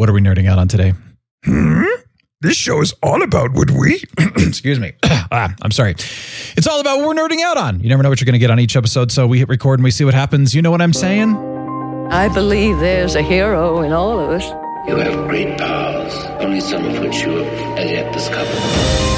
What 0.00 0.08
are 0.08 0.14
we 0.14 0.22
nerding 0.22 0.48
out 0.48 0.58
on 0.58 0.66
today? 0.66 0.94
Hmm? 1.44 1.84
This 2.40 2.56
show 2.56 2.80
is 2.80 2.94
all 3.02 3.22
about 3.22 3.52
would 3.52 3.68
we? 3.68 4.02
Excuse 4.18 4.80
me. 4.80 4.94
ah, 5.02 5.54
I'm 5.60 5.70
sorry. 5.70 5.90
It's 5.90 6.66
all 6.66 6.80
about 6.80 7.00
what 7.00 7.08
we're 7.08 7.14
nerding 7.22 7.42
out 7.42 7.58
on. 7.58 7.80
You 7.80 7.90
never 7.90 8.02
know 8.02 8.08
what 8.08 8.18
you're 8.18 8.24
going 8.24 8.32
to 8.32 8.38
get 8.38 8.50
on 8.50 8.58
each 8.58 8.76
episode, 8.76 9.12
so 9.12 9.26
we 9.26 9.40
hit 9.40 9.50
record 9.50 9.78
and 9.78 9.84
we 9.84 9.90
see 9.90 10.06
what 10.06 10.14
happens. 10.14 10.54
You 10.54 10.62
know 10.62 10.70
what 10.70 10.80
I'm 10.80 10.94
saying? 10.94 11.36
I 12.10 12.30
believe 12.32 12.78
there's 12.78 13.14
a 13.14 13.20
hero 13.20 13.82
in 13.82 13.92
all 13.92 14.18
of 14.18 14.30
us. 14.30 14.50
You 14.86 14.96
have 14.96 15.28
great 15.28 15.58
powers, 15.58 16.14
only 16.40 16.60
some 16.60 16.84
of 16.86 16.98
which 17.00 17.22
you 17.22 17.36
have 17.36 17.78
as 17.78 17.90
yet 17.90 18.12
discovered. 18.12 18.56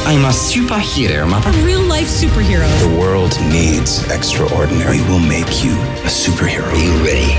I'm 0.06 0.24
a 0.24 0.28
superhero, 0.28 1.28
Mama. 1.28 1.46
A 1.46 1.64
real 1.64 1.80
life 1.82 2.08
superhero. 2.08 2.66
The 2.80 2.98
world 2.98 3.38
needs 3.48 4.02
extraordinary. 4.10 4.98
We 5.00 5.04
will 5.08 5.20
make 5.20 5.62
you 5.64 5.72
a 6.02 6.10
superhero. 6.10 6.64
Are 6.66 6.76
you 6.76 6.92
ready 7.04 7.30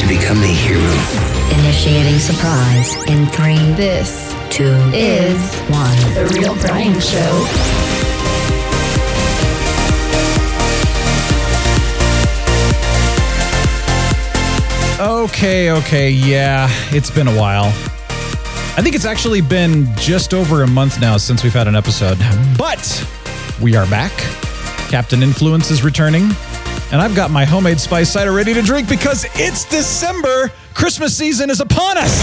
to 0.00 0.06
become 0.06 0.38
a 0.42 0.46
hero? 0.46 0.92
Initiating 1.60 2.18
surprise 2.18 2.94
in 3.08 3.26
three, 3.26 3.56
This 3.74 4.34
two, 4.50 4.76
is 4.92 5.40
one. 5.70 5.96
The 6.14 6.30
Real 6.38 6.54
Brian 6.56 7.00
Show. 7.00 7.79
Okay, 15.00 15.70
okay, 15.70 16.10
yeah, 16.10 16.68
it's 16.90 17.10
been 17.10 17.26
a 17.26 17.34
while. 17.34 17.68
I 18.76 18.82
think 18.82 18.94
it's 18.94 19.06
actually 19.06 19.40
been 19.40 19.86
just 19.96 20.34
over 20.34 20.62
a 20.62 20.66
month 20.66 21.00
now 21.00 21.16
since 21.16 21.42
we've 21.42 21.54
had 21.54 21.66
an 21.66 21.74
episode, 21.74 22.18
but 22.58 23.08
we 23.62 23.76
are 23.76 23.86
back. 23.86 24.12
Captain 24.90 25.22
Influence 25.22 25.70
is 25.70 25.82
returning, 25.82 26.24
and 26.92 27.00
I've 27.00 27.14
got 27.14 27.30
my 27.30 27.46
homemade 27.46 27.80
spice 27.80 28.12
cider 28.12 28.32
ready 28.32 28.52
to 28.52 28.60
drink 28.60 28.90
because 28.90 29.24
it's 29.36 29.64
December. 29.64 30.52
Christmas 30.74 31.16
season 31.16 31.48
is 31.48 31.62
upon 31.62 31.96
us. 31.96 32.20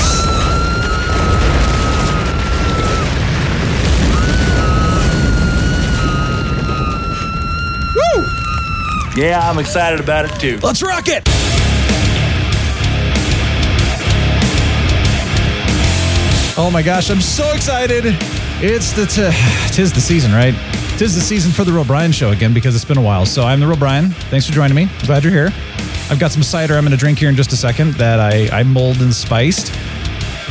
Woo! 7.95 9.19
Yeah, 9.19 9.39
I'm 9.49 9.57
excited 9.57 9.99
about 9.99 10.25
it 10.25 10.39
too. 10.39 10.59
Let's 10.61 10.83
rock 10.83 11.05
it! 11.07 11.27
Oh 16.59 16.71
my 16.71 16.81
gosh, 16.81 17.11
I'm 17.11 17.21
so 17.21 17.51
excited. 17.53 18.03
It's 18.59 18.91
the 18.91 19.05
t- 19.05 19.75
tis 19.75 19.93
the 19.93 20.01
season, 20.01 20.31
right? 20.31 20.55
Tis 20.97 21.13
the 21.13 21.21
season 21.21 21.51
for 21.51 21.63
the 21.63 21.71
Real 21.71 21.85
Brian 21.85 22.11
show 22.11 22.31
again 22.31 22.51
because 22.51 22.75
it's 22.75 22.83
been 22.83 22.97
a 22.97 23.01
while. 23.01 23.27
So 23.27 23.43
I'm 23.43 23.59
the 23.59 23.67
Real 23.67 23.77
Brian. 23.77 24.09
Thanks 24.31 24.47
for 24.47 24.53
joining 24.53 24.75
me. 24.75 24.89
I'm 24.91 25.05
Glad 25.05 25.23
you're 25.23 25.31
here. 25.31 25.51
I've 26.09 26.19
got 26.19 26.31
some 26.31 26.41
cider 26.41 26.73
I'm 26.73 26.83
going 26.83 26.91
to 26.91 26.97
drink 26.97 27.19
here 27.19 27.29
in 27.29 27.35
just 27.35 27.53
a 27.53 27.55
second 27.55 27.93
that 27.95 28.19
I, 28.19 28.49
I 28.51 28.63
mulled 28.63 29.01
and 29.01 29.13
spiced. 29.13 29.71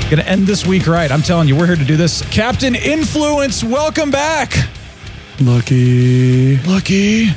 Going 0.03 0.19
to 0.23 0.29
end 0.29 0.47
this 0.47 0.65
week 0.65 0.87
right. 0.87 1.11
I'm 1.11 1.23
telling 1.23 1.49
you, 1.49 1.57
we're 1.57 1.67
here 1.67 1.75
to 1.75 1.85
do 1.85 1.97
this. 1.97 2.23
Captain 2.31 2.77
Influence, 2.77 3.65
welcome 3.65 4.13
back. 4.13 4.55
Lucky. 5.41 6.59
Lucky. 6.59 7.31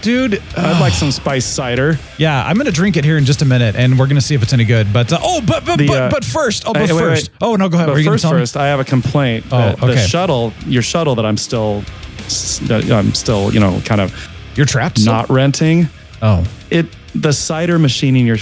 Dude, 0.00 0.40
I'd 0.56 0.80
like 0.80 0.92
some 0.92 1.10
spice 1.10 1.44
cider. 1.44 1.98
Yeah, 2.18 2.44
I'm 2.44 2.56
gonna 2.56 2.70
drink 2.70 2.96
it 2.96 3.04
here 3.04 3.18
in 3.18 3.24
just 3.24 3.42
a 3.42 3.44
minute, 3.44 3.74
and 3.74 3.98
we're 3.98 4.06
gonna 4.06 4.20
see 4.20 4.34
if 4.36 4.42
it's 4.42 4.52
any 4.52 4.64
good. 4.64 4.92
But 4.92 5.12
uh, 5.12 5.18
oh, 5.20 5.40
but 5.40 5.64
but 5.66 5.76
The, 5.78 5.86
but, 5.88 6.02
uh, 6.02 6.08
but 6.10 6.24
first, 6.24 6.64
oh, 6.66 6.72
but 6.72 6.82
wait, 6.82 6.92
wait. 6.92 6.98
first, 7.00 7.30
oh 7.40 7.56
no, 7.56 7.68
go 7.68 7.76
ahead. 7.76 7.88
But 7.88 7.94
Were 7.94 7.98
you 7.98 8.04
gonna 8.04 8.14
first, 8.14 8.22
tell 8.22 8.30
first, 8.30 8.56
I 8.56 8.68
have 8.68 8.78
a 8.80 8.84
complaint. 8.84 9.46
Oh, 9.50 9.58
that 9.58 9.82
okay. 9.82 9.94
The 9.94 9.98
shuttle, 10.06 10.52
your 10.66 10.82
shuttle 10.82 11.16
that 11.16 11.26
I'm 11.26 11.36
still, 11.36 11.82
s- 12.26 12.60
that 12.68 12.88
I'm 12.90 13.12
still, 13.14 13.52
you 13.52 13.58
know, 13.60 13.80
kind 13.84 14.00
of 14.00 14.14
You're 14.54 14.66
trapped. 14.66 14.98
still? 15.00 15.12
not 15.12 15.28
renting. 15.30 15.88
Oh, 16.22 16.44
It 16.70 16.86
the 17.14 17.32
cider 17.32 17.78
machine 17.78 18.14
in 18.16 18.24
your 18.26 18.38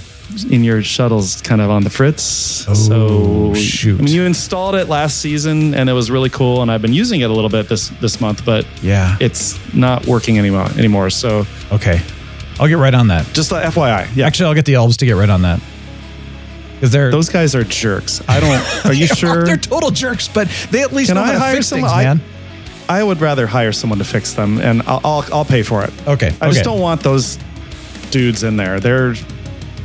in 0.50 0.64
your 0.64 0.82
shuttle's 0.82 1.40
kind 1.42 1.60
of 1.60 1.70
on 1.70 1.82
the 1.84 1.90
fritz. 1.90 2.66
Oh, 2.68 2.74
so 2.74 3.54
shoot. 3.54 4.00
I 4.00 4.04
mean, 4.04 4.14
you 4.14 4.24
installed 4.24 4.74
it 4.74 4.88
last 4.88 5.18
season 5.20 5.74
and 5.74 5.88
it 5.88 5.92
was 5.92 6.10
really 6.10 6.30
cool, 6.30 6.62
and 6.62 6.70
I've 6.70 6.82
been 6.82 6.92
using 6.92 7.20
it 7.20 7.30
a 7.30 7.32
little 7.32 7.50
bit 7.50 7.68
this 7.68 7.88
this 8.00 8.20
month, 8.20 8.44
but 8.44 8.66
yeah. 8.82 9.16
it's 9.20 9.58
not 9.74 10.06
working 10.06 10.38
anymore 10.38 10.68
anymore. 10.78 11.10
So 11.10 11.46
okay, 11.72 12.00
I'll 12.58 12.68
get 12.68 12.78
right 12.78 12.94
on 12.94 13.08
that. 13.08 13.26
just 13.32 13.52
a 13.52 13.56
FYI, 13.56 14.14
yeah. 14.16 14.26
Actually, 14.26 14.46
I'll 14.46 14.54
get 14.54 14.64
the 14.64 14.74
elves 14.74 14.96
to 14.98 15.06
get 15.06 15.12
right 15.14 15.30
on 15.30 15.42
that 15.42 15.60
because 16.76 16.92
they're 16.92 17.10
Those 17.10 17.28
guys 17.28 17.54
are 17.54 17.64
jerks. 17.64 18.22
I 18.28 18.40
don't. 18.40 18.86
Are 18.86 18.92
you 18.92 19.06
sure? 19.16 19.44
they're 19.44 19.56
total 19.56 19.90
jerks, 19.90 20.28
but 20.28 20.48
they 20.70 20.82
at 20.82 20.92
least 20.92 21.08
Can 21.08 21.16
know 21.16 21.22
I 21.22 21.32
how 21.34 21.48
to 21.48 21.54
fix 21.54 21.68
someone? 21.68 21.90
things, 21.90 22.04
man. 22.04 22.20
I 22.88 23.02
would 23.02 23.20
rather 23.20 23.46
hire 23.46 23.72
someone 23.72 23.98
to 23.98 24.04
fix 24.04 24.34
them, 24.34 24.60
and 24.60 24.82
I'll 24.82 25.00
I'll, 25.04 25.24
I'll 25.32 25.44
pay 25.44 25.62
for 25.62 25.82
it. 25.84 25.92
Okay, 26.06 26.34
I 26.40 26.50
just 26.50 26.64
don't 26.64 26.80
want 26.80 27.02
those 27.02 27.38
dudes 28.10 28.42
in 28.44 28.56
there. 28.56 28.78
They're 28.78 29.14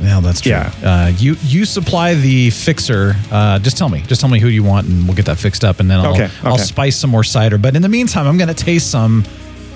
Yeah, 0.02 0.20
that's 0.20 0.40
true. 0.40 0.50
Yeah. 0.50 0.72
Uh, 0.82 1.12
you 1.16 1.36
you 1.42 1.64
supply 1.64 2.14
the 2.14 2.50
fixer. 2.50 3.14
Uh, 3.30 3.58
just 3.60 3.76
tell 3.78 3.88
me. 3.88 4.02
Just 4.02 4.20
tell 4.20 4.28
me 4.30 4.40
who 4.40 4.48
you 4.48 4.64
want, 4.64 4.88
and 4.88 5.06
we'll 5.06 5.16
get 5.16 5.26
that 5.26 5.38
fixed 5.38 5.64
up, 5.64 5.78
and 5.80 5.90
then 5.90 6.00
I'll 6.00 6.12
Okay, 6.14 6.28
I'll 6.42 6.58
spice 6.58 6.96
some 6.96 7.10
more 7.10 7.24
cider. 7.24 7.56
But 7.56 7.76
in 7.76 7.82
the 7.82 7.88
meantime, 7.88 8.26
I'm 8.26 8.36
gonna 8.36 8.52
taste 8.54 8.90
some 8.90 9.24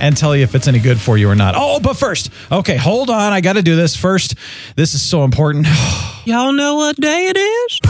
and 0.00 0.16
tell 0.16 0.36
you 0.36 0.42
if 0.42 0.54
it's 0.54 0.68
any 0.68 0.78
good 0.78 1.00
for 1.00 1.16
you 1.16 1.28
or 1.28 1.34
not. 1.34 1.54
Oh, 1.56 1.80
but 1.80 1.94
first, 1.94 2.30
okay, 2.50 2.76
hold 2.76 3.08
on. 3.08 3.32
I 3.32 3.40
got 3.40 3.54
to 3.54 3.62
do 3.62 3.76
this 3.76 3.96
first. 3.96 4.34
This 4.74 4.94
is 4.94 5.02
so 5.02 5.24
important. 5.24 5.66
Y'all 6.24 6.52
know 6.52 6.74
what 6.74 6.96
day 6.96 7.28
it 7.28 7.36
is? 7.38 7.80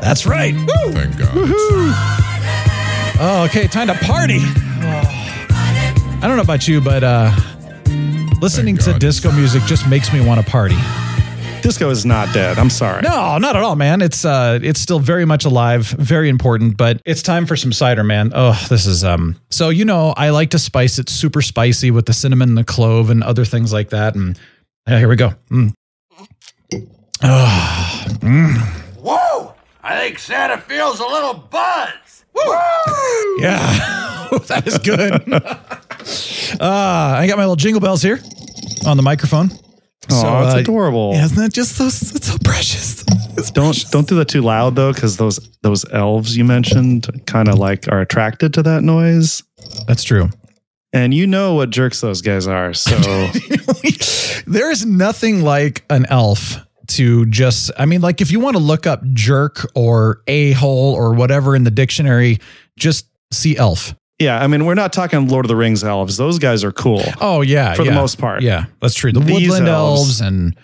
That's 0.00 0.26
right. 0.26 0.54
Woo! 0.54 0.92
Thank 0.92 1.18
God. 1.18 1.30
Oh, 3.20 3.46
okay, 3.48 3.66
time 3.66 3.88
to 3.88 3.94
party. 3.94 4.38
Oh. 4.40 5.24
I 6.20 6.26
don't 6.26 6.36
know 6.36 6.42
about 6.42 6.66
you, 6.66 6.80
but 6.80 7.02
uh, 7.04 7.30
listening 8.40 8.76
to 8.78 8.92
disco 8.98 9.32
music 9.32 9.62
just 9.64 9.88
makes 9.88 10.12
me 10.12 10.24
want 10.24 10.44
to 10.44 10.50
party. 10.50 10.76
disco 11.62 11.90
is 11.90 12.06
not 12.06 12.32
dead. 12.32 12.58
I'm 12.58 12.70
sorry. 12.70 13.02
No, 13.02 13.38
not 13.38 13.56
at 13.56 13.62
all, 13.62 13.76
man. 13.76 14.00
It's 14.00 14.24
uh 14.24 14.58
it's 14.62 14.80
still 14.80 15.00
very 15.00 15.24
much 15.24 15.44
alive, 15.44 15.86
very 15.86 16.28
important, 16.28 16.76
but 16.76 17.02
it's 17.04 17.22
time 17.22 17.46
for 17.46 17.56
some 17.56 17.72
cider, 17.72 18.04
man. 18.04 18.32
Oh, 18.34 18.58
this 18.68 18.86
is 18.86 19.04
um 19.04 19.36
so 19.50 19.68
you 19.70 19.84
know, 19.84 20.14
I 20.16 20.30
like 20.30 20.50
to 20.50 20.58
spice 20.58 20.98
it 20.98 21.08
super 21.08 21.42
spicy 21.42 21.90
with 21.90 22.06
the 22.06 22.12
cinnamon 22.12 22.50
and 22.50 22.58
the 22.58 22.64
clove 22.64 23.10
and 23.10 23.22
other 23.22 23.44
things 23.44 23.72
like 23.72 23.90
that. 23.90 24.14
And 24.14 24.38
yeah, 24.86 24.98
here 24.98 25.08
we 25.08 25.16
go. 25.16 25.32
Mm. 25.50 25.74
Oh, 27.22 28.04
mm. 28.20 28.56
Whoa! 29.02 29.54
I 29.82 29.98
think 29.98 30.18
Santa 30.18 30.58
feels 30.58 31.00
a 31.00 31.06
little 31.06 31.34
buzz. 31.34 31.90
Yeah, 33.38 33.58
that 34.48 34.64
is 34.66 34.78
good. 34.78 35.12
uh, 35.32 36.60
I 36.60 37.26
got 37.26 37.36
my 37.36 37.44
little 37.44 37.56
jingle 37.56 37.80
bells 37.80 38.02
here 38.02 38.18
on 38.86 38.96
the 38.96 39.02
microphone. 39.02 39.50
Oh, 40.10 40.20
So, 40.22 40.42
it's 40.46 40.54
uh, 40.54 40.58
adorable. 40.58 41.12
Yeah, 41.14 41.24
isn't 41.26 41.36
that 41.38 41.52
just 41.52 41.76
so, 41.76 41.86
it's 41.86 42.26
so 42.26 42.36
precious? 42.44 43.02
It's 43.36 43.50
Don't 43.52 43.66
precious. 43.66 43.90
don't 43.90 44.08
do 44.08 44.16
that 44.16 44.28
too 44.28 44.42
loud 44.42 44.74
though, 44.74 44.92
because 44.92 45.16
those 45.16 45.38
those 45.62 45.84
elves 45.92 46.36
you 46.36 46.44
mentioned 46.44 47.06
kind 47.26 47.48
of 47.48 47.56
like 47.58 47.86
are 47.88 48.00
attracted 48.00 48.54
to 48.54 48.62
that 48.64 48.82
noise. 48.82 49.42
That's 49.86 50.02
true. 50.02 50.30
And 50.92 51.12
you 51.14 51.26
know 51.26 51.54
what 51.54 51.70
jerks 51.70 52.00
those 52.00 52.22
guys 52.22 52.46
are. 52.48 52.72
So 52.74 52.96
there 54.46 54.70
is 54.70 54.86
nothing 54.86 55.42
like 55.42 55.84
an 55.90 56.06
elf 56.08 56.56
to 56.88 57.26
just 57.26 57.70
i 57.78 57.84
mean 57.86 58.00
like 58.00 58.20
if 58.20 58.30
you 58.30 58.40
want 58.40 58.56
to 58.56 58.62
look 58.62 58.86
up 58.86 59.02
jerk 59.12 59.66
or 59.74 60.22
a-hole 60.26 60.94
or 60.94 61.12
whatever 61.14 61.54
in 61.54 61.64
the 61.64 61.70
dictionary 61.70 62.38
just 62.78 63.06
see 63.32 63.56
elf 63.56 63.94
yeah, 64.20 64.42
I 64.42 64.48
mean 64.48 64.64
we're 64.64 64.74
not 64.74 64.92
talking 64.92 65.28
Lord 65.28 65.44
of 65.44 65.48
the 65.48 65.54
Rings 65.54 65.84
elves. 65.84 66.16
Those 66.16 66.40
guys 66.40 66.64
are 66.64 66.72
cool. 66.72 67.02
oh 67.20 67.40
yeah 67.40 67.74
For 67.74 67.84
the 67.84 67.92
most 67.92 68.18
part. 68.18 68.42
yeah 68.42 68.64
that's 68.80 68.94
true 68.94 69.12
the 69.12 69.20
These 69.20 69.48
woodland 69.48 69.68
elves. 69.68 70.00
elves- 70.00 70.20
and 70.22 70.56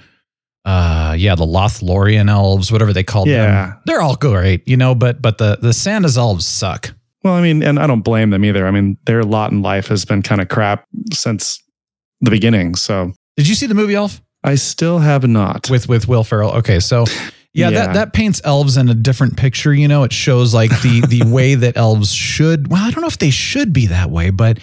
uh 0.64 1.14
yeah 1.16 1.34
the 1.34 1.44
lothlorien 1.46 2.28
elves 2.30 2.72
whatever 2.72 2.92
they 2.92 3.04
called 3.04 3.28
Yeah. 3.28 3.66
them 3.66 3.80
they're 3.86 4.00
all 4.00 4.16
great 4.16 4.66
you 4.66 4.76
know 4.76 4.94
but 4.94 5.20
but 5.22 5.38
the 5.38 5.58
the 5.62 5.72
santa's 5.72 6.16
elves 6.18 6.46
suck 6.46 6.94
Well, 7.22 7.34
I 7.34 7.42
mean, 7.42 7.62
and 7.62 7.78
I 7.78 7.86
don't 7.86 8.02
blame 8.02 8.30
them 8.30 8.44
either. 8.44 8.66
I 8.66 8.70
mean, 8.70 8.98
their 9.06 9.22
lot 9.22 9.50
in 9.52 9.62
life 9.62 9.86
has 9.88 10.04
been 10.04 10.20
kind 10.22 10.40
of 10.42 10.48
crap 10.48 10.84
since 11.12 11.58
the 12.20 12.30
beginning. 12.30 12.74
So 12.74 13.12
did 13.38 13.48
you 13.48 13.54
see 13.54 13.66
the 13.66 13.74
movie 13.74 13.94
elf 13.94 14.20
I 14.44 14.54
still 14.56 14.98
have 14.98 15.26
not. 15.26 15.68
with 15.70 15.88
with 15.88 16.06
Will 16.06 16.22
Ferrell. 16.24 16.52
Okay, 16.58 16.78
so 16.80 17.04
yeah, 17.52 17.68
Yeah. 17.70 17.70
that 17.70 17.94
that 17.94 18.12
paints 18.12 18.40
elves 18.44 18.76
in 18.76 18.88
a 18.88 18.94
different 18.94 19.36
picture. 19.36 19.72
You 19.72 19.88
know, 19.88 20.02
it 20.04 20.12
shows 20.12 20.52
like 20.52 20.70
the 20.82 21.00
the 21.08 21.22
way 21.26 21.54
that 21.54 21.76
elves 21.76 22.12
should. 22.12 22.68
Well, 22.70 22.82
I 22.84 22.90
don't 22.90 23.00
know 23.00 23.06
if 23.08 23.18
they 23.18 23.30
should 23.30 23.72
be 23.72 23.86
that 23.86 24.10
way, 24.10 24.30
but 24.30 24.58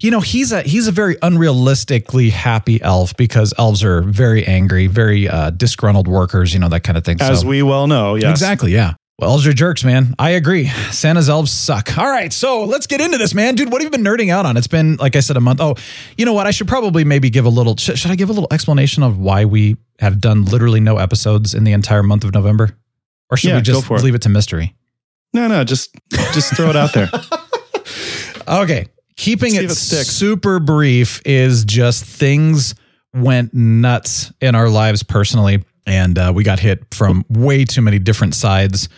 you 0.00 0.10
know, 0.10 0.20
he's 0.20 0.50
a 0.52 0.62
he's 0.62 0.88
a 0.88 0.92
very 0.92 1.16
unrealistically 1.16 2.30
happy 2.30 2.80
elf 2.82 3.16
because 3.16 3.52
elves 3.58 3.84
are 3.84 4.02
very 4.02 4.46
angry, 4.46 4.86
very 4.86 5.28
uh, 5.28 5.50
disgruntled 5.50 6.08
workers. 6.08 6.52
You 6.54 6.60
know 6.60 6.68
that 6.70 6.82
kind 6.82 6.96
of 6.98 7.04
thing. 7.04 7.18
as 7.20 7.40
So- 7.40 7.46
we 7.46 7.62
well 7.62 7.86
know, 7.86 8.14
yes. 8.16 8.30
Exactly. 8.30 8.72
Yeah. 8.72 8.94
Well, 9.20 9.30
elves 9.32 9.46
are 9.46 9.52
jerks, 9.52 9.84
man. 9.84 10.14
I 10.18 10.30
agree. 10.30 10.66
Santa's 10.92 11.28
elves 11.28 11.50
suck. 11.52 11.98
All 11.98 12.08
right, 12.10 12.32
so 12.32 12.64
let's 12.64 12.86
get 12.86 13.00
into 13.02 13.18
this, 13.18 13.34
man. 13.34 13.54
Dude, 13.54 13.70
what 13.70 13.82
have 13.82 13.86
you 13.86 13.90
been 13.90 14.02
nerding 14.04 14.30
out 14.30 14.46
on? 14.46 14.56
It's 14.56 14.66
been, 14.66 14.96
like 14.96 15.14
I 15.14 15.20
said, 15.20 15.36
a 15.36 15.40
month. 15.40 15.60
Oh, 15.60 15.74
you 16.16 16.24
know 16.24 16.32
what? 16.32 16.46
I 16.46 16.50
should 16.52 16.68
probably 16.68 17.04
maybe 17.04 17.28
give 17.28 17.44
a 17.44 17.50
little, 17.50 17.76
sh- 17.76 17.96
should 17.98 18.10
I 18.10 18.14
give 18.14 18.30
a 18.30 18.32
little 18.32 18.48
explanation 18.50 19.02
of 19.02 19.18
why 19.18 19.44
we 19.44 19.76
have 19.98 20.20
done 20.20 20.46
literally 20.46 20.80
no 20.80 20.96
episodes 20.96 21.52
in 21.54 21.64
the 21.64 21.72
entire 21.72 22.02
month 22.02 22.24
of 22.24 22.32
November? 22.32 22.70
Or 23.30 23.36
should 23.36 23.48
Yeah, 23.50 23.56
we 23.56 23.62
just 23.62 23.84
for 23.86 23.96
it. 23.98 24.02
leave 24.02 24.14
it 24.14 24.22
to 24.22 24.30
mystery? 24.30 24.74
No, 25.34 25.46
no, 25.48 25.62
just 25.64 25.94
just 26.32 26.56
throw 26.56 26.70
it 26.70 26.76
out 26.76 26.92
there. 26.94 27.08
Okay. 28.48 28.86
Keeping 29.16 29.54
it, 29.54 29.64
it 29.64 29.70
super 29.70 30.58
brief 30.58 31.20
is 31.24 31.64
just 31.64 32.04
things 32.04 32.74
went 33.14 33.54
nuts 33.54 34.32
in 34.40 34.54
our 34.56 34.68
lives 34.68 35.02
personally. 35.04 35.62
and 35.86 36.18
uh, 36.18 36.32
we 36.34 36.42
got 36.42 36.58
hit 36.58 36.92
from 36.92 37.24
way 37.28 37.64
too 37.64 37.80
many 37.82 37.98
different 38.00 38.34
sides. 38.34 38.88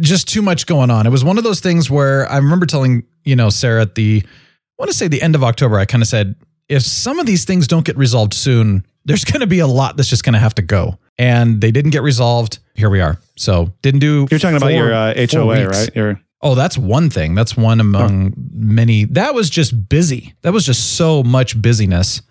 Just 0.00 0.28
too 0.28 0.42
much 0.42 0.66
going 0.66 0.90
on. 0.90 1.06
It 1.06 1.10
was 1.10 1.24
one 1.24 1.38
of 1.38 1.44
those 1.44 1.60
things 1.60 1.90
where 1.90 2.30
I 2.30 2.36
remember 2.36 2.66
telling 2.66 3.04
you 3.24 3.36
know 3.36 3.48
Sarah 3.50 3.82
at 3.82 3.94
the 3.94 4.22
I 4.24 4.82
want 4.82 4.90
to 4.90 4.96
say 4.96 5.08
the 5.08 5.22
end 5.22 5.34
of 5.34 5.44
October. 5.44 5.78
I 5.78 5.84
kind 5.84 6.02
of 6.02 6.08
said 6.08 6.34
if 6.68 6.82
some 6.82 7.18
of 7.18 7.26
these 7.26 7.44
things 7.44 7.66
don't 7.66 7.84
get 7.84 7.96
resolved 7.96 8.34
soon, 8.34 8.84
there's 9.04 9.24
going 9.24 9.40
to 9.40 9.46
be 9.46 9.60
a 9.60 9.66
lot 9.66 9.96
that's 9.96 10.08
just 10.08 10.24
going 10.24 10.34
to 10.34 10.38
have 10.38 10.54
to 10.56 10.62
go. 10.62 10.98
And 11.16 11.60
they 11.60 11.70
didn't 11.70 11.90
get 11.90 12.02
resolved. 12.02 12.58
Here 12.74 12.90
we 12.90 13.00
are. 13.00 13.18
So 13.36 13.72
didn't 13.82 14.00
do. 14.00 14.28
You're 14.30 14.38
talking 14.38 14.56
about 14.56 14.72
your 14.72 14.92
uh, 14.92 15.14
HOA, 15.16 15.68
right? 15.68 15.96
Your 15.96 16.20
Oh, 16.40 16.54
that's 16.54 16.78
one 16.78 17.10
thing. 17.10 17.34
That's 17.34 17.56
one 17.56 17.80
among 17.80 18.34
many. 18.52 19.04
That 19.06 19.34
was 19.34 19.50
just 19.50 19.88
busy. 19.88 20.34
That 20.42 20.52
was 20.52 20.64
just 20.64 20.94
so 20.96 21.24
much 21.24 21.60
busyness. 21.60 22.22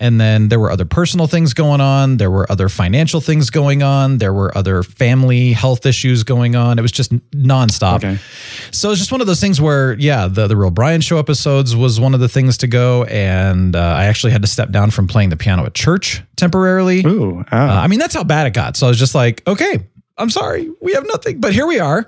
And 0.00 0.20
then 0.20 0.48
there 0.48 0.60
were 0.60 0.70
other 0.70 0.84
personal 0.84 1.26
things 1.26 1.54
going 1.54 1.80
on. 1.80 2.18
There 2.18 2.30
were 2.30 2.50
other 2.52 2.68
financial 2.68 3.20
things 3.20 3.50
going 3.50 3.82
on. 3.82 4.18
There 4.18 4.32
were 4.32 4.56
other 4.56 4.84
family 4.84 5.52
health 5.52 5.84
issues 5.86 6.22
going 6.22 6.54
on. 6.54 6.78
It 6.78 6.82
was 6.82 6.92
just 6.92 7.12
nonstop. 7.32 7.96
Okay. 7.96 8.18
So 8.70 8.90
it's 8.92 9.00
just 9.00 9.10
one 9.10 9.20
of 9.20 9.26
those 9.26 9.40
things 9.40 9.60
where, 9.60 9.94
yeah, 9.98 10.28
the, 10.28 10.46
the 10.46 10.56
Real 10.56 10.70
Brian 10.70 11.00
Show 11.00 11.18
episodes 11.18 11.74
was 11.74 11.98
one 11.98 12.14
of 12.14 12.20
the 12.20 12.28
things 12.28 12.58
to 12.58 12.68
go. 12.68 13.04
And 13.04 13.74
uh, 13.74 13.80
I 13.80 14.04
actually 14.04 14.30
had 14.32 14.42
to 14.42 14.48
step 14.48 14.70
down 14.70 14.92
from 14.92 15.08
playing 15.08 15.30
the 15.30 15.36
piano 15.36 15.64
at 15.66 15.74
church 15.74 16.22
temporarily. 16.36 17.04
Ooh, 17.04 17.40
Uh, 17.50 17.56
I 17.56 17.88
mean, 17.88 17.98
that's 17.98 18.14
how 18.14 18.22
bad 18.22 18.46
it 18.46 18.54
got. 18.54 18.76
So 18.76 18.86
I 18.86 18.90
was 18.90 18.98
just 19.00 19.16
like, 19.16 19.42
okay, 19.48 19.84
I'm 20.16 20.30
sorry. 20.30 20.70
We 20.80 20.92
have 20.94 21.06
nothing. 21.08 21.40
But 21.40 21.52
here 21.54 21.66
we 21.66 21.80
are. 21.80 22.06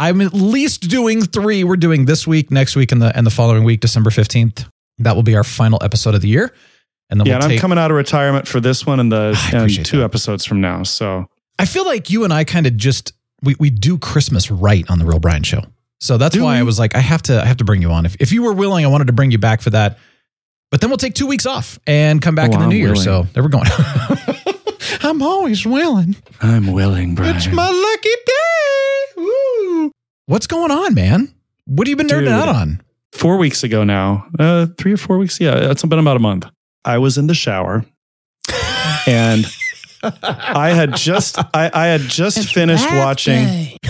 I'm 0.00 0.20
at 0.20 0.32
least 0.32 0.88
doing 0.88 1.22
three. 1.22 1.62
We're 1.62 1.76
doing 1.76 2.06
this 2.06 2.26
week, 2.26 2.50
next 2.50 2.74
week, 2.74 2.90
and 2.90 3.02
the 3.02 3.14
and 3.16 3.26
the 3.26 3.30
following 3.30 3.64
week, 3.64 3.80
December 3.80 4.10
15th. 4.10 4.66
That 4.98 5.14
will 5.14 5.22
be 5.22 5.36
our 5.36 5.44
final 5.44 5.78
episode 5.82 6.14
of 6.14 6.22
the 6.22 6.28
year. 6.28 6.52
And 7.10 7.20
then 7.20 7.26
yeah, 7.26 7.34
we'll 7.34 7.42
and 7.44 7.50
take, 7.50 7.58
I'm 7.58 7.60
coming 7.60 7.78
out 7.78 7.90
of 7.90 7.96
retirement 7.96 8.46
for 8.48 8.60
this 8.60 8.86
one 8.86 9.00
and 9.00 9.10
the 9.10 9.38
and 9.52 9.84
two 9.84 9.98
that. 9.98 10.04
episodes 10.04 10.44
from 10.44 10.60
now. 10.60 10.82
So 10.84 11.26
I 11.58 11.66
feel 11.66 11.84
like 11.84 12.08
you 12.10 12.24
and 12.24 12.32
I 12.32 12.44
kind 12.44 12.66
of 12.66 12.76
just 12.76 13.12
we 13.42 13.56
we 13.58 13.70
do 13.70 13.98
Christmas 13.98 14.50
right 14.50 14.88
on 14.90 14.98
the 14.98 15.04
Real 15.04 15.18
Brian 15.18 15.42
show. 15.42 15.62
So 15.98 16.16
that's 16.16 16.34
Do 16.34 16.44
why 16.44 16.56
I 16.58 16.62
was 16.62 16.78
like, 16.78 16.94
I 16.94 17.00
have 17.00 17.20
to 17.22 17.42
I 17.42 17.44
have 17.46 17.58
to 17.58 17.64
bring 17.64 17.82
you 17.82 17.90
on. 17.90 18.06
If 18.06 18.16
if 18.20 18.32
you 18.32 18.42
were 18.42 18.52
willing, 18.52 18.84
I 18.84 18.88
wanted 18.88 19.08
to 19.08 19.12
bring 19.12 19.30
you 19.30 19.38
back 19.38 19.60
for 19.60 19.70
that. 19.70 19.98
But 20.70 20.80
then 20.80 20.88
we'll 20.88 20.98
take 20.98 21.14
two 21.14 21.26
weeks 21.26 21.46
off 21.46 21.78
and 21.86 22.22
come 22.22 22.34
back 22.36 22.50
Oh, 22.50 22.54
in 22.54 22.58
the 22.60 22.64
I'm 22.64 22.70
new 22.70 22.76
year. 22.76 22.94
So 22.94 23.24
there 23.34 23.42
we're 23.42 23.48
going. 23.48 23.66
I'm 25.02 25.20
always 25.22 25.66
willing. 25.66 26.16
I'm 26.40 26.72
willing, 26.72 27.14
Brian. 27.16 27.36
It's 27.36 27.48
my 27.48 27.68
lucky 27.68 28.14
day. 28.26 29.22
Woo. 29.22 29.92
What's 30.26 30.46
going 30.46 30.70
on, 30.70 30.94
man? 30.94 31.34
What 31.66 31.86
have 31.86 31.90
you 31.90 31.96
been 31.96 32.06
nerding 32.06 32.20
Dude. 32.24 32.28
out 32.28 32.48
on? 32.48 32.82
four 33.12 33.36
weeks 33.38 33.64
ago 33.64 33.82
now, 33.82 34.26
uh, 34.38 34.66
three 34.78 34.92
or 34.92 34.96
four 34.96 35.18
weeks. 35.18 35.40
Yeah, 35.40 35.70
it's 35.70 35.82
been 35.84 35.98
about 35.98 36.16
a 36.16 36.20
month. 36.20 36.46
I 36.84 36.98
was 36.98 37.18
in 37.18 37.26
the 37.26 37.34
shower 37.34 37.84
and 39.06 39.46
I 40.22 40.70
had 40.74 40.96
just 40.96 41.38
I, 41.54 41.70
I 41.72 41.86
had 41.86 42.00
just 42.02 42.52
finished 42.52 42.86
watching. 42.90 43.78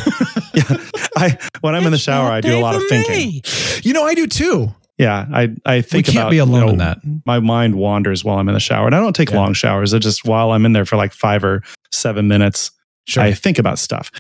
Yeah, 0.53 0.77
I 1.17 1.39
when 1.61 1.77
I'm 1.77 1.85
in 1.87 1.93
the 1.93 1.99
shower, 1.99 2.29
I 2.29 2.41
do 2.41 2.57
a 2.57 2.59
lot 2.59 2.75
of 2.75 2.83
thinking. 2.89 3.41
You 3.85 3.93
know, 3.93 4.03
I 4.03 4.15
do 4.15 4.27
too. 4.27 4.75
Yeah, 4.99 5.25
I 5.33 5.55
I 5.65 5.81
think 5.81 6.07
can't 6.07 6.19
about, 6.19 6.31
be 6.31 6.39
alone 6.39 6.61
you 6.61 6.67
know, 6.67 6.73
in 6.73 6.79
that. 6.79 6.99
My 7.25 7.39
mind 7.39 7.77
wanders 7.77 8.25
while 8.25 8.39
I'm 8.39 8.49
in 8.49 8.55
the 8.55 8.61
shower, 8.61 8.87
and 8.87 8.95
I 8.97 8.99
don't 8.99 9.15
take 9.15 9.31
Yeah. 9.31 9.37
long 9.37 9.53
showers. 9.53 9.93
It 9.93 10.01
just 10.01 10.25
while 10.25 10.51
I'm 10.51 10.67
in 10.67 10.73
there 10.73 10.85
for 10.85 10.97
like 10.97 11.13
five 11.13 11.45
or 11.45 11.63
seven 11.93 12.27
minutes, 12.27 12.73
Sure. 13.07 13.23
I 13.23 13.33
think 13.33 13.61
about 13.61 13.79
stuff. 13.79 14.11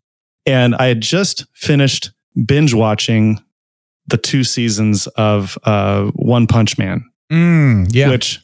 And 0.46 0.76
I 0.76 0.86
had 0.86 1.00
just 1.00 1.46
finished 1.54 2.12
binge 2.46 2.74
watching 2.74 3.42
the 4.06 4.16
two 4.16 4.44
seasons 4.44 5.08
of 5.08 5.58
uh, 5.64 6.06
One 6.14 6.46
Punch 6.46 6.78
Man, 6.78 7.04
Mm, 7.32 7.88
yeah. 7.92 8.08
which 8.08 8.38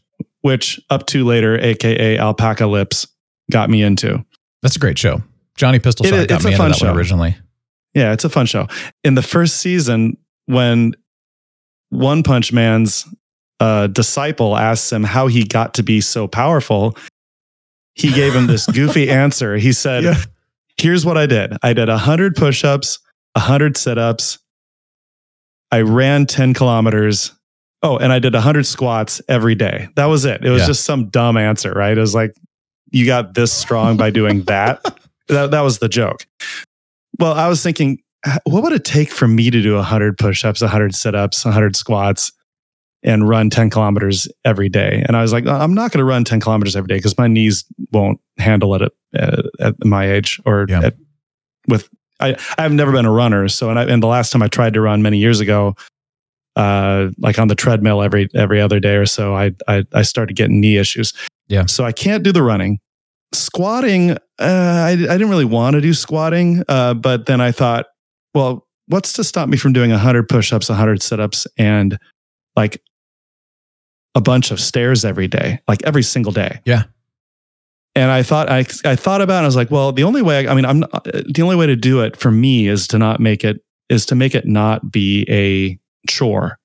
which 0.46 0.80
up 0.90 1.06
to 1.08 1.24
later, 1.24 1.58
aka 1.58 2.16
Alpaca 2.18 2.66
Lips, 2.68 3.06
got 3.50 3.68
me 3.68 3.82
into. 3.82 4.24
That's 4.62 4.76
a 4.76 4.78
great 4.78 4.96
show. 4.98 5.22
Johnny 5.56 5.78
Pistol 5.80 6.06
It 6.06 6.10
Shot 6.10 6.18
is- 6.20 6.26
got 6.26 6.34
it's 6.36 6.44
me 6.44 6.50
a 6.50 6.54
into 6.54 6.62
fun 6.62 6.70
that 6.70 6.80
one 6.80 6.92
show. 6.94 6.96
originally. 6.96 7.36
Yeah, 7.94 8.12
it's 8.12 8.24
a 8.24 8.28
fun 8.30 8.46
show. 8.46 8.68
In 9.04 9.14
the 9.16 9.22
first 9.22 9.56
season, 9.56 10.16
when 10.46 10.94
One 11.90 12.22
Punch 12.22 12.52
Man's 12.52 13.06
uh, 13.58 13.86
disciple 13.88 14.56
asks 14.56 14.92
him 14.92 15.02
how 15.02 15.26
he 15.28 15.44
got 15.44 15.74
to 15.74 15.82
be 15.82 16.00
so 16.00 16.28
powerful, 16.28 16.96
he 17.94 18.12
gave 18.12 18.34
him 18.34 18.46
this 18.46 18.66
goofy 18.72 19.10
answer. 19.10 19.56
He 19.56 19.72
said, 19.72 20.04
Yeah. 20.04 20.16
Here's 20.78 21.06
what 21.06 21.16
I 21.16 21.24
did 21.26 21.56
I 21.62 21.72
did 21.72 21.88
100 21.88 22.36
push 22.36 22.62
ups, 22.64 22.98
100 23.34 23.76
sit 23.76 23.96
ups. 23.98 24.38
I 25.72 25.80
ran 25.80 26.26
10 26.26 26.54
kilometers. 26.54 27.32
Oh, 27.82 27.98
and 27.98 28.12
I 28.12 28.18
did 28.18 28.32
100 28.34 28.66
squats 28.66 29.20
every 29.28 29.54
day. 29.54 29.88
That 29.96 30.06
was 30.06 30.24
it. 30.24 30.44
It 30.44 30.50
was 30.50 30.62
Yeah. 30.62 30.66
just 30.68 30.84
some 30.84 31.08
dumb 31.08 31.36
answer, 31.36 31.72
right? 31.72 31.96
It 31.96 32.00
was 32.00 32.14
like, 32.14 32.32
you 32.90 33.04
got 33.06 33.34
this 33.34 33.52
strong 33.52 33.96
by 33.96 34.10
doing 34.10 34.42
that. 34.44 34.82
that. 35.28 35.50
That 35.50 35.60
was 35.60 35.78
the 35.78 35.88
joke. 35.88 36.26
Well, 37.18 37.32
I 37.34 37.48
was 37.48 37.62
thinking, 37.62 37.98
what 38.44 38.62
would 38.62 38.72
it 38.72 38.84
take 38.84 39.10
for 39.10 39.28
me 39.28 39.50
to 39.50 39.62
do 39.62 39.74
100 39.74 40.18
push 40.18 40.44
ups, 40.44 40.60
100 40.62 40.94
sit 40.94 41.14
ups, 41.14 41.44
100 41.44 41.76
squats, 41.76 42.32
and 43.02 43.28
run 43.28 43.50
10 43.50 43.70
kilometers 43.70 44.26
every 44.44 44.68
day? 44.68 45.04
And 45.06 45.16
I 45.16 45.22
was 45.22 45.32
like, 45.32 45.46
I'm 45.46 45.74
not 45.74 45.92
going 45.92 45.98
to 45.98 46.04
run 46.04 46.24
10 46.24 46.40
kilometers 46.40 46.74
every 46.76 46.88
day 46.88 46.96
because 46.96 47.16
my 47.18 47.28
knees 47.28 47.64
won't 47.92 48.20
handle 48.38 48.74
it 48.74 48.82
at, 49.14 49.34
at 49.60 49.84
my 49.84 50.10
age 50.10 50.40
or 50.44 50.66
Yeah. 50.68 50.86
at, 50.86 50.94
with. 51.68 51.88
I, 52.18 52.36
I've 52.56 52.72
never 52.72 52.92
been 52.92 53.04
a 53.04 53.12
runner. 53.12 53.46
So, 53.48 53.68
and, 53.68 53.78
I, 53.78 53.84
and 53.84 54.02
the 54.02 54.06
last 54.06 54.30
time 54.30 54.42
I 54.42 54.48
tried 54.48 54.72
to 54.74 54.80
run 54.80 55.02
many 55.02 55.18
years 55.18 55.40
ago, 55.40 55.76
uh, 56.56 57.10
like 57.18 57.38
on 57.38 57.48
the 57.48 57.54
treadmill 57.54 58.02
every 58.02 58.28
every 58.34 58.60
other 58.60 58.80
day 58.80 58.96
or 58.96 59.06
so, 59.06 59.34
I, 59.34 59.52
I 59.68 59.84
I 59.92 60.02
started 60.02 60.36
getting 60.36 60.60
knee 60.60 60.78
issues. 60.78 61.12
Yeah. 61.48 61.66
So 61.66 61.84
I 61.84 61.92
can't 61.92 62.24
do 62.24 62.32
the 62.32 62.42
running. 62.42 62.78
Squatting, 63.32 64.12
uh, 64.12 64.16
I, 64.38 64.90
I 64.92 64.94
didn't 64.94 65.28
really 65.28 65.44
want 65.44 65.74
to 65.74 65.80
do 65.80 65.92
squatting, 65.92 66.62
uh, 66.68 66.94
but 66.94 67.26
then 67.26 67.40
I 67.40 67.52
thought, 67.52 67.86
well, 68.34 68.66
what's 68.86 69.12
to 69.14 69.24
stop 69.24 69.48
me 69.48 69.56
from 69.56 69.72
doing 69.72 69.90
100 69.90 70.28
push-ups, 70.28 70.68
100 70.68 71.02
sit-ups, 71.02 71.46
and 71.58 71.98
like 72.54 72.80
a 74.14 74.20
bunch 74.20 74.50
of 74.50 74.60
stairs 74.60 75.04
every 75.04 75.28
day, 75.28 75.60
like 75.68 75.82
every 75.82 76.02
single 76.02 76.32
day. 76.32 76.60
Yeah. 76.64 76.84
And 77.94 78.10
I 78.10 78.22
thought 78.22 78.50
I 78.50 78.64
I 78.84 78.96
thought 78.96 79.20
about 79.20 79.40
it. 79.40 79.44
I 79.44 79.46
was 79.46 79.56
like, 79.56 79.70
well, 79.70 79.92
the 79.92 80.04
only 80.04 80.22
way 80.22 80.46
I, 80.46 80.52
I 80.52 80.54
mean, 80.54 80.64
I'm 80.64 80.80
not, 80.80 81.04
the 81.04 81.42
only 81.42 81.56
way 81.56 81.66
to 81.66 81.76
do 81.76 82.00
it 82.00 82.16
for 82.16 82.30
me 82.30 82.68
is 82.68 82.86
to 82.88 82.98
not 82.98 83.20
make 83.20 83.44
it 83.44 83.60
is 83.88 84.06
to 84.06 84.14
make 84.14 84.34
it 84.34 84.46
not 84.46 84.90
be 84.90 85.26
a 85.28 85.78
chore, 86.06 86.58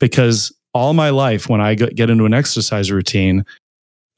because 0.00 0.52
all 0.74 0.92
my 0.92 1.10
life 1.10 1.48
when 1.48 1.60
I 1.60 1.74
get 1.74 2.10
into 2.10 2.24
an 2.24 2.34
exercise 2.34 2.90
routine, 2.92 3.44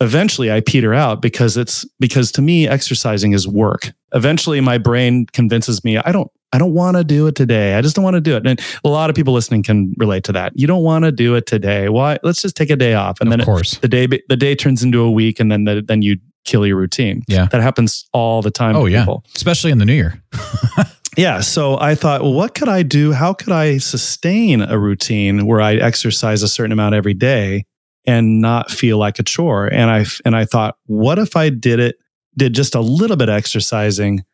eventually 0.01 0.51
I 0.51 0.61
peter 0.61 0.95
out 0.95 1.21
because 1.23 1.57
it's 1.57 1.85
because 2.01 2.33
to 2.33 2.43
me 2.43 2.69
exercising 2.69 3.33
is 3.33 3.47
work. 3.47 3.93
Eventually, 4.13 4.61
my 4.61 4.79
brain 4.79 5.27
convinces 5.27 5.85
me 5.85 5.99
I 5.99 6.13
don't 6.13 6.31
I 6.53 6.59
don't 6.59 6.73
want 6.73 6.97
to 6.97 7.05
do 7.05 7.27
it 7.27 7.35
today. 7.35 7.75
I 7.75 7.83
just 7.83 7.95
don't 7.95 8.05
want 8.05 8.15
to 8.15 8.23
do 8.23 8.35
it. 8.35 8.47
And 8.47 8.59
a 8.83 8.89
lot 8.89 9.11
of 9.11 9.17
people 9.17 9.35
listening 9.35 9.63
can 9.63 9.95
relate 9.99 10.25
to 10.25 10.33
that. 10.33 10.53
You 10.57 10.67
don't 10.67 10.83
want 10.83 11.05
to 11.05 11.13
do 11.13 11.35
it 11.35 11.47
today. 11.47 11.91
Why? 11.91 12.19
Let's 12.23 12.41
just 12.41 12.57
take 12.57 12.71
a 12.71 12.77
day 12.77 12.95
off, 12.95 13.21
and 13.21 13.29
of 13.29 13.31
then 13.33 13.41
it, 13.41 13.45
course. 13.45 13.79
the 13.79 13.89
day 13.89 14.07
the 14.07 14.37
day 14.37 14.55
turns 14.55 14.83
into 14.83 15.01
a 15.03 15.11
week, 15.11 15.41
and 15.41 15.53
then 15.53 15.65
the, 15.65 15.83
then 15.83 16.03
you 16.03 16.17
kill 16.45 16.67
your 16.67 16.77
routine. 16.77 17.23
Yeah. 17.29 17.47
that 17.47 17.61
happens 17.61 18.09
all 18.13 18.41
the 18.41 18.51
time. 18.51 18.75
Oh, 18.75 18.87
yeah. 18.87 19.03
people. 19.03 19.25
Especially 19.37 19.71
in 19.71 19.79
the 19.79 19.85
new 19.85 19.93
year. 19.93 20.23
Yeah. 21.19 21.41
So 21.41 21.77
I 21.81 21.97
thought, 21.97 22.23
well, 22.23 22.33
what 22.33 22.55
could 22.55 22.69
I 22.69 22.85
do? 22.85 23.13
How 23.13 23.33
could 23.35 23.53
I 23.53 23.79
sustain 23.79 24.63
a 24.63 24.79
routine 24.79 25.47
where 25.47 25.61
I 25.61 25.75
exercise 25.75 26.45
a 26.45 26.49
certain 26.49 26.71
amount 26.73 26.95
every 26.95 27.13
day 27.15 27.65
and 28.07 28.41
not 28.41 28.71
feel 28.71 28.99
like 28.99 29.19
a 29.19 29.25
chore? 29.25 29.67
And 29.67 29.91
I 29.91 30.05
and 30.25 30.37
I 30.37 30.45
thought, 30.45 30.77
what 30.87 31.19
if 31.19 31.35
I 31.37 31.51
did 31.51 31.81
it, 31.81 31.97
did 32.37 32.55
just 32.55 32.77
a 32.77 32.81
little 32.81 33.17
bit 33.17 33.29
of 33.29 33.35
exercising 33.35 34.25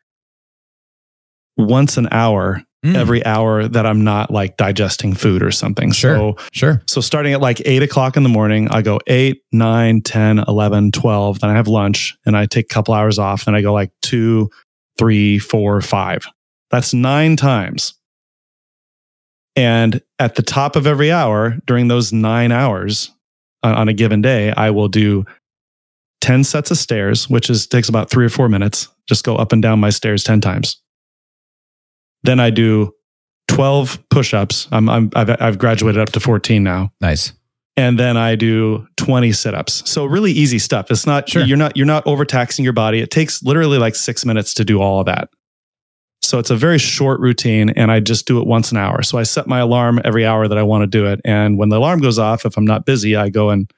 once 1.57 1.97
an 1.97 2.07
hour, 2.11 2.61
Mm, 2.85 2.95
every 2.95 3.25
hour 3.25 3.67
that 3.67 3.87
I'm 3.87 4.03
not 4.03 4.29
like 4.29 4.57
digesting 4.57 5.15
food 5.15 5.41
or 5.41 5.49
something. 5.49 5.91
Sure. 5.91 6.15
So 6.15 6.35
Sure. 6.51 6.83
so 6.85 7.01
starting 7.01 7.33
at 7.33 7.41
like 7.41 7.59
eight 7.65 7.81
o'clock 7.81 8.15
in 8.15 8.21
the 8.21 8.29
morning, 8.29 8.67
I 8.69 8.83
go 8.83 8.99
eight, 9.07 9.41
nine, 9.51 10.01
10, 10.01 10.43
11, 10.47 10.91
12. 10.91 11.39
Then 11.39 11.49
I 11.49 11.55
have 11.55 11.67
lunch 11.67 12.15
and 12.27 12.37
I 12.37 12.45
take 12.45 12.65
a 12.65 12.73
couple 12.73 12.93
hours 12.93 13.17
off. 13.17 13.45
Then 13.45 13.55
I 13.55 13.61
go 13.63 13.73
like 13.73 13.89
two, 14.03 14.51
three, 14.99 15.39
four, 15.39 15.81
five. 15.81 16.27
That's 16.75 16.93
nine 16.93 17.37
times. 17.37 17.93
And 19.55 20.01
at 20.19 20.35
the 20.35 20.41
top 20.41 20.75
of 20.75 20.85
every 20.85 21.09
hour 21.09 21.55
during 21.65 21.87
those 21.87 22.11
nine 22.11 22.51
hours 22.51 23.11
on, 23.63 23.73
on 23.75 23.87
a 23.87 23.93
given 23.93 24.21
day, 24.21 24.51
I 24.51 24.71
will 24.71 24.89
do 24.89 25.23
10 26.19 26.43
sets 26.43 26.71
of 26.71 26.77
stairs, 26.77 27.29
which 27.29 27.49
is 27.49 27.65
takes 27.65 27.87
about 27.87 28.09
three 28.09 28.25
or 28.25 28.29
four 28.29 28.49
minutes. 28.49 28.89
Just 29.07 29.23
go 29.23 29.37
up 29.37 29.53
and 29.53 29.61
down 29.61 29.79
my 29.79 29.89
stairs 29.89 30.21
10 30.25 30.41
times. 30.41 30.81
Then 32.23 32.41
I 32.41 32.49
do 32.49 32.93
12 33.47 34.09
push-ups. 34.09 34.67
I'm, 34.73 34.89
I'm 34.89 35.09
I've, 35.15 35.29
I've 35.41 35.57
graduated 35.57 36.01
up 36.01 36.09
to 36.09 36.19
14 36.19 36.61
now. 36.61 36.91
Nice. 36.99 37.31
And 37.77 37.97
then 37.97 38.17
I 38.17 38.35
do 38.35 38.85
20 38.97 39.31
sit-ups. 39.31 39.89
So 39.89 40.03
really 40.03 40.33
easy 40.33 40.59
stuff. 40.59 40.91
It's 40.91 41.05
not 41.07 41.29
Sure. 41.29 41.45
you're 41.45 41.55
not 41.55 41.77
you're 41.77 41.85
not 41.85 42.05
overtaxing 42.05 42.65
your 42.65 42.73
body. 42.73 42.99
It 42.99 43.11
takes 43.11 43.41
literally 43.43 43.77
like 43.77 43.95
6 43.95 44.25
minutes 44.25 44.53
to 44.55 44.65
do 44.65 44.81
all 44.81 44.99
of 44.99 45.05
that. 45.05 45.29
So 46.25 46.39
it's 46.39 46.49
a 46.49 46.55
very 46.55 46.79
short 46.79 47.19
routine 47.19 47.69
and 47.69 47.91
I 47.91 47.99
just 47.99 48.25
do 48.25 48.41
it 48.41 48.47
once 48.47 48.71
an 48.71 48.77
hour. 48.77 49.03
So 49.03 49.19
I 49.19 49.23
set 49.23 49.45
my 49.45 49.59
alarm 49.59 50.01
every 50.03 50.25
hour 50.25 50.47
that 50.47 50.57
I 50.57 50.63
want 50.63 50.81
to 50.81 50.87
do 50.87 51.05
it. 51.05 51.21
And 51.23 51.59
when 51.59 51.69
the 51.69 51.77
alarm 51.77 51.99
goes 52.01 52.17
off, 52.17 52.45
if 52.45 52.57
I'm 52.57 52.65
not 52.65 52.83
busy, 52.83 53.15
I 53.15 53.29
go 53.29 53.51
and 53.51 53.69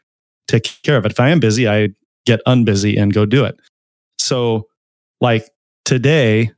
take 0.47 0.63
care 0.81 0.95
of 0.95 1.05
it. 1.05 1.11
If 1.11 1.19
I 1.19 1.29
am 1.29 1.41
busy, 1.41 1.67
I 1.67 1.89
get 2.25 2.39
unbusy 2.47 2.97
and 2.97 3.13
go 3.13 3.25
do 3.25 3.43
it. 3.43 3.59
So 4.17 4.67
like 5.19 5.49
today, 5.83 6.51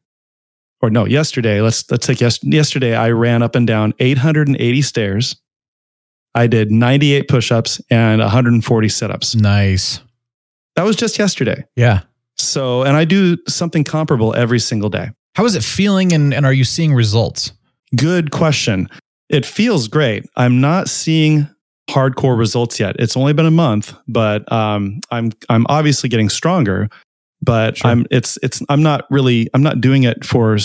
or 0.82 0.90
no, 0.90 1.06
yesterday. 1.06 1.60
Let's 1.60 1.90
let's 1.92 2.08
take 2.08 2.22
yes, 2.22 2.42
yesterday. 2.44 2.96
I 2.96 3.10
ran 3.10 3.42
up 3.44 3.56
and 3.56 3.68
down 3.68 3.94
880 4.00 4.82
stairs. 4.82 5.36
I 6.36 6.48
did 6.48 6.72
98 6.72 7.28
push-ups 7.28 7.82
and 7.90 8.22
140 8.22 8.90
sit-ups. 8.90 9.36
Nice. 9.36 10.00
That 10.76 10.84
was 10.84 10.96
just 10.96 11.18
yesterday. 11.18 11.66
Yeah. 11.76 12.02
So, 12.38 12.84
and 12.84 12.96
I 12.96 13.04
do 13.04 13.38
something 13.48 13.84
comparable 13.84 14.34
every 14.36 14.60
single 14.60 14.90
day. 14.90 15.10
How 15.36 15.46
is 15.46 15.56
it 15.56 15.64
feeling 15.64 16.12
and, 16.14 16.34
and 16.34 16.46
are 16.46 16.54
you 16.54 16.64
seeing 16.64 16.94
results? 16.94 17.52
Good 17.96 18.32
question. 18.32 18.90
It 19.30 19.46
feels 19.46 19.88
great. 19.88 20.26
I'm 20.36 20.60
not 20.60 20.90
seeing 20.90 21.48
hardcore 21.90 22.38
results 22.38 22.80
yet. 22.80 22.96
It's 23.00 23.16
only 23.18 23.34
been 23.34 23.46
a 23.46 23.52
month, 23.52 23.94
but 24.08 24.50
um, 24.52 25.00
I'm 25.12 25.32
I'm 25.50 25.66
obviously 25.70 26.10
getting 26.10 26.30
stronger. 26.30 26.90
But 27.42 27.78
Sure. 27.78 27.92
I'm 27.92 28.06
it's 28.12 28.38
it's 28.44 28.62
I'm 28.70 28.84
not 28.84 29.06
really 29.10 29.50
I'm 29.54 29.64
not 29.64 29.80
doing 29.82 30.04
it 30.04 30.26
for 30.26 30.58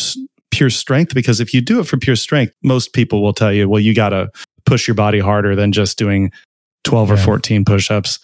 pure 0.50 0.71
strength 0.71 1.14
because 1.14 1.40
if 1.40 1.54
you 1.54 1.61
do 1.61 1.78
it 1.80 1.87
for 1.87 1.97
pure 1.97 2.16
strength, 2.16 2.54
most 2.62 2.92
people 2.92 3.23
will 3.23 3.33
tell 3.33 3.52
you, 3.52 3.68
well, 3.68 3.80
you 3.80 3.94
got 3.94 4.11
to 4.11 4.30
push 4.66 4.88
your 4.88 4.94
body 4.94 5.18
harder 5.21 5.54
than 5.54 5.73
just 5.73 5.99
doing 5.99 6.33
12 6.85 7.11
or 7.12 7.16
14 7.16 7.64
push-ups. 7.64 8.18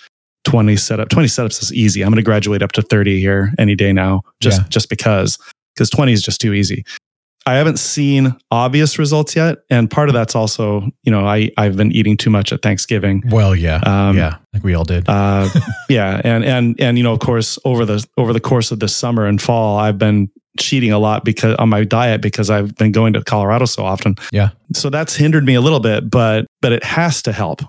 20 0.44 0.74
setup 0.74 1.10
20 1.10 1.28
setups 1.28 1.62
is 1.62 1.70
easy 1.74 2.00
i'm 2.00 2.08
going 2.08 2.16
to 2.16 2.22
graduate 2.22 2.62
up 2.62 2.72
to 2.72 2.80
30 2.80 3.20
here 3.20 3.52
any 3.58 3.74
day 3.74 3.92
now 3.92 4.22
just 4.40 4.62
Yeah. 4.62 4.66
just 4.70 4.88
because 4.88 5.36
because 5.74 5.90
20 5.90 6.12
is 6.12 6.22
just 6.22 6.40
too 6.40 6.52
easy 6.52 6.84
I 7.46 7.54
haven't 7.54 7.78
seen 7.78 8.36
obvious 8.50 8.98
results 8.98 9.34
yet, 9.34 9.58
and 9.70 9.90
part 9.90 10.08
of 10.08 10.14
that's 10.14 10.34
also, 10.34 10.82
you 11.04 11.10
know, 11.10 11.26
I 11.26 11.50
I've 11.56 11.76
been 11.76 11.90
eating 11.90 12.16
too 12.16 12.28
much 12.28 12.52
at 12.52 12.60
Thanksgiving. 12.60 13.22
Well, 13.26 13.56
yeah. 13.56 13.80
Um, 13.86 14.16
yeah. 14.16 14.36
Like 14.52 14.62
we 14.62 14.74
all 14.74 14.84
did. 14.84 15.08
Uh, 15.08 15.48
yeah, 15.88 16.20
and 16.22 16.44
and 16.44 16.78
and 16.80 16.98
you 16.98 17.04
know, 17.04 17.12
of 17.12 17.20
course, 17.20 17.58
over 17.64 17.86
the 17.86 18.06
over 18.18 18.32
the 18.32 18.40
course 18.40 18.70
of 18.70 18.80
this 18.80 18.94
summer 18.94 19.26
and 19.26 19.40
fall, 19.40 19.78
I've 19.78 19.96
been 19.96 20.30
cheating 20.58 20.92
a 20.92 20.98
lot 20.98 21.24
because 21.24 21.56
on 21.56 21.70
my 21.70 21.82
diet 21.82 22.20
because 22.20 22.50
I've 22.50 22.74
been 22.74 22.92
going 22.92 23.14
to 23.14 23.24
Colorado 23.24 23.64
so 23.64 23.84
often. 23.84 24.16
Yeah. 24.32 24.50
So 24.74 24.90
that's 24.90 25.16
hindered 25.16 25.44
me 25.44 25.54
a 25.54 25.60
little 25.62 25.80
bit, 25.80 26.10
but 26.10 26.46
but 26.60 26.72
it 26.72 26.84
has 26.84 27.22
to 27.22 27.32
help. 27.32 27.62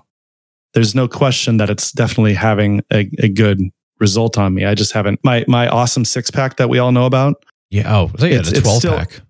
There's 0.74 0.94
no 0.94 1.08
question 1.08 1.56
that 1.56 1.70
it's 1.70 1.92
definitely 1.92 2.34
having 2.34 2.82
a, 2.92 3.10
a 3.18 3.28
good 3.28 3.60
result 4.00 4.36
on 4.36 4.52
me. 4.52 4.66
I 4.66 4.74
just 4.74 4.92
haven't 4.92 5.18
my 5.24 5.46
my 5.48 5.66
awesome 5.68 6.04
six 6.04 6.30
pack 6.30 6.56
that 6.56 6.68
we 6.68 6.78
all 6.78 6.92
know 6.92 7.06
about. 7.06 7.42
Yeah. 7.72 7.94
Oh, 7.96 8.10
yeah, 8.20 8.26
it's- 8.26 8.50
the 8.50 8.56
it's 8.58 8.62
12 8.62 8.78
still- 8.78 8.96
pack. 8.98 9.20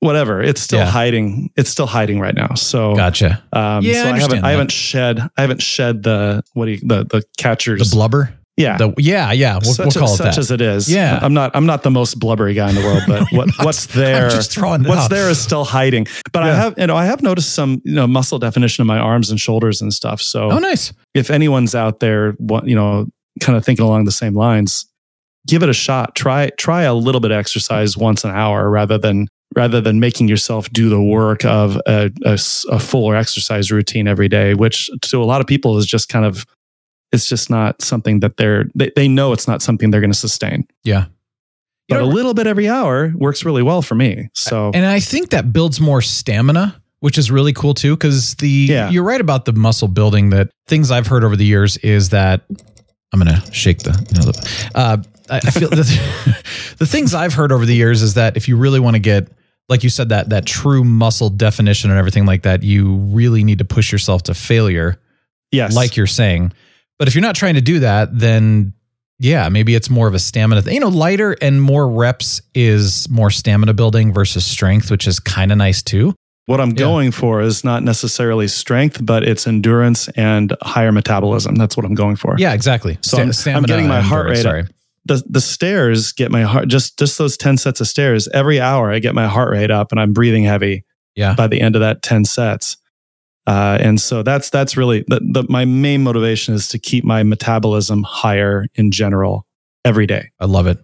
Whatever, 0.00 0.42
it's 0.42 0.60
still 0.60 0.80
Yeah. 0.80 0.90
hiding. 0.90 1.50
It's 1.56 1.70
still 1.70 1.86
hiding 1.86 2.20
right 2.20 2.34
now. 2.34 2.54
So 2.56 2.94
Gotcha. 2.94 3.42
Um, 3.54 3.82
Yeah, 3.82 4.02
so 4.02 4.08
I 4.10 4.12
I, 4.12 4.18
haven't, 4.18 4.44
understand 4.44 4.46
I 4.46 4.50
haven't 4.50 4.72
shed, 4.72 5.20
I 5.38 5.40
haven't 5.40 5.62
shed 5.62 6.02
the 6.02 6.42
what 6.52 6.66
do 6.66 6.72
you, 6.72 6.78
the 6.82 7.04
the 7.04 7.22
catchers, 7.38 7.88
The 7.90 7.96
blubber. 7.96 8.34
yeah, 8.58 8.76
The, 8.76 8.92
yeah. 8.98 9.32
Yeah. 9.32 9.54
We'll, 9.62 9.72
such, 9.72 9.94
we'll 9.96 10.04
call 10.04 10.12
it 10.12 10.16
such 10.18 10.34
that. 10.34 10.38
as 10.38 10.50
it 10.50 10.60
is. 10.60 10.90
Yeah. 10.92 11.18
I'm 11.22 11.32
not, 11.32 11.52
I'm 11.56 11.64
not 11.64 11.84
the 11.84 11.90
most 11.90 12.18
blubbery 12.18 12.52
guy 12.52 12.68
in 12.68 12.74
the 12.74 12.82
world, 12.82 13.04
but 13.08 13.26
what 13.32 13.46
not. 13.46 13.64
what's 13.64 13.86
there, 13.86 14.26
I'm 14.26 14.30
just 14.30 14.52
throwing 14.52 14.82
what's 14.82 15.04
out. 15.04 15.10
there 15.10 15.30
is 15.30 15.40
still 15.40 15.64
hiding. 15.64 16.06
But 16.34 16.42
I 16.42 16.54
have, 16.54 16.74
you 16.76 16.86
know, 16.86 16.96
I 16.96 17.06
have 17.06 17.22
noticed 17.22 17.54
some, 17.54 17.80
you 17.86 17.94
know, 17.94 18.06
muscle 18.06 18.38
definition 18.38 18.82
in 18.82 18.86
my 18.86 18.98
arms 18.98 19.30
and 19.30 19.40
shoulders 19.40 19.80
and 19.80 19.90
stuff. 19.94 20.20
So 20.20 20.50
oh, 20.50 20.58
nice. 20.58 20.92
if 21.14 21.30
anyone's 21.30 21.74
out 21.74 22.00
there, 22.00 22.32
what 22.32 22.68
you 22.68 22.74
know, 22.74 23.06
kind 23.40 23.56
of 23.56 23.64
thinking 23.64 23.86
along 23.86 24.04
the 24.04 24.12
same 24.12 24.34
lines, 24.34 24.84
give 25.46 25.62
it 25.62 25.68
a 25.68 25.72
shot. 25.74 26.14
Try 26.14 26.50
try 26.58 26.82
a 26.82 26.94
little 26.94 27.20
bit 27.20 27.30
of 27.30 27.38
exercise 27.38 27.96
once 27.96 28.24
an 28.24 28.30
hour 28.30 28.70
rather 28.70 28.98
than 28.98 29.28
rather 29.54 29.80
than 29.80 30.00
making 30.00 30.26
yourself 30.28 30.68
do 30.70 30.88
the 30.88 31.00
work 31.00 31.44
of 31.44 31.76
a, 31.86 32.10
a 32.24 32.30
s- 32.32 32.64
a 32.70 32.78
fuller 32.80 33.14
exercise 33.14 33.70
routine 33.70 34.08
every 34.08 34.28
day, 34.28 34.54
which 34.54 34.90
to 35.02 35.22
a 35.22 35.24
lot 35.24 35.40
of 35.40 35.46
people 35.46 35.78
is 35.78 35.86
just 35.86 36.08
kind 36.08 36.24
of 36.24 36.44
it's 37.12 37.28
just 37.28 37.48
not 37.50 37.80
something 37.80 38.20
that 38.20 38.36
they're 38.36 38.64
they, 38.74 38.90
they 38.96 39.06
know 39.08 39.32
it's 39.32 39.46
not 39.46 39.62
something 39.62 39.90
they're 39.90 40.00
going 40.00 40.10
to 40.12 40.18
sustain. 40.18 40.66
Yeah. 40.82 41.04
You 41.88 41.96
But 41.96 41.98
know- 41.98 42.04
a 42.06 42.10
little 42.12 42.34
bit 42.34 42.46
every 42.46 42.68
hour 42.68 43.12
works 43.16 43.44
really 43.44 43.62
well 43.62 43.82
for 43.82 43.94
me. 43.94 44.30
So 44.34 44.70
And 44.74 44.84
I 44.86 44.98
think 45.00 45.30
that 45.30 45.52
builds 45.52 45.80
more 45.80 46.00
stamina, 46.02 46.80
which 47.00 47.18
is 47.18 47.30
really 47.30 47.52
cool 47.52 47.74
too. 47.74 47.96
Cause 47.98 48.34
the, 48.36 48.48
Yeah. 48.48 48.88
you're 48.90 49.04
right 49.04 49.20
about 49.20 49.44
the 49.44 49.52
muscle 49.52 49.86
building 49.88 50.30
that 50.30 50.48
things 50.66 50.90
I've 50.90 51.06
heard 51.06 51.22
over 51.22 51.36
the 51.36 51.44
years 51.44 51.76
is 51.76 52.08
that 52.08 52.40
I'm 53.12 53.20
going 53.20 53.32
to 53.40 53.52
shake 53.52 53.80
the, 53.80 53.90
you 54.10 54.18
know, 54.18 54.32
the, 54.32 54.70
uh, 54.74 54.96
I, 55.30 55.36
I 55.38 55.50
feel 55.50 55.68
that 55.70 56.42
the 56.78 56.86
things 56.86 57.14
I've 57.14 57.34
heard 57.34 57.52
over 57.52 57.64
the 57.66 57.74
years 57.74 58.02
is 58.02 58.14
that 58.14 58.36
if 58.36 58.48
you 58.48 58.56
really 58.56 58.80
want 58.80 58.94
to 58.96 59.00
get, 59.00 59.28
like 59.68 59.82
you 59.82 59.90
said, 59.90 60.10
that, 60.10 60.28
that 60.30 60.46
true 60.46 60.84
muscle 60.84 61.30
definition 61.30 61.90
and 61.90 61.98
everything 61.98 62.26
like 62.26 62.42
that, 62.42 62.62
you 62.62 62.96
really 62.96 63.44
need 63.44 63.58
to 63.58 63.64
push 63.64 63.90
yourself 63.92 64.24
to 64.24 64.34
failure, 64.34 65.00
yes, 65.52 65.74
like 65.74 65.96
you're 65.96 66.06
saying. 66.06 66.52
But 66.98 67.08
if 67.08 67.14
you're 67.14 67.22
not 67.22 67.34
trying 67.34 67.54
to 67.54 67.60
do 67.62 67.80
that, 67.80 68.16
then 68.16 68.74
yeah, 69.18 69.48
maybe 69.48 69.74
it's 69.74 69.88
more 69.88 70.06
of 70.08 70.14
a 70.14 70.18
stamina 70.18 70.62
thing. 70.62 70.74
You 70.74 70.80
know, 70.80 70.88
lighter 70.88 71.36
and 71.40 71.62
more 71.62 71.88
reps 71.88 72.42
is 72.54 73.08
more 73.08 73.30
stamina 73.30 73.72
building 73.72 74.12
versus 74.12 74.44
strength, 74.44 74.90
which 74.90 75.06
is 75.06 75.18
kind 75.20 75.50
of 75.52 75.58
nice 75.58 75.82
too. 75.82 76.14
What 76.46 76.60
I'm 76.60 76.70
Yeah. 76.70 76.74
going 76.74 77.10
for 77.10 77.40
is 77.40 77.64
not 77.64 77.82
necessarily 77.82 78.48
strength, 78.48 78.98
but 79.04 79.22
it's 79.22 79.46
endurance 79.46 80.08
and 80.08 80.54
higher 80.62 80.92
metabolism. 80.92 81.54
That's 81.54 81.74
what 81.76 81.86
I'm 81.86 81.94
going 81.94 82.16
for. 82.16 82.34
Yeah, 82.38 82.52
exactly. 82.52 82.98
So 83.00 83.16
I'm- 83.18 83.30
I'm 83.46 83.62
getting 83.62 83.88
my 83.88 84.02
heart 84.02 84.28
rate 84.28 84.42
Sorry. 84.42 84.64
The 85.06 85.22
the 85.28 85.40
stairs 85.40 86.12
get 86.12 86.30
my 86.30 86.42
heart 86.42 86.68
just 86.68 86.98
just 86.98 87.18
those 87.18 87.36
10 87.36 87.56
sets 87.58 87.80
of 87.80 87.86
stairs 87.88 88.26
every 88.28 88.60
hour 88.60 88.90
i 88.90 88.98
get 88.98 89.14
my 89.14 89.26
heart 89.26 89.50
rate 89.50 89.70
up 89.70 89.90
and 89.92 90.00
i'm 90.00 90.12
breathing 90.12 90.44
heavy 90.44 90.84
Yeah. 91.14 91.34
by 91.34 91.46
the 91.46 91.60
end 91.60 91.76
of 91.76 91.80
that 91.80 92.02
10 92.02 92.24
sets 92.24 92.76
uh, 93.46 93.76
and 93.80 94.00
so 94.00 94.22
that's 94.22 94.48
that's 94.48 94.74
really 94.76 95.04
the, 95.08 95.20
the 95.20 95.44
my 95.50 95.66
main 95.66 96.02
motivation 96.02 96.54
is 96.54 96.68
to 96.68 96.78
keep 96.78 97.04
my 97.04 97.22
metabolism 97.22 98.02
higher 98.02 98.66
in 98.74 98.90
general 98.90 99.46
every 99.84 100.06
day 100.06 100.30
I 100.40 100.46
love 100.46 100.66
it. 100.66 100.78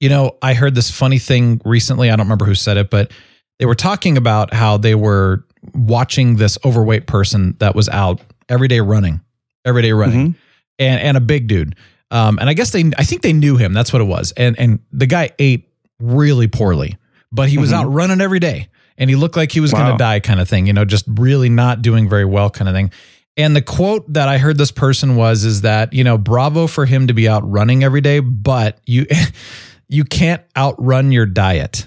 You 0.00 0.08
know, 0.08 0.36
I 0.40 0.54
heard 0.54 0.76
this 0.76 0.92
funny 0.92 1.18
thing 1.18 1.60
recently. 1.64 2.08
I 2.08 2.14
don't 2.14 2.26
remember 2.26 2.44
who 2.44 2.54
said 2.54 2.76
it, 2.76 2.88
but 2.88 3.10
they 3.58 3.66
were 3.66 3.74
talking 3.74 4.16
about 4.16 4.54
how 4.54 4.76
they 4.76 4.94
were 4.94 5.44
watching 5.74 6.36
this 6.36 6.56
overweight 6.64 7.08
person 7.08 7.56
that 7.58 7.74
was 7.74 7.88
out 7.88 8.20
every 8.48 8.68
day 8.68 8.78
running, 8.78 9.20
every 9.64 9.82
day 9.82 9.90
running, 9.90 10.28
Mhm. 10.28 10.34
and 10.78 11.00
and 11.00 11.16
a 11.16 11.20
big 11.20 11.48
dude. 11.48 11.74
Um, 12.10 12.38
and 12.38 12.48
I 12.48 12.54
guess 12.54 12.70
they, 12.70 12.90
I 12.96 13.04
think 13.04 13.22
they 13.22 13.32
knew 13.32 13.56
him. 13.56 13.72
That's 13.72 13.92
what 13.92 14.00
it 14.02 14.06
was. 14.06 14.32
And 14.36 14.58
and 14.58 14.78
the 14.92 15.06
guy 15.06 15.30
ate 15.38 15.68
really 16.00 16.46
poorly, 16.48 16.96
but 17.30 17.48
he 17.48 17.58
was 17.58 17.70
Mhm. 17.70 17.74
out 17.74 17.92
running 17.92 18.20
every 18.20 18.40
day, 18.40 18.68
and 18.96 19.10
he 19.10 19.16
looked 19.16 19.36
like 19.36 19.52
he 19.52 19.60
was 19.60 19.72
going 19.72 19.90
to 19.92 19.98
die, 19.98 20.20
kind 20.20 20.40
of 20.40 20.48
thing. 20.48 20.66
You 20.66 20.72
know, 20.72 20.84
just 20.84 21.04
really 21.08 21.48
not 21.48 21.82
doing 21.82 22.08
very 22.08 22.24
well, 22.24 22.48
kind 22.50 22.68
of 22.68 22.74
thing. 22.74 22.90
And 23.36 23.54
the 23.54 23.62
quote 23.62 24.12
that 24.14 24.28
I 24.28 24.38
heard 24.38 24.58
this 24.58 24.72
person 24.72 25.14
was 25.14 25.44
is 25.44 25.60
that, 25.60 25.92
you 25.92 26.02
know, 26.02 26.18
bravo 26.18 26.66
for 26.66 26.86
him 26.86 27.06
to 27.06 27.12
be 27.14 27.28
out 27.28 27.48
running 27.48 27.84
every 27.84 28.00
day, 28.00 28.18
but 28.20 28.78
you 28.86 29.06
you 29.88 30.04
can't 30.04 30.42
outrun 30.56 31.12
your 31.12 31.26
diet. 31.26 31.86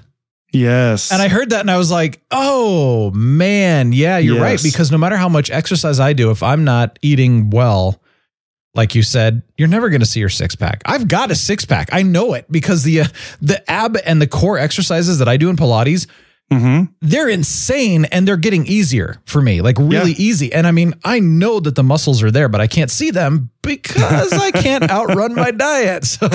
yes 0.53 1.11
And 1.11 1.21
I 1.21 1.27
heard 1.29 1.49
that 1.51 1.61
and 1.61 1.71
I 1.71 1.77
was 1.77 1.91
like, 1.91 2.21
"Oh, 2.31 3.11
man, 3.11 3.91
yeah, 3.93 4.17
you're 4.17 4.41
right 4.41 4.61
because 4.61 4.91
no 4.91 4.97
matter 4.97 5.15
how 5.17 5.29
much 5.29 5.49
exercise 5.51 5.99
I 5.99 6.13
do 6.13 6.31
if 6.31 6.41
I'm 6.43 6.63
not 6.63 6.99
eating 7.01 7.49
well, 7.49 8.01
like 8.73 8.95
you 8.95 9.03
said, 9.03 9.41
you're 9.57 9.67
never 9.67 9.89
going 9.89 9.99
to 10.01 10.05
see 10.05 10.19
your 10.19 10.29
six 10.29 10.55
pack. 10.55 10.81
I've 10.85 11.07
got 11.07 11.29
a 11.31 11.35
six 11.35 11.65
pack. 11.65 11.89
I 11.91 12.03
know 12.03 12.33
it 12.33 12.45
because 12.51 12.83
the 12.83 13.01
uh, 13.01 13.05
the 13.41 13.69
ab 13.69 13.97
and 14.05 14.21
the 14.21 14.27
core 14.27 14.57
exercises 14.57 15.19
that 15.19 15.27
I 15.27 15.37
do 15.37 15.49
in 15.49 15.55
Pilates, 15.57 16.07
Mhm. 16.51 16.89
they're 17.01 17.29
insane 17.29 18.03
and 18.05 18.27
they're 18.27 18.35
getting 18.37 18.65
easier 18.67 19.21
for 19.25 19.41
me, 19.41 19.61
like 19.61 19.77
really 19.79 20.11
Yeah. 20.11 20.17
easy. 20.29 20.51
And 20.53 20.67
I 20.67 20.71
mean, 20.71 20.93
I 21.03 21.19
know 21.21 21.61
that 21.61 21.75
the 21.75 21.83
muscles 21.83 22.21
are 22.23 22.31
there, 22.31 22.49
but 22.49 22.59
I 22.59 22.67
can't 22.67 22.91
see 22.91 23.09
them 23.09 23.49
because 23.61 24.33
I 24.33 24.51
can't 24.51 24.89
outrun 24.91 25.33
my 25.33 25.51
diet. 25.51 26.03
So, 26.05 26.27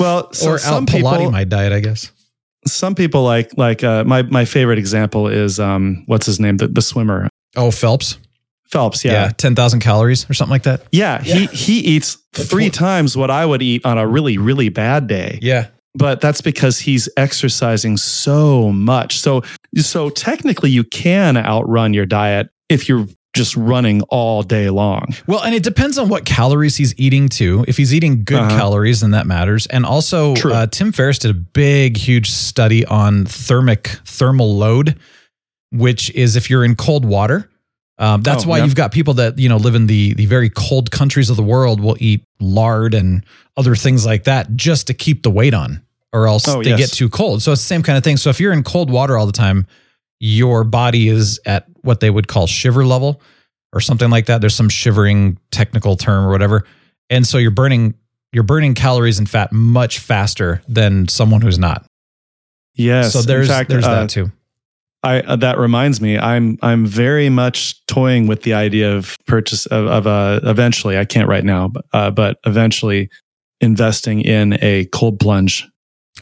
well 0.00 0.32
so 0.32 0.50
or 0.52 0.58
some 0.58 0.84
out 0.84 0.88
Pilates 0.88 1.30
my 1.30 1.44
diet, 1.44 1.72
I 1.74 1.80
guess. 1.80 2.10
some 2.66 2.94
people 2.94 3.22
like 3.22 3.50
like 3.58 3.84
uh, 3.84 4.02
my 4.04 4.22
my 4.22 4.44
favorite 4.46 4.78
example 4.78 5.28
is 5.28 5.60
um 5.60 6.04
what's 6.06 6.24
his 6.26 6.40
name 6.40 6.56
the, 6.56 6.68
the 6.68 6.80
swimmer 6.82 7.28
Oh, 7.56 7.70
Phelps. 7.70 8.16
Phelps 8.64 9.04
Yeah, 9.04 9.12
yeah 9.12 9.28
ten 9.36 9.54
thousand 9.54 9.80
calories 9.80 10.28
or 10.28 10.34
something 10.34 10.50
like 10.52 10.64
that. 10.64 10.82
yeah, 10.92 11.22
he 11.22 11.46
he 11.46 11.78
eats 11.80 12.18
three 12.32 12.70
times 12.70 13.16
what 13.16 13.30
i 13.30 13.46
would 13.46 13.62
eat 13.62 13.84
on 13.86 13.96
a 13.98 14.06
really 14.06 14.38
really 14.38 14.68
bad 14.68 15.06
day 15.06 15.38
Yeah, 15.42 15.68
but 15.94 16.20
that's 16.20 16.40
because 16.40 16.80
he's 16.80 17.08
exercising 17.16 17.96
so 17.96 18.72
much. 18.72 19.18
So 19.20 19.42
so 19.76 20.10
technically 20.10 20.70
you 20.70 20.82
can 20.84 21.36
outrun 21.36 21.94
your 21.94 22.06
diet 22.06 22.48
if 22.68 22.88
you're 22.88 23.06
just 23.34 23.56
running 23.56 24.00
all 24.10 24.42
day 24.44 24.70
long. 24.70 25.08
Well, 25.26 25.42
and 25.42 25.54
it 25.56 25.64
depends 25.64 25.98
on 25.98 26.08
what 26.08 26.24
calories 26.24 26.76
he's 26.76 26.94
eating 26.98 27.28
too. 27.28 27.64
If 27.66 27.76
he's 27.76 27.92
eating 27.92 28.22
good 28.24 28.38
Uh-huh. 28.40 28.56
calories, 28.56 29.00
then 29.00 29.10
that 29.10 29.26
matters. 29.26 29.66
And 29.66 29.84
also, 29.84 30.34
uh, 30.36 30.68
Tim 30.68 30.92
Ferriss 30.92 31.18
did 31.18 31.32
a 31.32 31.34
big, 31.34 31.96
huge 31.96 32.30
study 32.30 32.84
on 32.86 33.26
thermic 33.26 33.88
thermal 34.06 34.54
load, 34.56 34.96
which 35.72 36.10
is 36.14 36.36
if 36.36 36.48
you're 36.48 36.64
in 36.64 36.76
cold 36.76 37.04
water. 37.04 37.50
Um, 37.98 38.22
that's 38.22 38.44
Oh, 38.44 38.48
why 38.48 38.58
yeah. 38.58 38.64
you've 38.64 38.74
got 38.74 38.90
people 38.92 39.14
that 39.14 39.38
you 39.38 39.48
know 39.48 39.56
live 39.56 39.74
in 39.74 39.86
the 39.86 40.14
the 40.14 40.26
very 40.26 40.50
cold 40.50 40.90
countries 40.90 41.30
of 41.30 41.36
the 41.36 41.42
world 41.44 41.80
will 41.80 41.96
eat 42.00 42.24
lard 42.40 42.92
and 42.94 43.24
other 43.56 43.76
things 43.76 44.04
like 44.04 44.24
that 44.24 44.54
just 44.56 44.88
to 44.88 44.94
keep 44.94 45.22
the 45.22 45.30
weight 45.30 45.54
on, 45.54 45.80
or 46.12 46.26
else 46.26 46.48
Oh, 46.48 46.62
they 46.62 46.70
yes. 46.70 46.78
get 46.78 46.92
too 46.92 47.08
cold. 47.08 47.42
So 47.42 47.52
it's 47.52 47.62
the 47.62 47.66
same 47.66 47.82
kind 47.84 47.96
of 47.96 48.02
thing. 48.02 48.16
So 48.16 48.30
if 48.30 48.40
you're 48.40 48.52
in 48.52 48.64
cold 48.64 48.90
water 48.90 49.16
all 49.16 49.26
the 49.26 49.32
time, 49.32 49.66
your 50.18 50.64
body 50.64 51.08
is 51.08 51.38
at 51.46 51.66
what 51.82 52.00
they 52.00 52.10
would 52.10 52.26
call 52.26 52.46
shiver 52.48 52.84
level 52.84 53.20
or 53.72 53.80
something 53.80 54.10
like 54.10 54.26
that. 54.26 54.40
There's 54.40 54.54
some 54.56 54.68
shivering 54.68 55.38
technical 55.52 55.96
term 55.96 56.24
or 56.26 56.30
whatever. 56.30 56.64
And 57.10 57.24
so 57.26 57.38
you're 57.38 57.50
burning, 57.50 57.94
you're 58.32 58.42
burning 58.44 58.74
calories 58.74 59.18
and 59.20 59.28
fat 59.30 59.52
much 59.52 59.98
faster 60.00 60.62
than 60.66 61.06
someone 61.08 61.42
who's 61.42 61.58
not. 61.58 61.84
Yes. 62.74 63.12
So 63.12 63.22
there's 63.22 63.48
fact, 63.48 63.68
there's 63.70 63.84
uh, 63.84 64.00
that 64.00 64.10
too. 64.10 64.32
I 65.04 65.20
uh, 65.20 65.36
that 65.36 65.58
reminds 65.58 66.00
me, 66.00 66.18
I'm 66.18 66.58
I'm 66.62 66.86
very 66.86 67.28
much 67.28 67.84
toying 67.86 68.26
with 68.26 68.42
the 68.42 68.54
idea 68.54 68.96
of 68.96 69.16
purchase 69.26 69.66
of, 69.66 69.86
of 69.86 70.06
uh, 70.06 70.40
eventually. 70.44 70.98
I 70.98 71.04
can't 71.04 71.28
right 71.28 71.44
now, 71.44 71.68
but 71.68 71.84
uh, 71.92 72.10
but 72.10 72.38
eventually 72.46 73.10
investing 73.60 74.20
in 74.22 74.58
a 74.62 74.86
cold 74.86 75.20
plunge. 75.20 75.68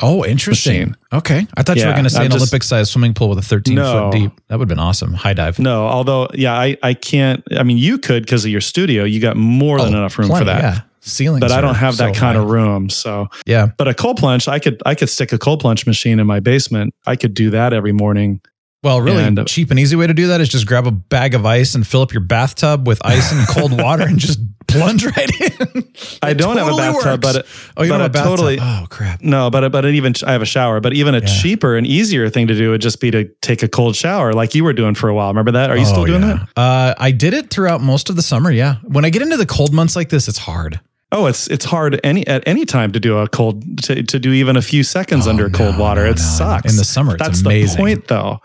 Oh, 0.01 0.25
interesting. 0.25 0.81
machine. 0.81 0.97
Okay, 1.13 1.47
I 1.57 1.63
thought 1.63 1.77
you 1.77 1.87
were 1.87 1.93
going 1.93 2.05
to 2.05 2.11
say 2.11 2.21
I'm 2.21 2.27
an 2.27 2.31
just- 2.33 2.43
Olympic-sized 2.43 2.91
swimming 2.91 3.13
pool 3.13 3.29
with 3.29 3.39
a 3.39 3.43
13 3.43 3.75
No. 3.75 4.11
foot 4.11 4.19
deep. 4.19 4.33
That 4.49 4.59
would 4.59 4.65
have 4.65 4.69
been 4.77 4.79
awesome. 4.79 5.13
High 5.13 5.35
dive. 5.35 5.59
No, 5.59 5.87
although 5.87 6.29
yeah, 6.35 6.55
I 6.55 6.77
I 6.83 6.95
can't. 6.95 7.43
I 7.57 7.63
mean, 7.63 7.77
you 7.79 7.99
could 7.99 8.25
because 8.25 8.45
of 8.45 8.51
your 8.51 8.63
studio. 8.63 9.05
You 9.05 9.21
got 9.21 9.37
more 9.37 9.79
than 9.79 9.95
Oh, 9.95 9.99
enough 9.99 10.19
room 10.19 10.29
plenty, 10.29 10.47
for 10.47 10.53
that. 10.53 10.63
Yeah, 10.63 10.81
ceilings. 11.01 11.41
But 11.41 11.53
I 11.53 11.61
don't 11.61 11.75
have 11.75 11.99
that 11.99 12.15
so 12.15 12.21
kind 12.21 12.37
high. 12.39 12.43
of 12.43 12.49
room. 12.51 12.89
So, 12.89 13.29
Yeah. 13.47 13.67
but 13.77 13.87
a 13.87 13.93
cold 13.95 14.17
plunge, 14.17 14.49
I 14.49 14.59
could 14.59 14.81
I 14.87 14.95
could 14.95 15.11
stick 15.11 15.31
a 15.33 15.39
cold 15.39 15.61
plunge 15.61 15.87
machine 15.87 16.19
in 16.19 16.27
my 16.27 16.41
basement. 16.41 16.95
I 17.07 17.15
could 17.17 17.35
do 17.35 17.51
that 17.51 17.73
every 17.75 17.93
morning. 17.93 18.41
Well, 18.83 19.01
really 19.01 19.23
And- 19.23 19.47
cheap 19.47 19.71
and 19.71 19.79
easy 19.79 19.95
way 19.97 20.07
to 20.09 20.15
do 20.15 20.27
that 20.29 20.41
is 20.41 20.49
just 20.49 20.67
grab 20.67 20.87
a 20.87 20.91
bag 20.91 21.35
of 21.35 21.47
ice 21.47 21.75
and 21.77 21.87
fill 21.87 22.03
up 22.03 22.13
your 22.13 22.21
bathtub 22.23 22.87
with 22.87 23.01
ice 23.05 23.31
and 23.33 23.47
cold 23.49 23.81
water 23.81 24.03
and 24.03 24.19
just 24.19 24.41
plunge 24.67 25.05
right 25.05 25.31
in. 25.41 25.85
I 26.23 26.33
don't 26.33 26.57
have 26.57 26.67
a 26.67 26.77
bathtub, 26.77 27.23
works. 27.25 27.33
but 27.39 27.47
oh, 27.77 27.83
you 27.85 27.91
but 27.91 27.99
don't 27.99 28.01
have 28.01 28.11
a 28.11 28.13
bathtub. 28.13 28.31
totally- 28.31 28.59
oh, 28.61 28.87
crap. 28.91 29.23
No, 29.23 29.51
but 29.51 29.71
but 29.71 29.85
even 29.87 30.15
I 30.27 30.33
have 30.33 30.43
a 30.43 30.47
shower. 30.47 30.81
But 30.81 30.95
even 30.95 31.15
a 31.15 31.21
Yeah. 31.21 31.27
cheaper 31.27 31.77
and 31.77 31.87
easier 31.87 32.29
thing 32.29 32.49
to 32.49 32.55
do 32.55 32.71
would 32.71 32.81
just 32.81 33.01
be 33.01 33.11
to 33.13 33.29
take 33.41 33.63
a 33.63 33.69
cold 33.69 33.95
shower, 33.95 34.33
like 34.33 34.55
you 34.57 34.65
were 34.65 34.73
doing 34.73 34.95
for 34.97 35.09
a 35.09 35.15
while. 35.15 35.29
Remember 35.29 35.53
that? 35.53 35.71
Are 35.71 35.77
you 35.77 35.85
still 35.85 36.01
Oh, 36.01 36.07
doing 36.07 36.23
yeah. 36.23 36.47
that? 36.57 36.61
Uh, 36.61 36.95
I 36.99 37.13
did 37.13 37.35
it 37.35 37.51
throughout 37.51 37.81
most 37.83 38.11
of 38.11 38.17
the 38.17 38.23
summer. 38.23 38.51
Yeah. 38.51 38.77
When 38.83 39.05
I 39.05 39.11
get 39.11 39.23
into 39.23 39.37
the 39.37 39.47
cold 39.47 39.73
months 39.73 39.95
like 39.95 40.09
this, 40.09 40.27
it's 40.27 40.39
hard. 40.39 40.81
Oh, 41.13 41.27
it's 41.27 41.47
it's 41.49 41.67
hard 41.67 42.01
any 42.03 42.27
at 42.27 42.43
any 42.49 42.65
time 42.65 42.91
to 42.93 42.99
do 42.99 43.19
a 43.19 43.29
cold 43.29 43.83
to, 43.85 44.03
to 44.03 44.19
do 44.19 44.33
even 44.33 44.57
a 44.57 44.63
few 44.63 44.83
seconds 44.83 45.27
Oh, 45.27 45.31
under 45.31 45.51
cold 45.51 45.77
water. 45.79 46.03
no, 46.05 46.11
it 46.11 46.17
no. 46.17 46.23
sucks 46.23 46.73
In 46.73 46.79
the 46.79 46.85
summer, 46.85 47.15
it's 47.15 47.23
That's 47.23 47.43
amazing. 47.43 47.77
the 47.77 47.83
point, 47.83 48.09
though. 48.09 48.41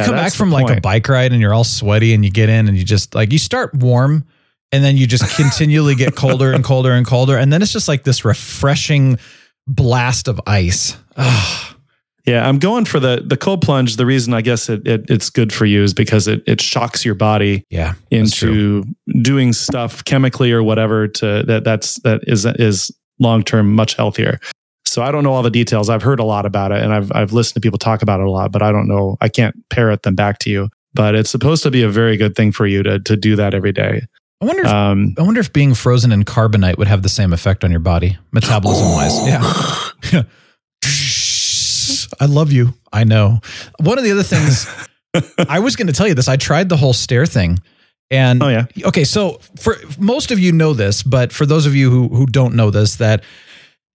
You 0.00 0.04
come 0.04 0.14
back 0.14 0.32
from 0.32 0.50
like 0.50 0.76
a 0.76 0.80
bike 0.80 1.08
ride 1.08 1.32
and 1.32 1.40
you're 1.40 1.54
all 1.54 1.64
sweaty 1.64 2.14
and 2.14 2.24
you 2.24 2.30
get 2.30 2.48
in 2.48 2.68
and 2.68 2.76
you 2.76 2.84
just 2.84 3.14
like 3.14 3.32
you 3.32 3.38
start 3.38 3.74
warm 3.74 4.24
and 4.70 4.82
then 4.84 4.96
you 4.96 5.06
just 5.06 5.36
continually 5.36 5.94
get 5.94 6.16
colder 6.16 6.52
and 6.52 6.64
colder 6.64 6.92
and 6.92 7.06
colder 7.06 7.36
and 7.36 7.52
then 7.52 7.62
it's 7.62 7.72
just 7.72 7.88
like 7.88 8.04
this 8.04 8.24
refreshing 8.24 9.18
blast 9.66 10.28
of 10.28 10.40
ice. 10.46 10.96
Ah, 11.16 11.68
Yeah, 12.24 12.48
I'm 12.48 12.60
going 12.60 12.84
for 12.84 13.00
the 13.00 13.22
the 13.24 13.36
cold 13.36 13.62
plunge. 13.62 13.96
The 13.96 14.06
reason 14.06 14.32
I 14.32 14.42
guess 14.42 14.68
it, 14.68 14.86
it 14.86 15.10
it's 15.10 15.28
good 15.28 15.52
for 15.52 15.64
you 15.64 15.82
is 15.82 15.92
because 15.92 16.28
it 16.28 16.42
it 16.46 16.60
shocks 16.60 17.04
your 17.04 17.16
body 17.16 17.64
yeah, 17.68 17.94
into 18.12 18.84
doing 19.22 19.52
stuff 19.52 20.04
chemically 20.04 20.52
or 20.52 20.62
whatever 20.62 21.08
to 21.08 21.42
that 21.42 21.64
that's 21.64 22.00
that 22.02 22.20
is 22.28 22.46
is 22.46 22.92
long 23.18 23.42
term 23.42 23.74
much 23.74 23.94
healthier. 23.94 24.38
So 24.84 25.02
I 25.02 25.10
don't 25.10 25.24
know 25.24 25.32
all 25.32 25.42
the 25.42 25.50
details. 25.50 25.88
I've 25.88 26.02
heard 26.02 26.20
a 26.20 26.24
lot 26.24 26.44
about 26.44 26.72
it 26.72 26.82
and 26.82 26.92
I've 26.92 27.10
I've 27.14 27.32
listened 27.32 27.54
to 27.54 27.60
people 27.60 27.78
talk 27.78 28.02
about 28.02 28.20
it 28.20 28.26
a 28.26 28.30
lot, 28.30 28.52
but 28.52 28.62
I 28.62 28.72
don't 28.72 28.88
know. 28.88 29.16
I 29.20 29.28
can't 29.28 29.56
parrot 29.70 30.02
them 30.02 30.14
back 30.14 30.38
to 30.40 30.50
you. 30.50 30.68
But 30.94 31.14
it's 31.14 31.30
supposed 31.30 31.62
to 31.62 31.70
be 31.70 31.82
a 31.82 31.88
very 31.88 32.16
good 32.18 32.36
thing 32.36 32.52
for 32.52 32.66
you 32.66 32.82
to 32.82 32.98
to 33.00 33.16
do 33.16 33.36
that 33.36 33.54
every 33.54 33.72
day. 33.72 34.02
I 34.40 34.44
wonder 34.44 34.62
if 34.62 34.68
Um, 34.68 35.14
I 35.18 35.22
wonder 35.22 35.40
if 35.40 35.52
being 35.52 35.72
frozen 35.74 36.12
in 36.12 36.24
carbonite 36.24 36.76
would 36.76 36.88
have 36.88 37.02
the 37.02 37.08
same 37.08 37.32
effect 37.32 37.64
on 37.64 37.70
your 37.70 37.80
body, 37.80 38.18
metabolism 38.32 38.88
wise. 38.92 39.18
Yeah. 40.12 40.22
I 42.20 42.26
love 42.26 42.52
you. 42.52 42.74
I 42.92 43.04
know. 43.04 43.40
One 43.80 43.98
of 43.98 44.04
the 44.04 44.12
other 44.12 44.22
things 44.22 44.66
I 45.48 45.58
was 45.60 45.76
going 45.76 45.86
to 45.86 45.92
tell 45.92 46.08
you 46.08 46.14
this. 46.14 46.28
I 46.28 46.36
tried 46.36 46.68
the 46.68 46.76
whole 46.76 46.92
stair 46.92 47.26
thing. 47.26 47.58
And 48.10 48.42
oh 48.42 48.48
yeah, 48.48 48.66
okay, 48.84 49.04
so 49.04 49.40
for 49.58 49.76
most 49.98 50.30
of 50.30 50.38
you 50.38 50.52
know 50.52 50.74
this, 50.74 51.02
but 51.02 51.32
for 51.32 51.46
those 51.46 51.64
of 51.64 51.74
you 51.74 51.90
who 51.90 52.08
who 52.08 52.26
don't 52.26 52.54
know 52.54 52.70
this, 52.70 52.96
that 52.96 53.24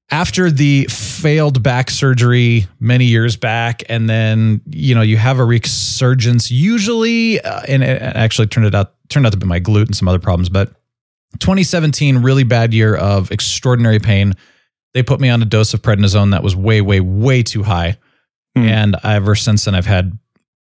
after 0.09 0.49
the 0.49 0.85
failed 0.85 1.61
back 1.61 1.89
surgery 1.89 2.67
many 2.79 3.05
years 3.05 3.35
back, 3.35 3.83
and 3.89 4.09
then 4.09 4.61
you 4.69 4.95
know 4.95 5.01
you 5.01 5.17
have 5.17 5.39
a 5.39 5.45
resurgence, 5.45 6.49
usually, 6.51 7.41
uh, 7.41 7.61
and 7.67 7.83
it 7.83 8.01
actually 8.01 8.47
turned 8.47 8.65
it 8.67 8.75
out 8.75 8.93
turned 9.09 9.25
out 9.25 9.31
to 9.31 9.37
be 9.37 9.45
my 9.47 9.59
glute 9.59 9.85
and 9.87 9.95
some 9.95 10.07
other 10.07 10.19
problems, 10.19 10.49
but 10.49 10.69
2017 11.39 12.19
really 12.19 12.43
bad 12.43 12.73
year 12.73 12.95
of 12.95 13.31
extraordinary 13.31 13.99
pain. 13.99 14.33
They 14.93 15.03
put 15.03 15.19
me 15.19 15.29
on 15.29 15.41
a 15.41 15.45
dose 15.45 15.73
of 15.73 15.81
prednisone 15.81 16.31
that 16.31 16.41
was 16.43 16.55
way, 16.55 16.81
way, 16.81 16.99
way 16.99 17.43
too 17.43 17.63
high, 17.63 17.97
Hmm. 18.55 18.63
and 18.63 18.95
ever 19.03 19.35
since 19.35 19.65
then 19.65 19.75
I've 19.75 19.85
had 19.85 20.17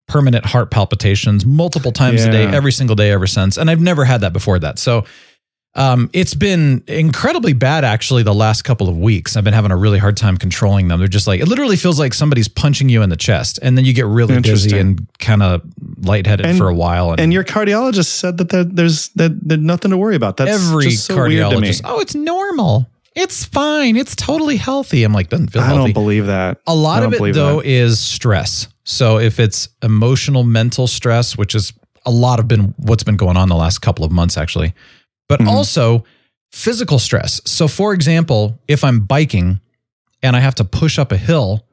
permanent 0.07 0.45
heart 0.45 0.71
palpitations 0.71 1.47
multiple 1.47 1.93
times 1.93 2.25
a 2.25 2.31
day, 2.31 2.47
every 2.47 2.73
single 2.73 2.97
day 2.97 3.11
ever 3.11 3.27
since. 3.27 3.57
And 3.57 3.71
I've 3.71 3.81
never 3.81 4.05
had 4.05 4.21
that 4.23 4.33
before 4.33 4.59
that. 4.59 4.79
So 4.79 5.05
um, 5.77 6.11
it's 6.13 6.35
been 6.35 6.83
incredibly 6.89 7.53
bad 7.53 7.85
actually 7.85 8.23
the 8.25 8.35
last 8.35 8.63
couple 8.63 8.89
of 8.89 8.99
weeks. 8.99 9.37
I've 9.37 9.45
been 9.45 9.55
having 9.55 9.71
a 9.71 9.77
really 9.77 9.99
hard 9.99 10.17
time 10.17 10.37
controlling 10.37 10.89
them. 10.89 10.99
They're 10.99 11.07
just 11.09 11.29
like, 11.29 11.41
it 11.41 11.47
literally 11.47 11.77
feels 11.77 11.99
like 11.99 12.13
somebody's 12.13 12.49
punching 12.49 12.89
you 12.89 13.03
in 13.03 13.09
the 13.09 13.17
chest. 13.17 13.61
And 13.63 13.79
then 13.79 13.85
you 13.85 13.93
get 13.93 14.07
really 14.07 14.41
dizzy 14.41 14.77
and 14.79 15.07
kind 15.21 15.43
of 15.45 15.63
lightheaded 15.99 16.45
And- 16.47 16.59
for 16.59 16.69
a 16.69 16.75
while. 16.75 17.15
and 17.17 17.33
your 17.33 17.45
cardiologist 17.45 18.07
said 18.07 18.39
that 18.39 18.49
there, 18.49 18.65
there's 18.65 19.11
that 19.11 19.39
there's 19.47 19.61
nothing 19.61 19.93
to 19.93 19.97
worry 19.97 20.17
about. 20.17 20.37
That's 20.39 20.51
every 20.51 20.87
just 20.87 21.07
so 21.07 21.15
weird 21.17 21.51
to 21.51 21.61
me. 21.61 21.69
cardiologist, 21.69 21.83
oh, 21.85 22.01
it's 22.01 22.15
normal. 22.17 22.89
It's 23.15 23.45
fine. 23.45 23.97
It's 23.97 24.15
totally 24.17 24.57
healthy. 24.57 25.03
I'm 25.05 25.13
like, 25.13 25.29
doesn't 25.29 25.49
feel 25.53 25.63
I 25.63 25.67
healthy. 25.67 25.93
don't 25.93 26.03
believe 26.03 26.27
that. 26.27 26.59
A 26.67 26.75
lot 26.75 27.03
of 27.03 27.13
it 27.13 27.35
though 27.35 27.61
that. 27.61 27.67
is 27.67 27.99
stress. 28.01 28.69
So 28.85 29.19
if 29.19 29.39
it's 29.39 29.69
emotional, 29.83 30.43
mental 30.43 30.87
stress, 30.89 31.37
which 31.39 31.55
is 31.55 31.73
a 32.07 32.11
lot 32.11 32.41
of 32.41 32.49
been 32.49 32.75
what's 32.79 33.03
been 33.05 33.17
going 33.17 33.37
on 33.37 33.49
the 33.49 33.57
last 33.57 33.81
couple 33.81 34.05
of 34.05 34.11
months 34.13 34.37
actually, 34.39 34.75
but 35.31 35.39
Mhm. 35.41 35.47
also 35.47 36.05
physical 36.53 36.99
stress. 36.99 37.41
So 37.47 37.69
for 37.69 37.95
example, 37.95 38.59
if 38.67 38.83
I'm 38.83 39.01
biking 39.01 39.61
and 40.23 40.35
I 40.37 40.41
have 40.41 40.57
to 40.57 40.65
push 40.65 40.99
up 40.99 41.13
a 41.13 41.17
hill, 41.17 41.65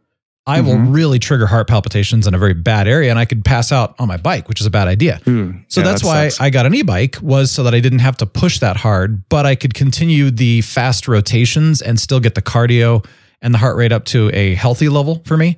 I 0.46 0.62
will 0.62 0.76
Mhm. 0.78 0.93
really 0.93 1.20
trigger 1.20 1.48
heart 1.48 1.67
palpitations 1.67 2.28
in 2.28 2.34
a 2.34 2.38
very 2.38 2.54
bad 2.54 2.88
area 2.88 3.10
and 3.10 3.20
I 3.20 3.26
could 3.26 3.43
pass 3.43 3.72
out 3.72 3.96
on 4.00 4.08
my 4.08 4.15
bike, 4.17 4.48
which 4.48 4.62
is 4.62 4.67
a 4.67 4.70
bad 4.70 4.88
idea. 4.88 5.20
Ooh, 5.28 5.56
So 5.67 5.82
yeah, 5.82 5.88
that's 5.88 6.04
that 6.04 6.08
why 6.08 6.28
sucks. 6.30 6.39
I 6.39 6.50
got 6.52 6.65
an 6.67 6.74
e-bike 6.76 7.17
was 7.22 7.52
so 7.52 7.63
that 7.63 7.74
I 7.74 7.80
didn't 7.82 8.00
have 8.00 8.15
to 8.17 8.26
push 8.28 8.60
that 8.60 8.78
hard, 8.78 9.28
but 9.28 9.46
I 9.48 9.56
could 9.56 9.74
continue 9.74 10.30
the 10.32 10.62
fast 10.62 11.08
rotations 11.08 11.82
and 11.82 12.00
still 12.00 12.20
get 12.22 12.36
the 12.36 12.41
cardio 12.43 13.04
and 13.41 13.54
the 13.54 13.58
heart 13.58 13.76
rate 13.76 13.91
up 13.91 14.06
to 14.06 14.30
a 14.34 14.54
healthy 14.56 14.88
level 14.88 15.22
for 15.26 15.36
me 15.36 15.58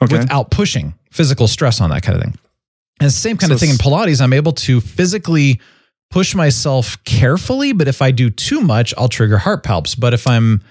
okay. 0.00 0.16
without 0.18 0.50
pushing 0.50 0.94
physical 1.10 1.48
stress 1.48 1.80
on 1.80 1.90
that 1.90 2.02
kind 2.02 2.16
of 2.16 2.22
thing. 2.22 2.34
And 3.00 3.08
the 3.08 3.12
same 3.12 3.36
kind 3.36 3.50
So 3.50 3.54
of 3.54 3.60
thing 3.60 3.70
in 3.70 3.76
Pilates. 3.76 4.22
I'm 4.22 4.32
able 4.32 4.52
to 4.52 4.80
physically 4.80 5.60
push 6.10 6.34
myself 6.34 7.02
carefully, 7.04 7.72
but 7.72 7.88
if 7.88 8.00
I 8.02 8.10
do 8.10 8.30
too 8.30 8.60
much, 8.60 8.94
I'll 8.96 9.08
trigger 9.08 9.38
heart 9.38 9.62
palps. 9.62 9.98
But 9.98 10.14
if 10.14 10.26
I'm 10.26 10.62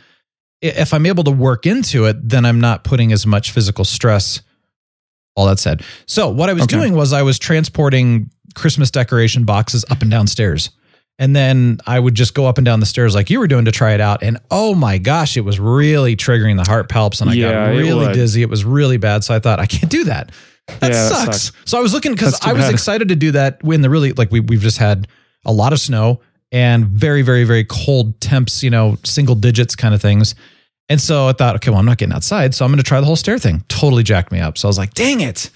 if 0.61 0.93
I'm 0.93 1.05
able 1.05 1.23
to 1.25 1.31
work 1.31 1.65
into 1.65 2.05
it, 2.05 2.27
then 2.27 2.45
I'm 2.45 2.59
not 2.59 2.83
putting 2.83 3.11
as 3.11 3.25
much 3.27 3.51
physical 3.51 3.85
stress. 3.85 4.41
All 5.35 5.45
that 5.47 5.59
said. 5.59 5.83
So 6.05 6.29
what 6.29 6.49
I 6.49 6.53
was 6.53 6.63
Okay. 6.63 6.77
doing 6.77 6.93
was 6.95 7.11
I 7.11 7.21
was 7.21 7.37
transporting 7.37 8.29
Christmas 8.55 8.89
decoration 8.89 9.43
boxes 9.43 9.83
up 9.89 10.01
and 10.01 10.09
down 10.09 10.27
stairs. 10.27 10.69
And 11.19 11.35
then 11.35 11.79
I 11.85 11.99
would 11.99 12.15
just 12.15 12.33
go 12.33 12.45
up 12.45 12.57
and 12.57 12.65
down 12.65 12.79
the 12.79 12.85
stairs 12.85 13.13
like 13.15 13.29
you 13.29 13.39
were 13.39 13.47
doing 13.47 13.65
to 13.65 13.71
try 13.71 13.93
it 13.93 14.01
out. 14.01 14.23
And 14.23 14.37
oh 14.49 14.75
my 14.75 14.97
gosh, 14.97 15.37
it 15.37 15.41
was 15.41 15.59
really 15.59 16.15
triggering 16.15 16.55
the 16.57 16.63
heart 16.69 16.89
palps 16.89 17.21
and 17.21 17.29
I 17.29 17.33
Yeah, 17.33 17.51
got 17.51 17.69
really 17.77 18.07
would. 18.07 18.13
dizzy. 18.13 18.41
It 18.41 18.49
was 18.49 18.63
really 18.65 18.97
bad. 18.97 19.23
So 19.25 19.33
I 19.35 19.39
thought, 19.39 19.59
I 19.59 19.65
can't 19.65 19.89
do 19.91 20.05
that. 20.05 20.31
That 20.79 20.91
Yeah, 20.91 21.09
that 21.09 21.09
sucks. 21.09 21.41
sucks. 21.43 21.51
So 21.69 21.77
I 21.77 21.81
was 21.81 21.93
looking 21.93 22.13
because 22.13 22.37
I 22.41 22.53
was 22.53 22.63
bad. 22.65 22.73
excited 22.73 23.09
to 23.09 23.15
do 23.15 23.31
that 23.31 23.63
when 23.63 23.81
the 23.81 23.89
really 23.89 24.13
like 24.13 24.31
we 24.31 24.39
we've 24.39 24.61
just 24.61 24.77
had 24.77 25.07
a 25.45 25.51
lot 25.51 25.73
of 25.73 25.79
snow 25.79 26.21
and 26.51 26.85
very 26.85 27.21
very 27.21 27.43
very 27.43 27.63
cold 27.63 28.19
temps, 28.21 28.63
you 28.63 28.69
know, 28.69 28.97
single 29.03 29.35
digits 29.35 29.75
kind 29.75 29.93
of 29.93 30.01
things. 30.01 30.35
And 30.87 31.01
so 31.01 31.27
I 31.27 31.33
thought, 31.33 31.55
okay, 31.55 31.71
well, 31.71 31.79
I'm 31.79 31.85
not 31.85 31.97
getting 31.97 32.13
outside, 32.13 32.53
so 32.53 32.63
I'm 32.63 32.69
going 32.69 32.77
to 32.77 32.83
try 32.83 32.99
the 32.99 33.07
whole 33.07 33.15
stair 33.15 33.39
thing. 33.39 33.63
Totally 33.69 34.03
jacked 34.03 34.31
me 34.31 34.39
up. 34.39 34.55
So 34.55 34.67
I 34.67 34.69
was 34.69 34.77
like, 34.77 34.93
dang 34.93 35.21
it, 35.21 35.49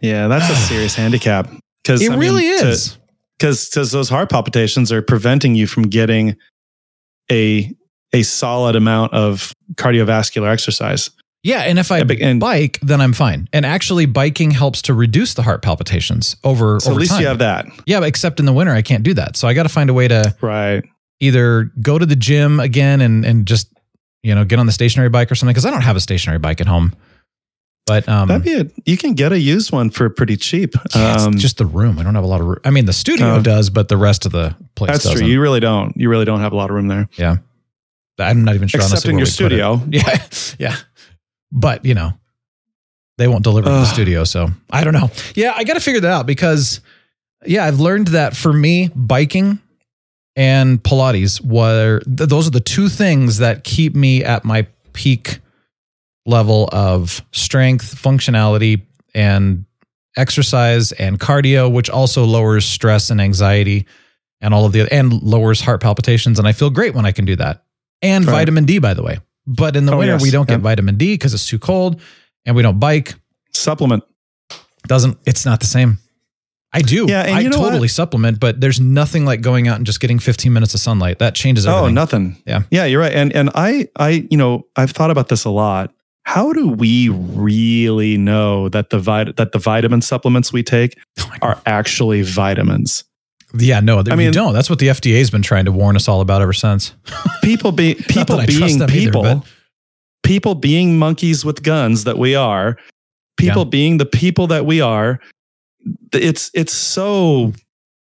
Yeah, 0.00 0.28
that's 0.28 0.48
a 0.48 0.54
serious 0.68 0.94
handicap. 0.94 1.50
Because 1.82 2.02
it 2.02 2.10
really 2.10 2.46
is. 2.46 2.96
Because 3.38 3.68
cause 3.70 3.90
those 3.90 4.08
heart 4.08 4.30
palpitations 4.30 4.92
are 4.92 5.02
preventing 5.02 5.54
you 5.54 5.66
from 5.66 5.84
getting 5.84 6.36
a 7.30 7.74
a 8.12 8.22
solid 8.22 8.76
amount 8.76 9.12
of 9.12 9.52
cardiovascular 9.74 10.50
exercise. 10.50 11.10
Yeah, 11.42 11.60
and 11.60 11.78
if 11.78 11.90
I 11.90 12.00
and- 12.00 12.38
bike, 12.40 12.78
then 12.82 13.00
I'm 13.00 13.12
fine. 13.14 13.48
And 13.52 13.64
actually, 13.64 14.04
biking 14.06 14.50
helps 14.50 14.82
to 14.82 14.94
reduce 14.94 15.32
the 15.34 15.42
heart 15.42 15.62
palpitations 15.62 16.36
over 16.44 16.78
So 16.80 16.90
over 16.90 16.98
at 16.98 17.00
least 17.00 17.12
time. 17.12 17.20
you 17.22 17.26
have 17.28 17.38
that. 17.38 17.66
Yeah, 17.86 18.00
but 18.00 18.08
except 18.08 18.40
in 18.40 18.46
the 18.46 18.52
winter, 18.52 18.72
I 18.74 18.82
can't 18.82 19.02
do 19.02 19.14
that. 19.14 19.36
So 19.36 19.48
I 19.48 19.54
got 19.54 19.62
to 19.62 19.70
find 19.70 19.88
a 19.88 19.94
way 19.94 20.06
to 20.08 20.34
Right. 20.42 20.84
either 21.20 21.70
go 21.80 21.98
to 21.98 22.04
the 22.04 22.16
gym 22.16 22.60
again 22.60 23.00
and 23.00 23.24
and 23.24 23.46
just 23.46 23.68
you 24.22 24.34
know 24.34 24.44
get 24.44 24.58
on 24.58 24.66
the 24.66 24.72
stationary 24.72 25.08
bike 25.08 25.32
or 25.32 25.34
something 25.34 25.52
because 25.54 25.64
I 25.64 25.70
don't 25.70 25.80
have 25.82 25.96
a 25.96 26.00
stationary 26.00 26.38
bike 26.38 26.60
at 26.60 26.66
home. 26.66 26.94
But 27.86 28.06
um, 28.08 28.28
That'd 28.28 28.44
be 28.44 28.50
it. 28.50 28.72
You 28.84 28.96
can 28.98 29.14
get 29.14 29.32
a 29.32 29.38
used 29.40 29.72
one 29.72 29.88
for 29.90 30.10
pretty 30.10 30.36
cheap. 30.36 30.74
yeah, 30.94 31.14
it's 31.14 31.24
Um, 31.24 31.38
just 31.38 31.56
the 31.56 31.64
room. 31.66 31.98
I 31.98 32.02
don't 32.02 32.14
have 32.14 32.22
a 32.22 32.26
lot 32.28 32.40
of 32.42 32.46
room. 32.46 32.58
I 32.64 32.70
mean, 32.70 32.84
the 32.84 32.92
studio 32.92 33.36
Oh. 33.36 33.42
does, 33.42 33.70
but 33.70 33.88
the 33.88 33.96
rest 33.96 34.26
of 34.26 34.32
the 34.32 34.54
place 34.76 34.90
that's 34.90 35.04
doesn't. 35.04 35.20
true. 35.20 35.26
You 35.26 35.40
really 35.40 35.58
don't. 35.60 35.96
You 35.96 36.10
really 36.10 36.26
don't 36.26 36.40
have 36.40 36.52
a 36.52 36.56
lot 36.56 36.68
of 36.68 36.76
room 36.76 36.88
there. 36.88 37.08
yeah, 37.16 37.38
I'm 38.18 38.44
not 38.44 38.54
even 38.54 38.68
sure. 38.68 38.78
Except 38.80 38.92
honestly, 38.92 39.12
in 39.12 39.16
your 39.18 39.26
studio. 39.26 39.80
Yeah, 39.90 40.18
yeah. 40.58 40.76
But 41.52 41.84
you 41.84 41.94
know, 41.94 42.12
they 43.18 43.28
won't 43.28 43.44
deliver 43.44 43.66
to 43.68 43.72
the 43.74 43.84
studio, 43.86 44.24
so 44.24 44.48
I 44.70 44.84
don't 44.84 44.94
know. 44.94 45.10
Yeah, 45.34 45.52
I 45.56 45.64
got 45.64 45.74
to 45.74 45.80
figure 45.80 46.00
that 46.00 46.10
out 46.12 46.26
because 46.26 46.80
yeah, 47.44 47.64
I've 47.64 47.80
learned 47.80 48.08
that 48.08 48.36
for 48.36 48.52
me, 48.52 48.90
biking 48.94 49.58
and 50.36 50.82
Pilates 50.82 51.40
were 51.44 52.00
th- 52.00 52.28
those 52.28 52.46
are 52.46 52.52
the 52.52 52.60
two 52.60 52.88
things 52.88 53.38
that 53.38 53.64
keep 53.64 53.94
me 53.94 54.22
at 54.24 54.44
my 54.44 54.66
peak 54.92 55.40
level 56.26 56.68
of 56.72 57.20
strength, 57.32 57.94
functionality, 58.00 58.82
and 59.14 59.64
exercise 60.16 60.92
and 60.92 61.18
cardio, 61.18 61.72
which 61.72 61.90
also 61.90 62.24
lowers 62.24 62.64
stress 62.64 63.10
and 63.10 63.20
anxiety 63.20 63.86
and 64.40 64.54
all 64.54 64.64
of 64.64 64.72
the 64.72 64.86
and 64.92 65.22
lowers 65.22 65.60
heart 65.60 65.80
palpitations. 65.80 66.38
And 66.38 66.46
I 66.46 66.52
feel 66.52 66.70
great 66.70 66.94
when 66.94 67.06
I 67.06 67.12
can 67.12 67.24
do 67.24 67.36
that. 67.36 67.64
And 68.02 68.24
Right. 68.24 68.32
vitamin 68.32 68.64
D, 68.64 68.78
by 68.78 68.94
the 68.94 69.02
way. 69.02 69.18
But 69.46 69.76
in 69.76 69.86
the 69.86 69.92
Oh, 69.94 69.98
winter, 69.98 70.14
yes. 70.14 70.22
we 70.22 70.30
don't 70.30 70.46
get 70.48 70.54
Yeah. 70.58 70.62
vitamin 70.62 70.96
D 70.96 71.14
because 71.14 71.34
it's 71.34 71.46
too 71.46 71.58
cold 71.58 72.00
and 72.46 72.54
we 72.56 72.62
don't 72.62 72.78
bike. 72.78 73.14
Supplement. 73.52 74.04
Doesn't 74.86 75.18
it's 75.26 75.44
not 75.44 75.60
the 75.60 75.66
same. 75.66 75.98
I 76.72 76.82
do. 76.82 77.06
Yeah, 77.08 77.22
I 77.22 77.40
you 77.40 77.48
know 77.48 77.56
totally 77.58 77.80
what? 77.80 77.90
supplement, 77.90 78.38
but 78.38 78.60
there's 78.60 78.78
nothing 78.78 79.24
like 79.24 79.40
going 79.40 79.66
out 79.66 79.76
and 79.76 79.84
just 79.84 79.98
getting 79.98 80.20
15 80.20 80.52
minutes 80.52 80.72
of 80.72 80.78
sunlight. 80.80 81.18
That 81.18 81.34
changes 81.34 81.66
oh, 81.66 81.70
everything. 81.70 81.98
Oh, 81.98 82.00
nothing. 82.00 82.36
Yeah. 82.46 82.62
Yeah, 82.70 82.84
you're 82.84 83.00
right. 83.00 83.12
And 83.12 83.32
and 83.34 83.50
I 83.56 83.88
I 83.96 84.26
you 84.30 84.36
know, 84.36 84.66
I've 84.76 84.92
thought 84.92 85.10
about 85.10 85.28
this 85.28 85.44
a 85.44 85.50
lot. 85.50 85.92
How 86.24 86.52
do 86.52 86.68
we 86.68 87.08
really 87.08 88.16
know 88.16 88.68
that 88.68 88.90
the 88.90 89.00
vit- 89.00 89.36
that 89.36 89.50
the 89.52 89.58
vitamin 89.58 90.00
supplements 90.00 90.52
we 90.52 90.62
take 90.62 90.96
Oh 91.18 91.32
are 91.42 91.60
actually 91.66 92.22
vitamins? 92.22 93.02
Yeah, 93.58 93.80
no, 93.80 93.98
I 93.98 94.02
mean, 94.02 94.16
mean- 94.16 94.32
don't. 94.32 94.52
That's 94.52 94.70
what 94.70 94.78
the 94.78 94.88
FDA 94.88 95.18
has 95.18 95.30
been 95.30 95.42
trying 95.42 95.64
to 95.64 95.72
warn 95.72 95.96
us 95.96 96.08
all 96.08 96.20
about 96.20 96.40
ever 96.42 96.52
since. 96.52 96.94
People 97.42 97.72
be 97.72 97.94
people 97.94 98.36
that 98.36 98.42
I 98.42 98.46
trust 98.46 98.58
being 98.60 98.78
them 98.78 98.90
either, 98.90 99.10
people. 99.12 99.44
people 100.22 100.54
being 100.54 100.98
monkeys 100.98 101.44
with 101.44 101.62
guns 101.62 102.04
that 102.04 102.16
we 102.18 102.34
are. 102.34 102.76
People 103.36 103.62
Yeah. 103.64 103.70
being 103.70 103.96
the 103.98 104.06
people 104.06 104.46
that 104.48 104.66
we 104.66 104.80
are. 104.80 105.18
It's 106.12 106.50
it's 106.54 106.72
so 106.74 107.52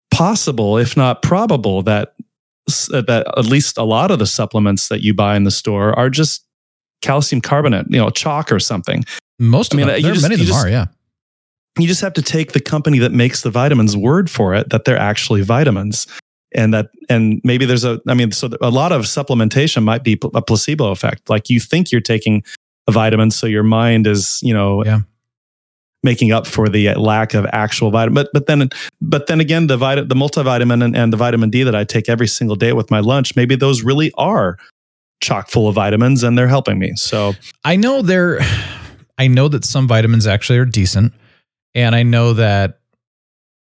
possible, 0.10 0.78
if 0.78 0.98
not 0.98 1.22
probable, 1.22 1.82
that 1.84 2.14
that 2.90 3.26
at 3.38 3.46
least 3.46 3.78
a 3.78 3.84
lot 3.84 4.12
of 4.12 4.20
the 4.20 4.26
supplements 4.28 4.88
that 4.90 5.02
you 5.02 5.14
buy 5.14 5.36
in 5.36 5.44
the 5.44 5.52
store 5.52 5.98
are 5.98 6.10
just 6.10 6.44
calcium 7.02 7.42
carbonate, 7.42 7.86
you 7.90 7.98
know, 8.00 8.10
chalk 8.10 8.52
or 8.52 8.60
something. 8.60 9.04
Most 9.40 9.74
I 9.74 9.78
mean, 9.78 9.88
of 9.90 9.96
them, 9.96 10.04
you 10.06 10.12
just- 10.14 10.22
many 10.24 10.36
of 10.36 10.40
them 10.40 10.48
just- 10.48 10.66
are, 10.66 10.70
yeah. 10.70 10.86
You 11.80 11.88
just 11.88 12.02
have 12.02 12.14
to 12.14 12.22
take 12.22 12.52
the 12.52 12.60
company 12.60 13.00
that 13.00 13.12
makes 13.14 13.42
the 13.44 13.50
vitamins 13.50 13.96
word 13.96 14.30
for 14.30 14.54
it 14.54 14.70
that 14.70 14.86
they're 14.86 14.98
actually 15.00 15.42
vitamins. 15.42 16.06
And 16.54 16.74
that, 16.74 16.90
and 17.10 17.40
maybe 17.46 17.66
there's 17.66 17.86
a, 17.86 18.02
I 18.10 18.14
mean, 18.14 18.34
so 18.34 18.50
a 18.62 18.70
lot 18.70 18.92
of 18.92 19.04
supplementation 19.04 19.84
might 19.84 20.04
be 20.04 20.20
a 20.34 20.42
placebo 20.42 20.92
effect. 20.92 21.30
Like 21.30 21.50
you 21.50 21.62
think 21.62 21.92
you're 21.94 22.02
taking 22.02 22.44
a 22.88 22.92
vitamin, 22.92 23.32
so 23.32 23.48
your 23.48 23.64
mind 23.64 24.06
is, 24.06 24.40
you 24.44 24.54
know, 24.54 24.84
Yeah. 24.84 25.00
making 26.04 26.34
up 26.34 26.46
for 26.48 26.68
the 26.68 26.94
lack 26.96 27.34
of 27.34 27.46
actual 27.54 27.90
vitamin. 27.90 28.16
But, 28.16 28.30
but 28.34 28.48
then, 28.48 28.70
but 29.00 29.28
then 29.28 29.40
again, 29.40 29.68
the 29.68 29.78
vitamin, 29.78 30.10
the 30.10 30.16
multivitamin 30.16 30.84
and, 30.84 30.94
and 30.98 31.14
the 31.14 31.18
vitamin 31.18 31.50
D 31.52 31.64
that 31.64 31.76
I 31.76 31.86
take 31.86 32.10
every 32.10 32.28
single 32.28 32.58
day 32.58 32.74
with 32.74 32.92
my 32.92 33.00
lunch, 33.00 33.36
maybe 33.38 33.56
those 33.56 33.82
really 33.84 34.12
are 34.18 34.58
chock 35.22 35.50
full 35.50 35.70
of 35.70 35.76
vitamins 35.76 36.22
and 36.24 36.38
they're 36.38 36.48
helping 36.50 36.80
me. 36.80 36.94
So 36.96 37.34
I 37.64 37.78
know 37.78 38.02
there, 38.02 38.40
I 39.18 39.28
know 39.28 39.48
that 39.48 39.64
some 39.64 39.88
vitamins 39.88 40.28
actually 40.28 40.58
are 40.60 40.66
decent, 40.66 41.14
and 41.76 41.96
I 41.96 42.04
know 42.04 42.34
that 42.34 42.80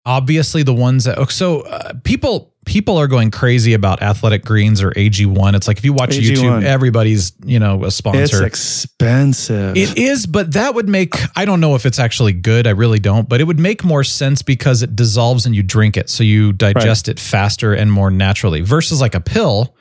obviously 0.06 0.64
the 0.64 0.74
ones 0.74 1.04
that 1.04 1.32
so 1.32 1.62
uh, 1.62 1.94
people 2.04 2.54
people 2.66 2.98
are 2.98 3.08
going 3.08 3.32
crazy 3.32 3.74
about 3.74 4.02
athletic 4.02 4.44
greens 4.44 4.84
or 4.84 4.92
AG1. 4.92 5.56
It's 5.56 5.68
like 5.68 5.78
if 5.78 5.86
you 5.86 5.94
watch 5.94 6.12
AG1. 6.12 6.36
YouTube, 6.36 6.64
everybody's 6.64 7.34
you 7.44 7.60
know 7.60 7.84
a 7.84 7.92
sponsor. 7.92 8.22
it's 8.22 8.40
expensive. 8.40 9.76
It 9.76 9.98
is, 9.98 10.28
but 10.28 10.54
that 10.54 10.76
would 10.76 10.88
make 10.88 11.16
I 11.36 11.46
don't 11.46 11.60
know 11.60 11.76
if 11.76 11.86
it's 11.86 12.00
actually 12.00 12.34
good. 12.34 12.68
I 12.68 12.72
really 12.72 13.00
don't, 13.00 13.28
but 13.28 13.42
it 13.42 13.46
would 13.46 13.60
make 13.60 13.84
more 13.84 14.04
sense 14.04 14.42
because 14.42 14.84
it 14.84 14.96
dissolves 14.96 15.46
and 15.46 15.56
you 15.56 15.64
drink 15.64 15.98
it, 15.98 16.10
so 16.10 16.24
you 16.24 16.54
digest 16.54 17.10
it 17.10 17.20
faster 17.20 17.74
and 17.74 17.92
more 17.92 18.12
naturally. 18.12 18.62
Versus 18.62 19.02
like 19.02 19.16
a 19.16 19.22
pill, 19.22 19.76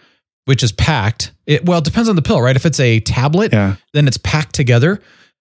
which 0.46 0.62
is 0.62 0.72
packed. 0.72 1.32
It 1.46 1.64
well, 1.64 1.78
it 1.78 1.84
depends 1.84 2.08
on 2.08 2.16
the 2.16 2.22
pill, 2.22 2.40
right? 2.40 2.56
If 2.56 2.66
it's 2.66 2.80
a 2.80 3.00
tablet, 3.00 3.52
yeah. 3.52 3.76
then 3.92 4.08
it's 4.08 4.18
packed 4.18 4.54
together. 4.54 5.00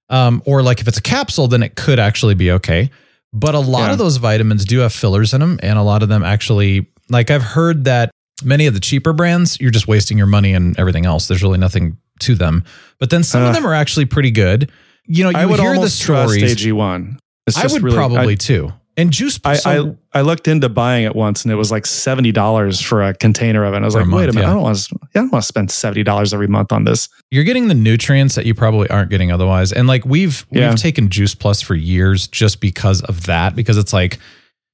Um, 0.10 0.42
or 0.46 0.62
like 0.62 0.82
if 0.82 0.88
it's 0.88 0.98
a 0.98 1.02
capsule, 1.02 1.48
then 1.48 1.64
it 1.64 1.76
could 1.76 2.00
actually 2.00 2.36
be 2.36 2.52
okay. 2.52 2.90
But 3.34 3.56
a 3.56 3.60
lot 3.60 3.88
Yeah. 3.88 3.94
of 3.94 3.98
those 3.98 4.18
vitamins 4.18 4.64
do 4.66 4.80
have 4.80 4.94
fillers 4.94 5.34
in 5.34 5.42
them, 5.42 5.60
and 5.64 5.78
a 5.80 5.82
lot 5.82 6.04
of 6.04 6.10
them 6.10 6.24
actually, 6.24 6.88
like 7.10 7.32
I've 7.32 7.42
heard 7.44 7.86
that 7.86 8.12
many 8.44 8.66
of 8.68 8.74
the 8.74 8.80
cheaper 8.80 9.14
brands, 9.14 9.60
you're 9.60 9.72
just 9.72 9.88
wasting 9.88 10.18
your 10.18 10.28
money 10.28 10.54
and 10.54 10.78
everything 10.80 11.06
else. 11.06 11.28
There's 11.28 11.42
really 11.44 11.58
nothing 11.58 11.98
to 12.20 12.36
them. 12.36 12.64
But 13.00 13.10
then 13.10 13.24
some 13.24 13.42
of 13.42 13.50
Uh. 13.50 13.52
them 13.54 13.66
are 13.68 13.74
actually 13.74 14.06
pretty 14.06 14.32
good. 14.32 14.72
You 15.08 15.24
know, 15.24 15.30
you 15.32 15.38
I 15.38 15.46
would 15.46 15.60
hear 15.60 15.72
the 15.72 15.76
almost 15.78 16.02
trust 16.02 16.34
stories. 16.34 16.56
AG1. 16.56 17.18
It's 17.48 17.58
I 17.58 17.68
would 17.68 17.82
really- 17.84 17.96
probably 17.98 18.34
I- 18.34 18.36
too. 18.36 18.74
And 18.98 19.12
juice. 19.12 19.40
I, 19.44 19.56
so- 19.56 19.98
I 20.14 20.20
I 20.20 20.22
looked 20.22 20.48
into 20.48 20.70
buying 20.70 21.04
it 21.04 21.16
once 21.16 21.44
and 21.44 21.52
it 21.52 21.56
was 21.56 21.70
like 21.70 21.86
seventy 21.86 22.32
dollars 22.32 22.80
for 22.80 23.04
a 23.04 23.14
container 23.14 23.66
of 23.66 23.74
it. 23.74 23.78
And 23.78 23.86
I 23.86 23.88
was 23.88 23.94
For 23.96 24.00
a 24.02 24.06
like, 24.06 24.14
wait 24.16 24.30
a 24.30 24.34
minute, 24.34 24.46
yeah. 24.46 24.52
I 24.52 24.54
don't 24.54 24.64
want 24.64 24.78
to. 24.78 24.96
I 25.04 25.08
don't 25.20 25.32
want 25.32 25.44
to 25.44 25.48
spend 25.48 25.70
seventy 25.72 26.04
dollars 26.04 26.34
every 26.34 26.48
month 26.48 26.72
on 26.72 26.86
this. 26.86 27.10
you're 27.32 27.44
getting 27.44 27.68
the 27.68 27.74
nutrients 27.74 28.36
that 28.36 28.46
you 28.46 28.54
probably 28.54 28.90
aren't 28.90 29.10
getting 29.10 29.32
otherwise. 29.32 29.74
And 29.74 29.88
like 29.88 30.06
we've 30.06 30.46
Yeah. 30.52 30.70
we've 30.70 30.80
taken 30.80 31.10
Juice 31.10 31.36
Plus 31.36 31.62
for 31.62 31.76
years 31.76 32.28
just 32.28 32.62
because 32.62 33.02
of 33.02 33.26
that. 33.26 33.56
Because 33.56 33.78
it's 33.78 33.92
like, 33.92 34.18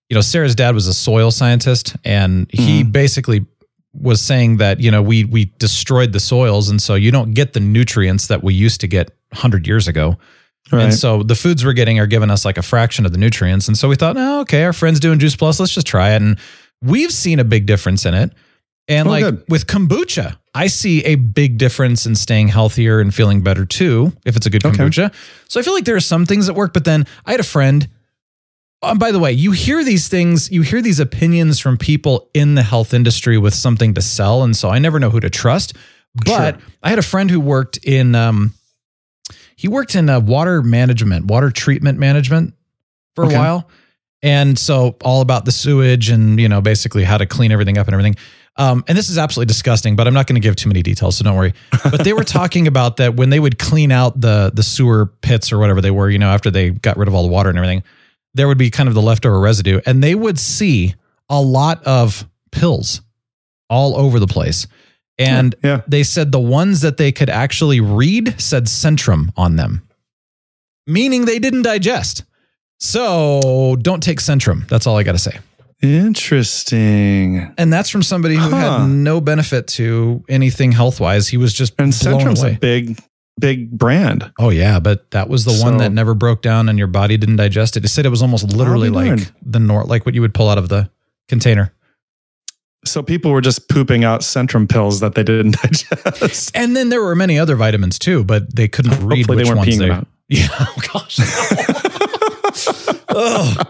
you 0.10 0.16
know, 0.16 0.22
Sarah's 0.22 0.54
dad 0.56 0.76
was 0.76 0.86
a 0.88 0.94
soil 0.94 1.32
scientist, 1.32 1.96
and 2.06 2.48
he 2.54 2.82
Mm-hmm. 2.84 2.92
basically 2.92 3.46
was 3.94 4.22
saying 4.22 4.58
that 4.58 4.80
you 4.80 4.92
know 4.92 5.02
we 5.02 5.26
we 5.26 5.52
destroyed 5.58 6.14
the 6.14 6.20
soils, 6.20 6.70
and 6.70 6.80
so 6.82 6.94
you 6.96 7.10
don't 7.12 7.34
get 7.34 7.54
the 7.54 7.60
nutrients 7.60 8.28
that 8.28 8.44
we 8.44 8.54
used 8.54 8.82
to 8.82 8.88
get 8.88 9.10
hundred 9.34 9.66
years 9.66 9.88
ago. 9.88 10.18
And 10.80 10.94
so 10.94 11.24
the 11.24 11.36
foods 11.36 11.66
we're 11.66 11.74
getting 11.74 12.00
are 12.00 12.08
giving 12.08 12.30
us 12.32 12.46
like 12.46 12.58
a 12.58 12.62
fraction 12.62 13.06
of 13.06 13.12
the 13.12 13.18
nutrients. 13.18 13.68
And 13.68 13.78
so 13.78 13.90
we 13.90 13.96
thought, 13.96 14.16
oh, 14.18 14.42
okay, 14.42 14.64
our 14.64 14.74
friend's 14.74 15.00
doing 15.00 15.20
Juice 15.20 15.36
Plus. 15.36 15.60
Let's 15.60 15.74
just 15.74 15.88
try 15.88 16.12
it. 16.14 16.22
And 16.22 16.38
we've 16.82 17.12
seen 17.12 17.40
a 17.40 17.44
big 17.44 17.66
difference 17.66 18.06
in 18.06 18.14
it. 18.14 18.32
And 18.88 19.08
Oh, 19.08 19.12
like 19.12 19.24
good. 19.24 19.44
with 19.48 19.68
kombucha, 19.68 20.38
I 20.56 20.68
see 20.68 21.04
a 21.06 21.16
big 21.16 21.58
difference 21.58 22.06
in 22.06 22.16
staying 22.16 22.48
healthier 22.50 23.00
and 23.00 23.14
feeling 23.14 23.42
better 23.42 23.66
too, 23.66 24.12
if 24.26 24.36
it's 24.36 24.46
a 24.46 24.50
good 24.50 24.66
Okay. 24.66 24.78
kombucha. 24.78 25.14
So 25.48 25.60
I 25.60 25.64
feel 25.64 25.74
like 25.74 25.86
there 25.86 25.96
are 25.96 26.00
some 26.02 26.26
things 26.26 26.48
that 26.48 26.54
work. 26.56 26.74
But 26.74 26.84
then 26.86 27.06
I 27.26 27.32
had 27.32 27.40
a 27.40 27.44
friend. 27.44 27.88
Um, 28.84 28.98
by 28.98 29.12
the 29.12 29.20
way, 29.20 29.32
you 29.32 29.52
hear 29.52 29.84
these 29.84 30.08
things, 30.08 30.52
you 30.52 30.64
hear 30.64 30.82
these 30.82 31.00
opinions 31.00 31.60
from 31.60 31.78
people 31.78 32.30
in 32.34 32.56
the 32.56 32.64
health 32.64 32.94
industry 32.96 33.38
with 33.38 33.54
something 33.54 33.94
to 33.94 34.02
sell. 34.02 34.42
And 34.44 34.56
so 34.58 34.70
I 34.70 34.80
never 34.80 35.00
know 35.00 35.12
who 35.12 35.20
to 35.20 35.30
trust. 35.30 35.74
But 36.16 36.28
Sure. 36.56 36.64
I 36.82 36.90
had 36.90 36.98
a 37.00 37.04
friend 37.04 37.30
who 37.30 37.40
worked 37.40 37.78
in, 37.84 38.16
um, 38.16 38.54
he 39.62 39.67
worked 39.67 39.93
in 39.93 40.10
uh, 40.10 40.19
water 40.19 40.63
management, 40.63 41.26
water 41.28 41.52
treatment 41.52 42.00
management 42.00 42.56
for 43.15 43.26
Okay. 43.26 43.36
a 43.36 43.38
while. 43.38 43.69
And 44.24 44.58
so 44.58 44.95
all 45.04 45.21
about 45.21 45.45
the 45.45 45.52
sewage 45.52 46.10
and, 46.10 46.39
you 46.39 46.50
know, 46.50 46.62
basically 46.62 47.04
how 47.04 47.19
to 47.19 47.28
clean 47.28 47.52
everything 47.52 47.78
up 47.78 47.86
and 47.88 47.93
everything. 47.93 48.15
Um, 48.58 48.84
and 48.88 48.97
this 48.97 49.10
is 49.10 49.19
absolutely 49.19 49.47
disgusting, 49.50 49.95
but 49.95 50.08
I'm 50.08 50.15
not 50.15 50.26
going 50.26 50.41
to 50.41 50.45
give 50.47 50.56
too 50.56 50.67
many 50.67 50.82
details, 50.82 51.17
so 51.17 51.24
don't 51.24 51.36
worry. 51.38 51.54
But 51.84 52.04
they 52.04 52.13
were 52.13 52.24
talking 52.39 52.65
about 52.65 52.97
that 52.97 53.15
when 53.15 53.30
they 53.30 53.39
would 53.39 53.60
clean 53.60 53.91
out 53.91 54.19
the 54.19 54.52
the 54.54 54.63
sewer 54.63 55.06
pits 55.21 55.52
or 55.52 55.60
whatever 55.60 55.80
they 55.80 55.91
were, 55.91 56.10
you 56.10 56.17
know, 56.19 56.30
after 56.30 56.50
they 56.52 56.71
got 56.71 56.97
rid 56.97 57.08
of 57.08 57.13
all 57.13 57.21
the 57.24 57.30
water 57.32 57.50
and 57.50 57.58
everything, 57.58 57.84
there 58.34 58.47
would 58.47 58.58
be 58.58 58.69
kind 58.71 58.89
of 58.89 58.95
the 58.95 59.02
leftover 59.02 59.39
residue, 59.39 59.80
and 59.86 60.04
they 60.04 60.15
would 60.15 60.38
see 60.39 60.95
a 61.30 61.39
lot 61.41 61.84
of 61.86 62.28
pills 62.52 63.02
all 63.69 63.95
over 63.95 64.19
the 64.19 64.28
place. 64.28 64.67
And 65.30 65.56
Yeah. 65.64 65.82
they 65.88 66.04
said 66.04 66.32
the 66.32 66.40
ones 66.40 66.82
that 66.82 66.98
they 66.98 67.12
could 67.12 67.30
actually 67.30 67.80
read 67.80 68.40
said 68.42 68.66
Centrum 68.66 69.30
on 69.38 69.56
them, 69.56 69.82
meaning 70.88 71.26
they 71.26 71.40
didn't 71.40 71.62
digest. 71.64 72.24
So 72.80 73.78
don't 73.82 74.02
take 74.02 74.20
Centrum. 74.20 74.68
That's 74.68 74.88
all 74.88 74.98
I 74.98 75.04
got 75.04 75.12
to 75.14 75.20
say. 75.20 75.38
Interesting. 75.82 77.54
And 77.58 77.72
that's 77.74 77.90
from 77.90 78.04
somebody 78.04 78.36
who 78.36 78.50
Huh. 78.50 78.80
had 78.80 78.90
no 78.90 79.20
benefit 79.22 79.68
to 79.70 80.24
anything 80.30 80.72
health 80.72 81.00
wise. 81.00 81.28
He 81.28 81.38
was 81.38 81.54
just 81.54 81.74
And 81.80 81.92
Centrum's 81.92 82.42
away. 82.42 82.54
a 82.54 82.60
big, 82.60 83.00
big 83.40 83.72
brand. 83.72 84.32
Oh 84.40 84.50
yeah, 84.50 84.80
but 84.80 85.10
that 85.12 85.30
was 85.30 85.46
the 85.46 85.54
one 85.54 85.78
that 85.78 85.92
never 85.92 86.14
broke 86.14 86.42
down 86.42 86.70
and 86.70 86.78
your 86.78 86.88
body 86.88 87.18
didn't 87.18 87.38
digest 87.38 87.78
it. 87.78 87.86
It 87.86 87.88
said 87.90 88.06
it 88.06 88.10
was 88.10 88.22
almost 88.22 88.52
literally 88.54 88.90
like 88.90 89.32
the 89.44 89.60
nor 89.60 89.84
like 89.86 90.06
what 90.06 90.16
you 90.16 90.22
would 90.22 90.34
pull 90.34 90.50
out 90.50 90.58
of 90.58 90.70
the 90.70 90.90
container. 91.28 91.74
So 92.84 93.04
people 93.04 93.32
were 93.32 93.41
just 93.41 93.70
pooping 93.70 94.04
out 94.04 94.22
Centrum 94.22 94.67
pills 94.70 95.02
that 95.02 95.13
they 95.15 95.24
didn't 95.24 95.56
digest. 95.62 96.56
And 96.56 96.76
then 96.76 96.89
there 96.89 97.02
were 97.02 97.15
many 97.15 97.38
other 97.38 97.56
vitamins 97.56 98.00
too, 98.00 98.24
but 98.24 98.56
they 98.56 98.67
couldn't 98.67 98.91
read 99.06 99.20
Hopefully 99.28 99.38
which 99.38 99.46
they 99.46 99.50
weren't 99.50 99.58
ones 99.60 99.76
peeing 99.76 99.80
they. 99.80 99.89
out. 99.91 100.08
Yeah. 100.30 100.48
Oh 100.52 100.76
gosh. 100.94 101.20
Ugh. 103.10 103.67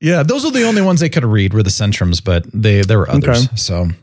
Yeah, 0.00 0.22
those 0.22 0.44
are 0.44 0.50
the 0.50 0.64
only 0.64 0.82
ones 0.82 1.00
they 1.00 1.08
could 1.08 1.24
read 1.24 1.54
were 1.54 1.62
the 1.62 1.70
Centrums, 1.70 2.22
but 2.22 2.46
they 2.52 2.82
there 2.82 2.98
were 2.98 3.10
others. 3.10 3.46
Okay. 3.46 3.56
So 3.56 3.74
anyway. 3.82 3.94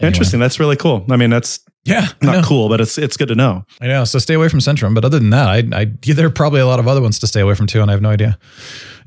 Interesting. 0.00 0.40
That's 0.40 0.58
really 0.60 0.76
cool. 0.76 1.04
I 1.10 1.16
mean, 1.16 1.30
that's 1.30 1.60
Yeah, 1.84 2.08
not 2.22 2.44
cool, 2.44 2.68
but 2.68 2.80
it's 2.80 2.98
it's 2.98 3.16
good 3.16 3.28
to 3.28 3.34
know. 3.34 3.64
I 3.80 3.86
know. 3.86 4.04
So 4.04 4.18
stay 4.18 4.34
away 4.34 4.48
from 4.48 4.60
Centrum. 4.60 4.94
But 4.94 5.04
other 5.04 5.18
than 5.18 5.30
that, 5.30 5.48
I, 5.48 5.80
I 5.80 5.84
there 6.12 6.26
are 6.26 6.30
probably 6.30 6.60
a 6.60 6.66
lot 6.66 6.78
of 6.80 6.88
other 6.88 7.00
ones 7.02 7.18
to 7.20 7.26
stay 7.26 7.40
away 7.40 7.54
from 7.54 7.66
too, 7.66 7.80
and 7.82 7.90
I 7.90 7.94
have 7.94 8.02
no 8.02 8.10
idea. 8.10 8.38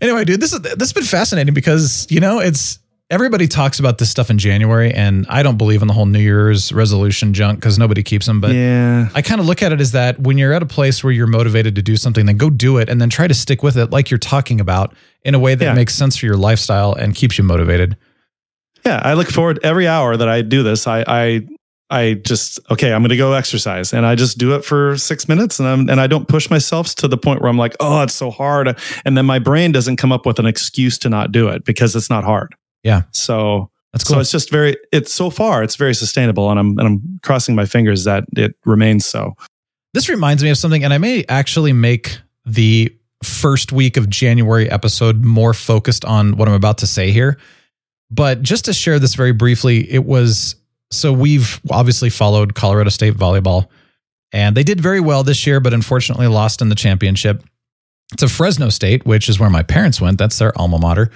Anyway, 0.02 0.26
dude, 0.26 0.40
this 0.42 0.54
is 0.54 0.62
this 0.62 0.76
has 0.80 0.94
been 0.94 1.04
fascinating 1.04 1.54
because 1.54 2.08
you 2.10 2.20
know 2.20 2.40
it's 2.40 2.80
everybody 3.10 3.48
talks 3.48 3.80
about 3.80 3.98
this 3.98 4.10
stuff 4.10 4.30
in 4.30 4.38
January, 4.38 4.94
and 4.94 5.26
I 5.30 5.44
don't 5.44 5.58
believe 5.58 5.82
in 5.82 5.88
the 5.88 5.94
whole 5.94 6.06
New 6.06 6.20
Year's 6.20 6.74
resolution 6.74 7.34
junk 7.34 7.60
because 7.60 7.78
nobody 7.80 8.04
keeps 8.04 8.26
them. 8.26 8.42
But 8.42 8.54
yeah. 8.54 9.10
I 9.16 9.22
kind 9.22 9.40
of 9.40 9.48
look 9.48 9.62
at 9.64 9.72
it 9.72 9.80
as 9.80 9.92
that 9.94 10.20
when 10.20 10.38
you're 10.38 10.54
at 10.54 10.62
a 10.62 10.66
place 10.68 11.04
where 11.04 11.14
you're 11.14 11.28
motivated 11.28 11.76
to 11.76 11.82
do 11.82 11.96
something, 11.96 12.26
then 12.26 12.38
go 12.38 12.50
do 12.50 12.78
it, 12.78 12.90
and 12.90 13.00
then 13.02 13.10
try 13.10 13.28
to 13.28 13.34
stick 13.34 13.64
with 13.64 13.78
it, 13.78 13.92
like 13.92 14.10
you're 14.12 14.18
talking 14.18 14.60
about, 14.60 14.94
in 15.24 15.36
a 15.36 15.40
way 15.40 15.56
that 15.56 15.64
Yeah. 15.66 15.74
makes 15.74 15.96
sense 15.96 16.18
for 16.18 16.26
your 16.26 16.38
lifestyle 16.38 16.94
and 16.94 17.16
keeps 17.16 17.38
you 17.38 17.44
motivated. 17.44 17.96
Yeah, 18.86 19.02
I 19.04 19.14
look 19.14 19.30
forward 19.30 19.60
every 19.64 19.88
hour 19.88 20.16
that 20.16 20.30
I 20.30 20.42
do 20.42 20.64
this. 20.64 20.88
I 20.88 21.04
I 21.08 21.48
I 21.90 22.14
just 22.16 22.60
okay, 22.70 22.92
I'm 22.94 23.02
going 23.02 23.10
to 23.10 23.18
go 23.18 23.32
exercise, 23.34 23.94
and 23.94 24.06
I 24.06 24.16
just 24.16 24.38
do 24.38 24.56
it 24.56 24.66
for 24.66 24.98
six 24.98 25.28
minutes, 25.30 25.60
and 25.60 25.68
I'm 25.68 25.90
and 25.90 26.00
I 26.02 26.08
don't 26.08 26.28
push 26.28 26.50
myself 26.50 26.94
to 26.96 27.08
the 27.08 27.18
point 27.18 27.42
where 27.42 27.50
I'm 27.50 27.58
like, 27.58 27.76
oh, 27.80 28.02
it's 28.04 28.14
so 28.14 28.30
hard, 28.32 28.78
and 29.06 29.18
then 29.18 29.26
my 29.26 29.40
brain 29.40 29.72
doesn't 29.72 29.96
come 29.96 30.12
up 30.12 30.26
with 30.26 30.40
an 30.40 30.46
excuse 30.46 30.98
to 31.00 31.10
not 31.10 31.32
do 31.32 31.48
it 31.48 31.64
because 31.66 31.96
it's 31.96 32.10
not 32.10 32.24
hard. 32.26 32.54
Yeah. 32.88 33.02
So 33.12 33.70
That's 33.92 34.06
cool. 34.06 34.16
so 34.16 34.20
it's 34.22 34.32
just 34.32 34.50
very 34.50 34.78
it's 34.94 35.14
so 35.14 35.30
far 35.30 35.62
it's 35.62 35.76
very 35.76 35.94
sustainable, 35.94 36.50
and 36.50 36.60
I'm 36.60 36.80
and 36.80 36.88
I'm 36.88 37.20
crossing 37.22 37.54
my 37.54 37.66
fingers 37.66 38.06
that 38.06 38.24
it 38.36 38.56
remains 38.66 39.06
so. 39.06 39.36
This 39.94 40.08
reminds 40.10 40.42
me 40.42 40.50
of 40.50 40.58
something, 40.58 40.84
and 40.84 40.94
I 40.94 40.98
may 40.98 41.26
actually 41.28 41.74
make 41.74 42.20
the 42.46 42.96
first 43.24 43.72
week 43.72 43.98
of 43.98 44.10
January 44.10 44.70
episode 44.70 45.26
more 45.26 45.54
focused 45.54 46.06
on 46.06 46.38
what 46.38 46.48
I'm 46.48 46.54
about 46.54 46.78
to 46.80 46.88
say 46.88 47.12
here. 47.12 47.38
But 48.10 48.42
just 48.42 48.66
to 48.66 48.74
share 48.74 49.00
this 49.00 49.16
very 49.16 49.34
briefly, 49.34 49.92
it 49.92 50.06
was 50.06 50.56
so 50.92 51.12
we've 51.12 51.60
obviously 51.70 52.10
followed 52.10 52.56
Colorado 52.56 52.90
State 52.90 53.16
volleyball, 53.16 53.68
and 54.32 54.56
they 54.56 54.64
did 54.64 54.80
very 54.80 55.02
well 55.02 55.24
this 55.24 55.46
year, 55.46 55.60
but 55.60 55.74
unfortunately 55.74 56.28
lost 56.28 56.62
in 56.62 56.70
the 56.70 56.76
championship 56.76 57.44
to 58.16 58.30
Fresno 58.30 58.70
State, 58.70 59.06
which 59.06 59.28
is 59.28 59.40
where 59.40 59.50
my 59.50 59.64
parents 59.64 60.00
went. 60.00 60.18
That's 60.18 60.40
their 60.40 60.58
alma 60.58 60.80
mater. 60.80 61.12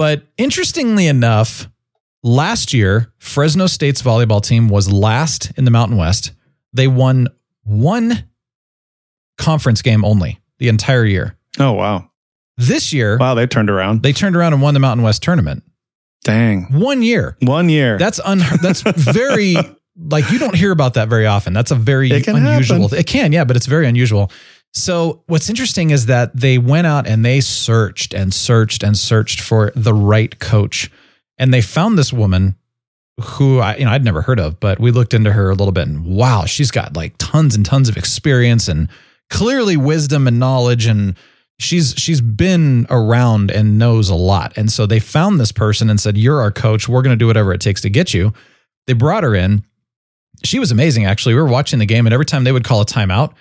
But 0.00 0.22
interestingly 0.38 1.08
enough, 1.08 1.68
last 2.22 2.72
year, 2.72 3.12
Fresno 3.18 3.66
State's 3.66 4.00
volleyball 4.00 4.42
team 4.42 4.70
was 4.70 4.90
last 4.90 5.52
in 5.58 5.66
the 5.66 5.70
Mountain 5.70 5.98
West. 5.98 6.32
They 6.72 6.88
won 6.88 7.28
one 7.64 8.24
conference 9.36 9.82
game 9.82 10.02
only 10.02 10.40
the 10.58 10.68
entire 10.68 11.04
year. 11.04 11.36
Oh 11.58 11.72
wow! 11.72 12.08
This 12.56 12.94
year, 12.94 13.18
Wow, 13.18 13.34
they 13.34 13.46
turned 13.46 13.68
around. 13.68 14.02
they 14.02 14.14
turned 14.14 14.36
around 14.36 14.54
and 14.54 14.62
won 14.62 14.72
the 14.72 14.80
Mountain 14.80 15.04
West 15.04 15.22
tournament. 15.22 15.64
Dang, 16.24 16.62
One 16.72 17.02
year. 17.02 17.36
one 17.42 17.68
year. 17.68 17.98
That's 17.98 18.20
un- 18.20 18.40
that's 18.62 18.80
very 18.80 19.56
like 19.98 20.30
you 20.30 20.38
don't 20.38 20.54
hear 20.54 20.72
about 20.72 20.94
that 20.94 21.08
very 21.10 21.26
often. 21.26 21.52
That's 21.52 21.72
a 21.72 21.74
very 21.74 22.08
unusual. 22.10 22.84
happen. 22.84 22.98
It 22.98 23.06
can, 23.06 23.32
yeah, 23.32 23.44
but 23.44 23.54
it's 23.54 23.66
very 23.66 23.86
unusual. 23.86 24.30
So 24.72 25.22
what's 25.26 25.50
interesting 25.50 25.90
is 25.90 26.06
that 26.06 26.34
they 26.36 26.58
went 26.58 26.86
out 26.86 27.06
and 27.06 27.24
they 27.24 27.40
searched 27.40 28.14
and 28.14 28.32
searched 28.32 28.82
and 28.82 28.96
searched 28.96 29.40
for 29.40 29.72
the 29.74 29.94
right 29.94 30.38
coach, 30.38 30.90
and 31.38 31.52
they 31.52 31.60
found 31.60 31.98
this 31.98 32.12
woman 32.12 32.56
who 33.20 33.58
I 33.58 33.76
you 33.76 33.84
know 33.84 33.90
I'd 33.90 34.04
never 34.04 34.22
heard 34.22 34.38
of, 34.38 34.60
but 34.60 34.78
we 34.78 34.90
looked 34.92 35.12
into 35.14 35.32
her 35.32 35.50
a 35.50 35.54
little 35.54 35.72
bit, 35.72 35.88
and 35.88 36.04
wow, 36.04 36.44
she's 36.44 36.70
got 36.70 36.96
like 36.96 37.14
tons 37.18 37.54
and 37.54 37.66
tons 37.66 37.88
of 37.88 37.96
experience 37.96 38.68
and 38.68 38.88
clearly 39.28 39.76
wisdom 39.76 40.26
and 40.26 40.38
knowledge 40.38 40.86
and 40.86 41.16
she's 41.60 41.94
she's 41.96 42.20
been 42.20 42.86
around 42.90 43.50
and 43.50 43.78
knows 43.78 44.08
a 44.08 44.14
lot. 44.14 44.52
And 44.56 44.72
so 44.72 44.86
they 44.86 44.98
found 44.98 45.38
this 45.38 45.52
person 45.52 45.90
and 45.90 46.00
said, 46.00 46.16
"You're 46.16 46.40
our 46.40 46.50
coach. 46.50 46.88
We're 46.88 47.02
going 47.02 47.16
to 47.16 47.22
do 47.22 47.26
whatever 47.26 47.52
it 47.52 47.60
takes 47.60 47.80
to 47.82 47.90
get 47.90 48.12
you." 48.14 48.32
They 48.86 48.94
brought 48.94 49.22
her 49.22 49.34
in. 49.34 49.64
She 50.42 50.58
was 50.58 50.72
amazing 50.72 51.04
actually. 51.04 51.34
We 51.34 51.40
were 51.42 51.48
watching 51.48 51.78
the 51.78 51.86
game 51.86 52.06
and 52.06 52.14
every 52.14 52.26
time 52.26 52.44
they 52.44 52.52
would 52.52 52.64
call 52.64 52.80
a 52.80 52.86
timeout, 52.86 53.34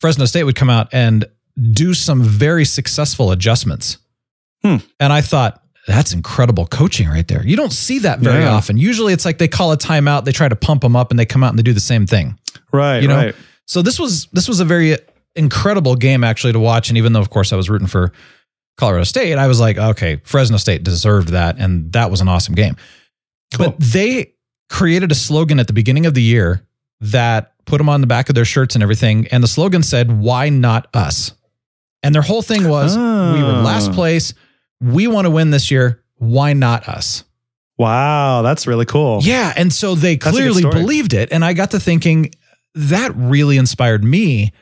Fresno 0.00 0.24
State 0.24 0.44
would 0.44 0.56
come 0.56 0.70
out 0.70 0.88
and 0.92 1.24
do 1.72 1.94
some 1.94 2.22
very 2.22 2.64
successful 2.64 3.32
adjustments. 3.32 3.98
Hmm. 4.62 4.76
And 4.98 5.12
I 5.12 5.20
thought, 5.20 5.62
that's 5.86 6.12
incredible 6.12 6.66
coaching 6.66 7.08
right 7.08 7.26
there. 7.26 7.44
You 7.44 7.56
don't 7.56 7.72
see 7.72 8.00
that 8.00 8.20
very 8.20 8.42
Yeah. 8.42 8.52
often. 8.52 8.76
Usually 8.76 9.12
it's 9.12 9.24
like 9.24 9.38
they 9.38 9.48
call 9.48 9.72
a 9.72 9.76
timeout, 9.78 10.24
they 10.24 10.32
try 10.32 10.48
to 10.48 10.54
pump 10.56 10.82
them 10.82 10.94
up 10.94 11.10
and 11.10 11.18
they 11.18 11.24
come 11.26 11.42
out 11.42 11.50
and 11.50 11.58
they 11.58 11.62
do 11.62 11.72
the 11.72 11.80
same 11.80 12.06
thing. 12.06 12.38
right, 12.72 13.00
you 13.02 13.08
know, 13.08 13.16
right. 13.16 13.34
So 13.66 13.82
this 13.82 13.98
was 13.98 14.26
this 14.32 14.46
was 14.48 14.60
a 14.60 14.64
very 14.64 14.96
incredible 15.34 15.94
game 15.96 16.22
actually 16.22 16.52
to 16.52 16.60
watch. 16.60 16.88
And 16.90 16.98
even 16.98 17.12
though 17.12 17.20
of 17.20 17.30
course 17.30 17.52
I 17.52 17.56
was 17.56 17.68
rooting 17.70 17.88
for 17.88 18.12
Colorado 18.76 19.04
State, 19.04 19.36
I 19.38 19.46
was 19.48 19.58
like, 19.58 19.78
okay, 19.78 20.20
Fresno 20.24 20.56
State 20.58 20.82
deserved 20.84 21.28
that, 21.30 21.56
and 21.58 21.92
that 21.92 22.10
was 22.10 22.20
an 22.20 22.28
awesome 22.28 22.54
game. 22.54 22.76
But 23.58 23.78
they 23.80 24.32
created 24.68 25.10
a 25.10 25.14
slogan 25.14 25.58
at 25.58 25.66
the 25.66 25.72
beginning 25.72 26.06
of 26.06 26.14
the 26.14 26.22
year 26.22 26.64
that 27.00 27.54
put 27.70 27.78
them 27.78 27.88
on 27.88 28.00
the 28.00 28.06
back 28.06 28.28
of 28.28 28.34
their 28.34 28.44
shirts 28.44 28.74
and 28.74 28.82
everything. 28.82 29.26
And 29.28 29.42
the 29.42 29.48
slogan 29.48 29.82
said, 29.82 30.20
Why 30.20 30.48
not 30.50 30.88
us? 30.92 31.32
And 32.02 32.14
their 32.14 32.22
whole 32.22 32.42
thing 32.42 32.68
was, 32.68 32.96
We 32.96 33.02
were 33.42 33.62
last 33.62 33.90
Ah. 33.90 33.94
place. 33.94 34.34
We 34.80 35.06
want 35.06 35.26
to 35.26 35.30
win 35.30 35.50
this 35.50 35.70
year. 35.70 36.02
Why 36.16 36.52
not 36.52 36.88
us? 36.88 37.24
Wow, 37.78 38.42
that's 38.42 38.66
really 38.66 38.84
cool. 38.84 39.20
Yeah. 39.22 39.52
And 39.56 39.72
so 39.72 39.94
they 39.94 40.16
clearly 40.18 40.62
believed 40.62 41.14
it. 41.14 41.32
And 41.32 41.42
I 41.44 41.54
got 41.54 41.70
to 41.70 41.80
thinking, 41.80 42.30
that 42.74 43.12
really 43.16 43.56
inspired 43.56 44.04
me. 44.04 44.52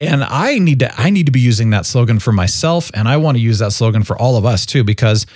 And 0.00 0.22
I 0.24 0.58
need 0.58 0.78
to 0.80 1.00
I 1.00 1.10
need 1.10 1.26
to 1.26 1.32
be 1.32 1.40
using 1.40 1.70
that 1.70 1.86
slogan 1.86 2.18
for 2.18 2.32
myself. 2.32 2.90
And 2.94 3.08
I 3.08 3.16
want 3.16 3.36
to 3.36 3.42
use 3.42 3.58
that 3.60 3.72
slogan 3.72 4.02
for 4.04 4.16
all 4.18 4.36
of 4.36 4.44
us 4.44 4.64
too, 4.66 4.84
because 4.84 5.26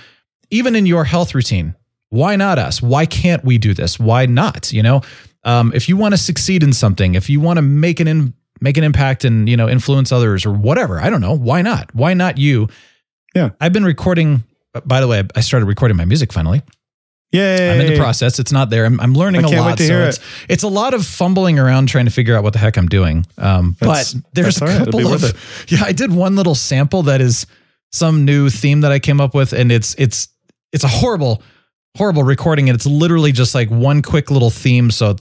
even 0.50 0.74
in 0.76 0.86
your 0.86 1.04
health 1.04 1.34
routine, 1.34 1.74
why 2.10 2.36
not 2.36 2.58
us? 2.58 2.80
Why 2.82 3.06
can't 3.06 3.44
we 3.44 3.56
do 3.58 3.72
this? 3.74 3.98
Why 3.98 4.26
not? 4.26 4.72
You 4.72 4.82
know, 4.82 5.00
um, 5.44 5.72
if 5.74 5.88
you 5.88 5.96
want 5.96 6.12
to 6.14 6.18
succeed 6.18 6.62
in 6.62 6.72
something, 6.72 7.14
if 7.14 7.28
you 7.28 7.40
want 7.40 7.58
to 7.58 7.62
make 7.62 8.00
an 8.00 8.08
in, 8.08 8.34
make 8.60 8.76
an 8.76 8.84
impact 8.84 9.24
and 9.24 9.48
you 9.48 9.56
know 9.56 9.68
influence 9.68 10.12
others 10.12 10.46
or 10.46 10.52
whatever, 10.52 11.00
I 11.00 11.10
don't 11.10 11.20
know. 11.20 11.36
Why 11.36 11.62
not? 11.62 11.94
Why 11.94 12.14
not 12.14 12.38
you? 12.38 12.68
Yeah. 13.34 13.50
I've 13.60 13.72
been 13.72 13.84
recording. 13.84 14.44
By 14.84 15.00
the 15.00 15.08
way, 15.08 15.22
I 15.34 15.40
started 15.40 15.66
recording 15.66 15.96
my 15.96 16.04
music 16.04 16.32
finally. 16.32 16.62
Yeah, 17.32 17.72
I'm 17.72 17.80
in 17.80 17.94
the 17.94 17.98
process. 17.98 18.38
It's 18.38 18.52
not 18.52 18.68
there. 18.68 18.84
I'm, 18.84 19.00
I'm 19.00 19.14
learning 19.14 19.46
I 19.46 19.48
a 19.48 19.60
lot. 19.60 19.78
so 19.78 20.02
it's, 20.02 20.20
it's 20.50 20.62
a 20.64 20.68
lot 20.68 20.92
of 20.92 21.06
fumbling 21.06 21.58
around 21.58 21.88
trying 21.88 22.04
to 22.04 22.10
figure 22.10 22.36
out 22.36 22.42
what 22.42 22.52
the 22.52 22.58
heck 22.58 22.76
I'm 22.76 22.88
doing. 22.88 23.24
Um, 23.38 23.74
but 23.80 24.14
there's 24.34 24.60
a 24.60 24.66
right. 24.66 24.78
Couple 24.78 25.14
of 25.14 25.64
yeah. 25.68 25.78
I 25.82 25.92
did 25.92 26.12
one 26.12 26.36
little 26.36 26.54
sample 26.54 27.04
that 27.04 27.22
is 27.22 27.46
some 27.90 28.26
new 28.26 28.50
theme 28.50 28.82
that 28.82 28.92
I 28.92 28.98
came 28.98 29.18
up 29.18 29.34
with, 29.34 29.54
and 29.54 29.72
it's 29.72 29.94
it's 29.94 30.28
it's 30.72 30.84
a 30.84 30.88
horrible 30.88 31.42
horrible 31.96 32.22
recording, 32.22 32.68
and 32.68 32.76
it's 32.76 32.86
literally 32.86 33.32
just 33.32 33.54
like 33.54 33.70
one 33.70 34.02
quick 34.02 34.30
little 34.30 34.50
theme. 34.50 34.90
So 34.90 35.16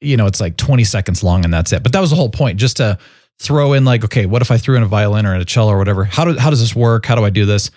you 0.00 0.16
know, 0.16 0.26
it's 0.26 0.40
like 0.40 0.56
20 0.56 0.84
seconds 0.84 1.22
long, 1.22 1.44
and 1.44 1.52
that's 1.52 1.72
it. 1.72 1.82
But 1.82 1.92
that 1.92 2.00
was 2.00 2.10
the 2.10 2.16
whole 2.16 2.30
point, 2.30 2.58
just 2.58 2.76
to 2.78 2.98
throw 3.40 3.72
in 3.72 3.84
like, 3.84 4.04
okay, 4.04 4.26
what 4.26 4.42
if 4.42 4.50
I 4.50 4.58
threw 4.58 4.76
in 4.76 4.82
a 4.82 4.86
violin 4.86 5.26
or 5.26 5.34
a 5.34 5.44
cello 5.44 5.72
or 5.72 5.78
whatever? 5.78 6.04
How 6.04 6.24
do 6.24 6.36
how 6.38 6.50
does 6.50 6.60
this 6.60 6.74
work? 6.74 7.06
How 7.06 7.14
do 7.14 7.24
I 7.24 7.30
do 7.30 7.46
this? 7.46 7.70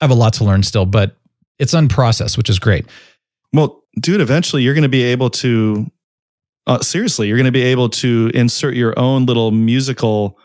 I 0.00 0.04
have 0.04 0.10
a 0.10 0.14
lot 0.14 0.34
to 0.34 0.44
learn 0.44 0.62
still, 0.62 0.86
but 0.86 1.16
it's 1.58 1.74
unprocessed, 1.74 2.36
which 2.36 2.50
is 2.50 2.58
great. 2.58 2.86
Well, 3.52 3.84
dude, 4.00 4.20
eventually 4.20 4.62
you're 4.62 4.74
going 4.74 4.82
to 4.82 4.88
be 4.88 5.04
able 5.04 5.30
to, 5.30 5.90
uh, 6.66 6.80
seriously, 6.80 7.28
you're 7.28 7.36
going 7.36 7.44
to 7.44 7.52
be 7.52 7.62
able 7.62 7.88
to 7.90 8.30
insert 8.34 8.74
your 8.74 8.98
own 8.98 9.26
little 9.26 9.52
musical 9.52 10.38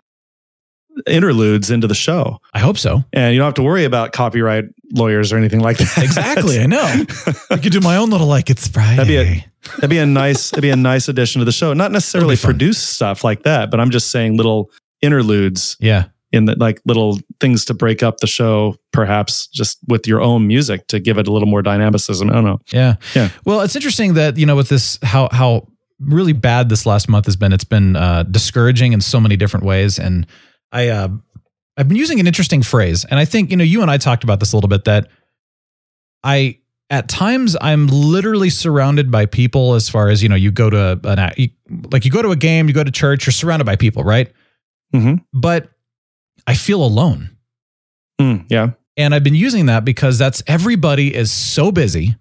interludes 1.07 1.71
into 1.71 1.88
the 1.88 1.95
show. 1.95 2.39
I 2.53 2.59
hope 2.59 2.77
so. 2.77 3.03
And 3.13 3.33
you 3.33 3.39
don't 3.39 3.47
have 3.47 3.53
to 3.55 3.63
worry 3.63 3.85
about 3.85 4.12
copyright 4.12 4.65
lawyers 4.93 5.31
or 5.31 5.38
anything 5.38 5.59
like 5.59 5.77
that. 5.77 5.97
Exactly. 5.97 6.59
I 6.59 6.65
know. 6.65 6.81
I 7.49 7.57
could 7.57 7.71
do 7.71 7.79
my 7.81 7.97
own 7.97 8.09
little 8.09 8.27
like 8.27 8.49
it's 8.49 8.67
Friday. 8.67 8.95
That'd 8.95 9.07
be 9.07 9.17
a 9.17 9.45
that'd 9.75 9.89
be 9.89 9.97
a 9.99 10.05
nice 10.05 10.51
that'd 10.51 10.62
be 10.62 10.69
a 10.69 10.75
nice 10.75 11.07
addition 11.07 11.39
to 11.39 11.45
the 11.45 11.51
show. 11.51 11.73
Not 11.73 11.91
necessarily 11.91 12.38
produce 12.38 12.77
stuff 12.77 13.23
like 13.23 13.43
that, 13.43 13.71
but 13.71 13.79
I'm 13.79 13.91
just 13.91 14.12
saying 14.12 14.38
little 14.38 14.71
interludes 15.01 15.77
yeah. 15.79 16.05
in 16.31 16.45
the 16.45 16.55
like 16.55 16.81
little 16.85 17.19
things 17.39 17.65
to 17.65 17.73
break 17.73 18.03
up 18.03 18.17
the 18.17 18.27
show, 18.27 18.75
perhaps 18.91 19.47
just 19.47 19.79
with 19.88 20.07
your 20.07 20.21
own 20.21 20.47
music 20.47 20.88
to 20.88 20.99
give 20.99 21.17
it 21.17 21.27
a 21.27 21.31
little 21.31 21.47
more 21.47 21.62
dynamicism. 21.62 22.29
I 22.29 22.33
don't 22.33 22.45
know. 22.45 22.59
Yeah. 22.71 22.95
Yeah. 23.15 23.29
Well, 23.45 23.62
it's 23.62 23.75
interesting 23.75 24.15
that, 24.15 24.38
you 24.38 24.45
know, 24.45 24.55
with 24.55 24.69
this, 24.69 24.99
how, 25.03 25.29
how 25.31 25.67
really 25.99 26.33
bad 26.33 26.69
this 26.69 26.85
last 26.85 27.09
month 27.09 27.25
has 27.25 27.35
been, 27.35 27.53
it's 27.53 27.63
been 27.63 27.95
uh, 27.95 28.23
discouraging 28.23 28.93
in 28.93 29.01
so 29.01 29.19
many 29.19 29.35
different 29.35 29.65
ways. 29.65 29.99
And 29.99 30.25
I, 30.71 30.89
uh, 30.89 31.10
I've 31.77 31.88
been 31.88 31.97
using 31.97 32.19
an 32.19 32.27
interesting 32.27 32.62
phrase. 32.62 33.05
And 33.05 33.19
I 33.19 33.25
think, 33.25 33.51
you 33.51 33.58
know, 33.58 33.63
you 33.63 33.82
and 33.82 33.89
I 33.89 33.97
talked 33.97 34.23
about 34.23 34.39
this 34.39 34.53
a 34.53 34.58
little 34.58 34.67
bit 34.67 34.86
that 34.86 35.08
I, 36.23 36.60
at 36.89 37.08
times 37.08 37.55
I'm 37.62 37.88
literally 37.88 38.49
surrounded 38.49 39.12
by 39.12 39.25
people 39.25 39.75
as 39.75 39.89
far 39.89 40.10
as, 40.10 40.21
you 40.21 40.29
know, 40.29 40.36
you 40.36 40.51
go 40.51 40.69
to 40.69 40.99
an, 41.03 41.34
you, 41.38 41.49
like 41.91 42.03
you 42.03 42.12
go 42.12 42.21
to 42.21 42.32
a 42.32 42.36
game, 42.36 42.67
you 42.67 42.73
go 42.73 42.84
to 42.84 42.91
church, 42.91 43.25
you're 43.25 43.32
surrounded 43.32 43.65
by 43.65 43.75
people, 43.75 44.03
right? 44.03 44.32
Mhm. 44.93 45.23
But 45.34 45.69
I 46.47 46.55
feel 46.55 46.84
alone. 46.84 47.29
Mm, 48.19 48.45
yeah. 48.49 48.71
And 48.97 49.15
I've 49.15 49.23
been 49.23 49.36
using 49.36 49.67
that 49.67 49.86
because 49.86 50.17
that's 50.17 50.43
everybody 50.47 51.13
is 51.15 51.32
so 51.32 51.71
busy, 51.71 52.15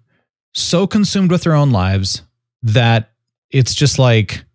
so 0.53 0.87
consumed 0.87 1.31
with 1.31 1.43
their 1.43 1.55
own 1.55 1.71
lives 1.71 2.21
that 2.61 3.11
it's 3.49 3.73
just 3.73 3.99
like, 3.99 4.45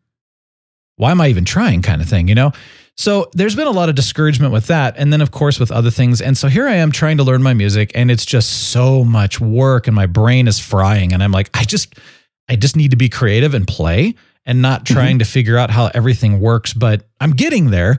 why 0.97 1.11
am 1.11 1.21
I 1.21 1.29
even 1.29 1.45
trying 1.45 1.83
kind 1.83 2.01
of 2.01 2.09
thing, 2.09 2.29
you 2.29 2.35
know? 2.35 2.53
So 2.97 3.29
there's 3.33 3.57
been 3.57 3.67
a 3.67 3.73
lot 3.73 3.89
of 3.89 3.97
discouragement 3.97 4.53
with 4.53 4.69
that. 4.69 4.95
And 4.97 5.13
then, 5.13 5.21
of 5.21 5.31
course, 5.31 5.59
with 5.59 5.73
other 5.73 5.91
things. 5.91 6.21
And 6.21 6.39
so 6.39 6.49
here 6.49 6.69
I 6.69 6.75
am 6.75 6.93
trying 6.93 7.17
to 7.17 7.25
learn 7.25 7.43
my 7.43 7.55
music, 7.55 7.91
and 7.95 8.11
it's 8.11 8.25
just 8.25 8.71
so 8.71 9.05
much 9.05 9.41
work, 9.41 9.87
and 9.87 9.97
my 9.97 10.07
brain 10.07 10.47
is 10.47 10.59
frying. 10.61 11.13
And 11.13 11.23
I'm 11.23 11.33
like, 11.33 11.51
I 11.55 11.65
just, 11.65 11.95
I 12.49 12.57
just 12.57 12.77
need 12.77 12.93
to 12.93 12.97
be 12.97 13.09
creative 13.09 13.55
and 13.55 13.67
play 13.67 14.15
and 14.47 14.63
not 14.63 14.85
mm-hmm. 14.85 14.95
trying 14.95 15.19
to 15.19 15.25
figure 15.25 15.59
out 15.59 15.71
how 15.71 15.91
everything 15.93 16.41
works. 16.41 16.73
But 16.73 17.07
I'm 17.21 17.33
getting 17.33 17.71
there. 17.71 17.99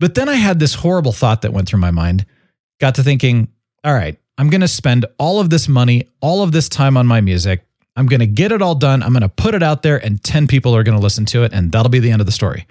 But 0.00 0.14
then 0.14 0.28
I 0.28 0.34
had 0.34 0.58
this 0.58 0.74
horrible 0.74 1.12
thought 1.12 1.42
that 1.42 1.52
went 1.52 1.68
through 1.68 1.80
my 1.80 1.90
mind. 1.90 2.24
Got 2.80 2.96
to 2.96 3.02
thinking, 3.02 3.48
all 3.84 3.94
right, 3.94 4.18
I'm 4.38 4.48
going 4.48 4.62
to 4.62 4.68
spend 4.68 5.04
all 5.18 5.40
of 5.40 5.50
this 5.50 5.68
money, 5.68 6.08
all 6.20 6.42
of 6.42 6.52
this 6.52 6.68
time 6.68 6.96
on 6.96 7.06
my 7.06 7.20
music. 7.20 7.64
I'm 7.94 8.06
going 8.06 8.20
to 8.20 8.26
get 8.26 8.50
it 8.50 8.62
all 8.62 8.74
done. 8.74 9.02
I'm 9.02 9.12
going 9.12 9.20
to 9.20 9.28
put 9.28 9.54
it 9.54 9.62
out 9.62 9.82
there, 9.82 10.02
and 10.02 10.22
10 10.24 10.46
people 10.46 10.74
are 10.74 10.82
going 10.82 10.96
to 10.96 11.02
listen 11.02 11.26
to 11.26 11.44
it, 11.44 11.52
and 11.52 11.70
that'll 11.70 11.90
be 11.90 11.98
the 11.98 12.10
end 12.10 12.20
of 12.20 12.26
the 12.26 12.32
story. 12.32 12.66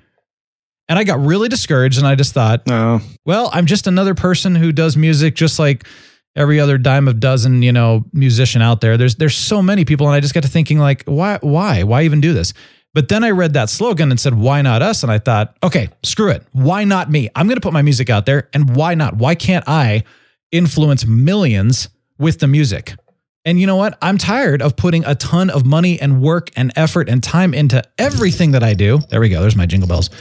And 0.91 0.99
I 0.99 1.06
got 1.06 1.21
really 1.21 1.47
discouraged, 1.47 1.99
and 1.99 2.06
I 2.06 2.15
just 2.15 2.34
thought, 2.34 2.67
No. 2.67 2.99
well, 3.25 3.49
I'm 3.54 3.65
just 3.65 3.88
another 3.88 4.13
person 4.13 4.56
who 4.56 4.73
does 4.73 4.97
music 4.97 5.36
just 5.36 5.58
like 5.58 5.88
every 6.36 6.60
other 6.60 6.77
dime 6.77 7.08
of 7.08 7.21
dozen, 7.21 7.62
you 7.62 7.71
know, 7.71 8.04
musician 8.12 8.62
out 8.62 8.82
there. 8.82 8.97
There's 8.97 9.15
there's 9.15 9.34
so 9.34 9.62
many 9.62 9.86
people, 9.86 10.06
and 10.08 10.13
I 10.13 10.19
just 10.19 10.34
got 10.34 10.43
to 10.43 10.49
thinking 10.49 10.80
like, 10.80 11.06
why 11.06 11.38
why 11.39 11.84
why 11.84 12.04
even 12.04 12.19
do 12.19 12.34
this? 12.34 12.54
But 12.93 13.08
then 13.08 13.23
I 13.23 13.30
read 13.30 13.54
that 13.54 13.69
slogan 13.69 14.12
and 14.12 14.19
said, 14.19 14.34
why 14.34 14.62
not 14.62 14.82
us? 14.82 15.01
And 15.01 15.10
I 15.10 15.17
thought, 15.19 15.56
okay, 15.63 15.88
screw 16.04 16.30
it. 16.30 16.45
Why 16.51 16.84
not 16.84 17.10
me? 17.10 17.30
I'm 17.38 17.47
going 17.47 17.56
to 17.56 17.62
put 17.62 17.71
my 17.71 17.84
music 17.84 18.10
out 18.10 18.25
there, 18.25 18.49
and 18.51 18.75
why 18.75 18.93
not? 18.93 19.15
Why 19.15 19.34
can't 19.34 19.63
I 19.69 20.04
influence 20.51 21.06
millions 21.06 21.88
with 22.17 22.39
the 22.39 22.47
music? 22.47 22.95
And 23.43 23.60
you 23.60 23.65
know 23.65 23.75
what? 23.75 23.97
I'm 24.01 24.17
tired 24.17 24.62
of 24.62 24.75
putting 24.75 25.04
a 25.06 25.15
ton 25.15 25.49
of 25.49 25.65
money 25.65 25.99
and 25.99 26.21
work 26.21 26.51
and 26.56 26.71
effort 26.75 27.10
and 27.10 27.23
time 27.23 27.54
into 27.54 27.82
everything 27.97 28.51
that 28.51 28.63
I 28.63 28.75
do. 28.75 28.99
There 29.10 29.19
we 29.19 29.30
go. 29.30 29.41
There's 29.41 29.56
my 29.56 29.65
jingle 29.65 29.88
bells. 29.88 30.12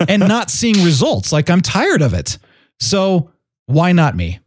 and 0.08 0.20
not 0.20 0.50
seeing 0.50 0.84
results. 0.84 1.32
Like 1.32 1.50
I'm 1.50 1.60
tired 1.60 2.02
of 2.02 2.14
it. 2.14 2.38
So 2.78 3.32
why 3.66 3.92
not 3.92 4.14
me? 4.14 4.38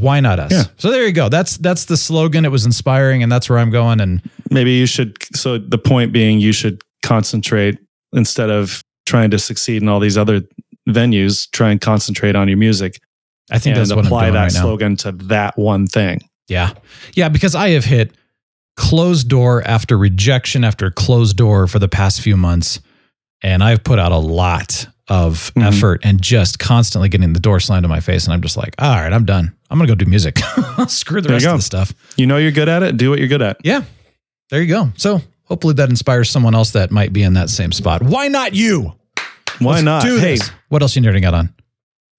Why 0.00 0.18
not 0.18 0.40
us? 0.40 0.52
Yeah. 0.52 0.64
So 0.78 0.90
there 0.90 1.06
you 1.06 1.12
go. 1.12 1.28
That's 1.28 1.56
that's 1.58 1.84
the 1.84 1.96
slogan. 1.96 2.44
It 2.44 2.50
was 2.50 2.66
inspiring, 2.66 3.22
and 3.22 3.30
that's 3.30 3.48
where 3.48 3.60
I'm 3.60 3.70
going. 3.70 4.00
And 4.00 4.28
maybe 4.50 4.72
you 4.72 4.86
should. 4.86 5.16
So 5.36 5.58
the 5.58 5.78
point 5.78 6.12
being, 6.12 6.40
you 6.40 6.52
should 6.52 6.82
concentrate 7.02 7.78
instead 8.12 8.50
of 8.50 8.82
trying 9.06 9.30
to 9.30 9.38
succeed 9.38 9.82
in 9.82 9.88
all 9.88 10.00
these 10.00 10.18
other 10.18 10.42
venues. 10.88 11.48
Try 11.52 11.70
and 11.70 11.80
concentrate 11.80 12.34
on 12.34 12.48
your 12.48 12.56
music. 12.56 13.00
I 13.52 13.60
think 13.60 13.76
and 13.76 13.82
that's 13.82 13.94
what 13.94 14.06
apply 14.06 14.30
that 14.30 14.42
right 14.42 14.52
slogan 14.52 14.96
to 14.96 15.12
that 15.12 15.56
one 15.56 15.86
thing. 15.86 16.28
Yeah. 16.48 16.72
Yeah, 17.14 17.28
because 17.28 17.54
I 17.54 17.70
have 17.70 17.84
hit 17.84 18.12
closed 18.76 19.28
door 19.28 19.62
after 19.62 19.96
rejection 19.96 20.64
after 20.64 20.90
closed 20.90 21.36
door 21.36 21.66
for 21.66 21.78
the 21.78 21.88
past 21.88 22.20
few 22.20 22.36
months. 22.36 22.80
And 23.42 23.62
I've 23.62 23.84
put 23.84 23.98
out 23.98 24.10
a 24.12 24.16
lot 24.18 24.86
of 25.08 25.52
Mhm. 25.54 25.66
effort 25.66 26.00
and 26.02 26.20
just 26.20 26.58
constantly 26.58 27.08
getting 27.08 27.32
the 27.34 27.40
door 27.40 27.60
slammed 27.60 27.84
in 27.84 27.90
my 27.90 28.00
face. 28.00 28.24
And 28.24 28.32
I'm 28.32 28.40
just 28.40 28.56
like, 28.56 28.74
all 28.78 28.94
right, 28.96 29.12
I'm 29.12 29.24
done. 29.26 29.52
I'm 29.70 29.78
going 29.78 29.86
to 29.88 29.92
go 29.94 29.96
do 30.02 30.08
music. 30.08 30.38
Screw 30.88 31.20
the 31.20 31.28
There 31.28 31.36
rest 31.36 31.46
of 31.46 31.58
the 31.58 31.62
stuff. 31.62 31.92
You 32.16 32.26
know 32.26 32.36
you're 32.38 32.52
good 32.52 32.68
at 32.68 32.82
it. 32.82 32.96
Do 32.96 33.10
what 33.10 33.18
you're 33.18 33.28
good 33.28 33.42
at. 33.42 33.58
Yeah. 33.62 33.82
There 34.50 34.60
you 34.62 34.68
go. 34.68 34.90
So 34.96 35.20
hopefully 35.44 35.74
that 35.74 35.90
inspires 35.90 36.30
someone 36.30 36.54
else 36.54 36.70
that 36.70 36.90
might 36.90 37.12
be 37.12 37.22
in 37.22 37.34
that 37.34 37.50
same 37.50 37.70
spot. 37.72 38.02
Why 38.02 38.28
not 38.28 38.54
you? 38.54 38.94
Why 39.58 39.72
Let's 39.74 39.84
not? 39.84 40.02
Hey, 40.04 40.36
this. 40.36 40.50
What 40.68 40.82
else 40.82 40.96
you 40.96 41.02
nerding 41.02 41.24
out 41.24 41.34
on? 41.34 41.52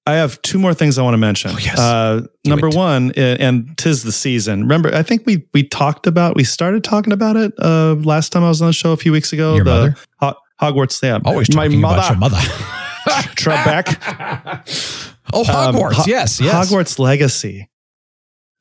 I 0.07 0.13
have 0.13 0.39
two 0.43 0.59
more 0.59 0.73
things 0.75 0.97
I 0.99 1.01
want 1.01 1.13
to 1.15 1.17
mention. 1.17 1.51
Oh, 1.53 1.57
yes. 1.57 1.79
Uh, 1.79 2.27
number 2.45 2.67
it. 2.67 2.75
one, 2.75 3.11
and 3.13 3.75
tis 3.77 4.03
the 4.03 4.11
season. 4.11 4.61
Remember, 4.61 4.93
I 4.93 5.01
think 5.01 5.25
we 5.25 5.47
we 5.53 5.63
talked 5.67 6.05
about 6.05 6.35
we 6.35 6.43
started 6.43 6.83
talking 6.83 7.11
about 7.11 7.35
it 7.37 7.53
uh, 7.59 7.95
last 7.95 8.31
time 8.31 8.43
I 8.43 8.49
was 8.49 8.61
on 8.61 8.67
the 8.67 8.73
show 8.73 8.91
a 8.91 8.97
few 8.97 9.11
weeks 9.11 9.33
ago. 9.33 9.55
Your 9.55 9.63
the 9.63 9.71
mother? 9.71 9.95
Ho- 10.19 10.35
Hogwarts. 10.61 11.01
Yeah, 11.01 11.19
Always 11.25 11.53
my 11.55 11.67
mother. 11.69 11.95
about 11.97 12.09
your 12.09 12.17
mother. 12.19 12.37
Trebek. 13.35 13.97
oh, 15.33 15.39
Um, 15.41 15.45
Hogwarts. 15.75 15.93
Ho- 15.93 16.03
yes, 16.07 16.39
yes. 16.39 16.53
Hogwarts 16.71 16.99
Legacy. 16.99 17.69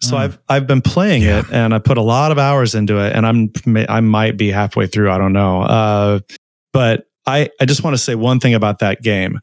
So 0.02 0.16
Mm. 0.16 0.20
I've 0.20 0.38
I've 0.48 0.66
been 0.66 0.82
playing 0.82 1.22
Yeah. 1.22 1.40
it 1.40 1.46
and 1.52 1.72
I 1.74 1.78
put 1.78 1.96
a 1.98 2.02
lot 2.02 2.30
of 2.32 2.38
hours 2.38 2.74
into 2.74 2.98
it 2.98 3.14
and 3.14 3.26
I'm 3.26 3.52
I 3.88 4.00
might 4.00 4.36
be 4.36 4.50
halfway 4.50 4.86
through 4.86 5.10
I 5.10 5.18
don't 5.18 5.32
know 5.32 5.62
uh, 5.62 6.18
but 6.72 7.06
I 7.26 7.48
I 7.60 7.64
just 7.64 7.82
want 7.84 7.94
to 7.94 8.02
say 8.02 8.14
one 8.14 8.38
thing 8.40 8.54
about 8.54 8.80
that 8.80 9.02
game 9.02 9.40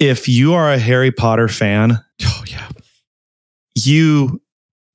if 0.00 0.28
you 0.28 0.54
are 0.54 0.72
a 0.72 0.78
Harry 0.78 1.12
Potter 1.12 1.46
fan 1.48 1.98
Oh, 2.22 2.44
yeah. 2.48 2.68
you 3.76 4.40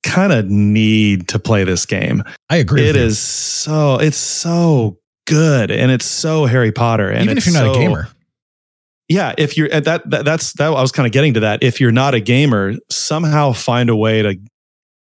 kind 0.02 0.32
of 0.32 0.46
need 0.48 1.28
to 1.28 1.38
play 1.38 1.64
this 1.64 1.86
game 1.86 2.22
I 2.50 2.56
agree. 2.56 2.88
It 2.88 2.96
is 2.96 3.18
so 3.18 3.96
it's 3.98 4.16
so 4.16 4.98
good 5.26 5.70
and 5.70 5.90
it's 5.90 6.04
so 6.04 6.44
Harry 6.46 6.70
Potter 6.72 7.08
and 7.10 7.24
Even 7.24 7.38
if 7.38 7.46
you're 7.46 7.54
not 7.54 7.74
so- 7.74 7.80
a 7.80 7.82
gamer. 7.82 8.08
yeah 9.08 9.34
if 9.38 9.56
you're 9.56 9.72
at 9.72 9.84
that, 9.84 10.08
that 10.10 10.24
that's 10.24 10.52
that 10.54 10.66
i 10.68 10.80
was 10.82 10.92
kind 10.92 11.06
of 11.06 11.12
getting 11.12 11.34
to 11.34 11.40
that 11.40 11.62
if 11.62 11.80
you're 11.80 11.90
not 11.92 12.14
a 12.14 12.20
gamer 12.20 12.74
somehow 12.90 13.52
find 13.52 13.90
a 13.90 13.96
way 13.96 14.22
to 14.22 14.36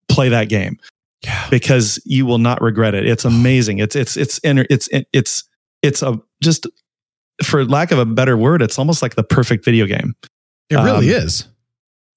play 0.09 0.29
that 0.29 0.47
game 0.49 0.77
Yeah. 1.23 1.47
because 1.49 2.01
you 2.05 2.25
will 2.25 2.37
not 2.37 2.61
regret 2.61 2.93
it 2.95 3.05
it's 3.05 3.25
amazing 3.25 3.79
it's 3.79 3.95
it's 3.95 4.15
it's 4.15 4.37
inter- 4.39 4.65
it's 4.69 4.87
it's 4.91 5.43
it's 5.81 6.01
a 6.01 6.19
just 6.41 6.67
for 7.43 7.65
lack 7.65 7.91
of 7.91 7.99
a 7.99 8.05
better 8.05 8.37
word 8.37 8.61
it's 8.61 8.79
almost 8.79 9.01
like 9.01 9.15
the 9.15 9.23
perfect 9.23 9.65
video 9.65 9.85
game 9.85 10.15
It 10.69 10.75
really 10.77 11.13
Um, 11.13 11.21
is. 11.23 11.47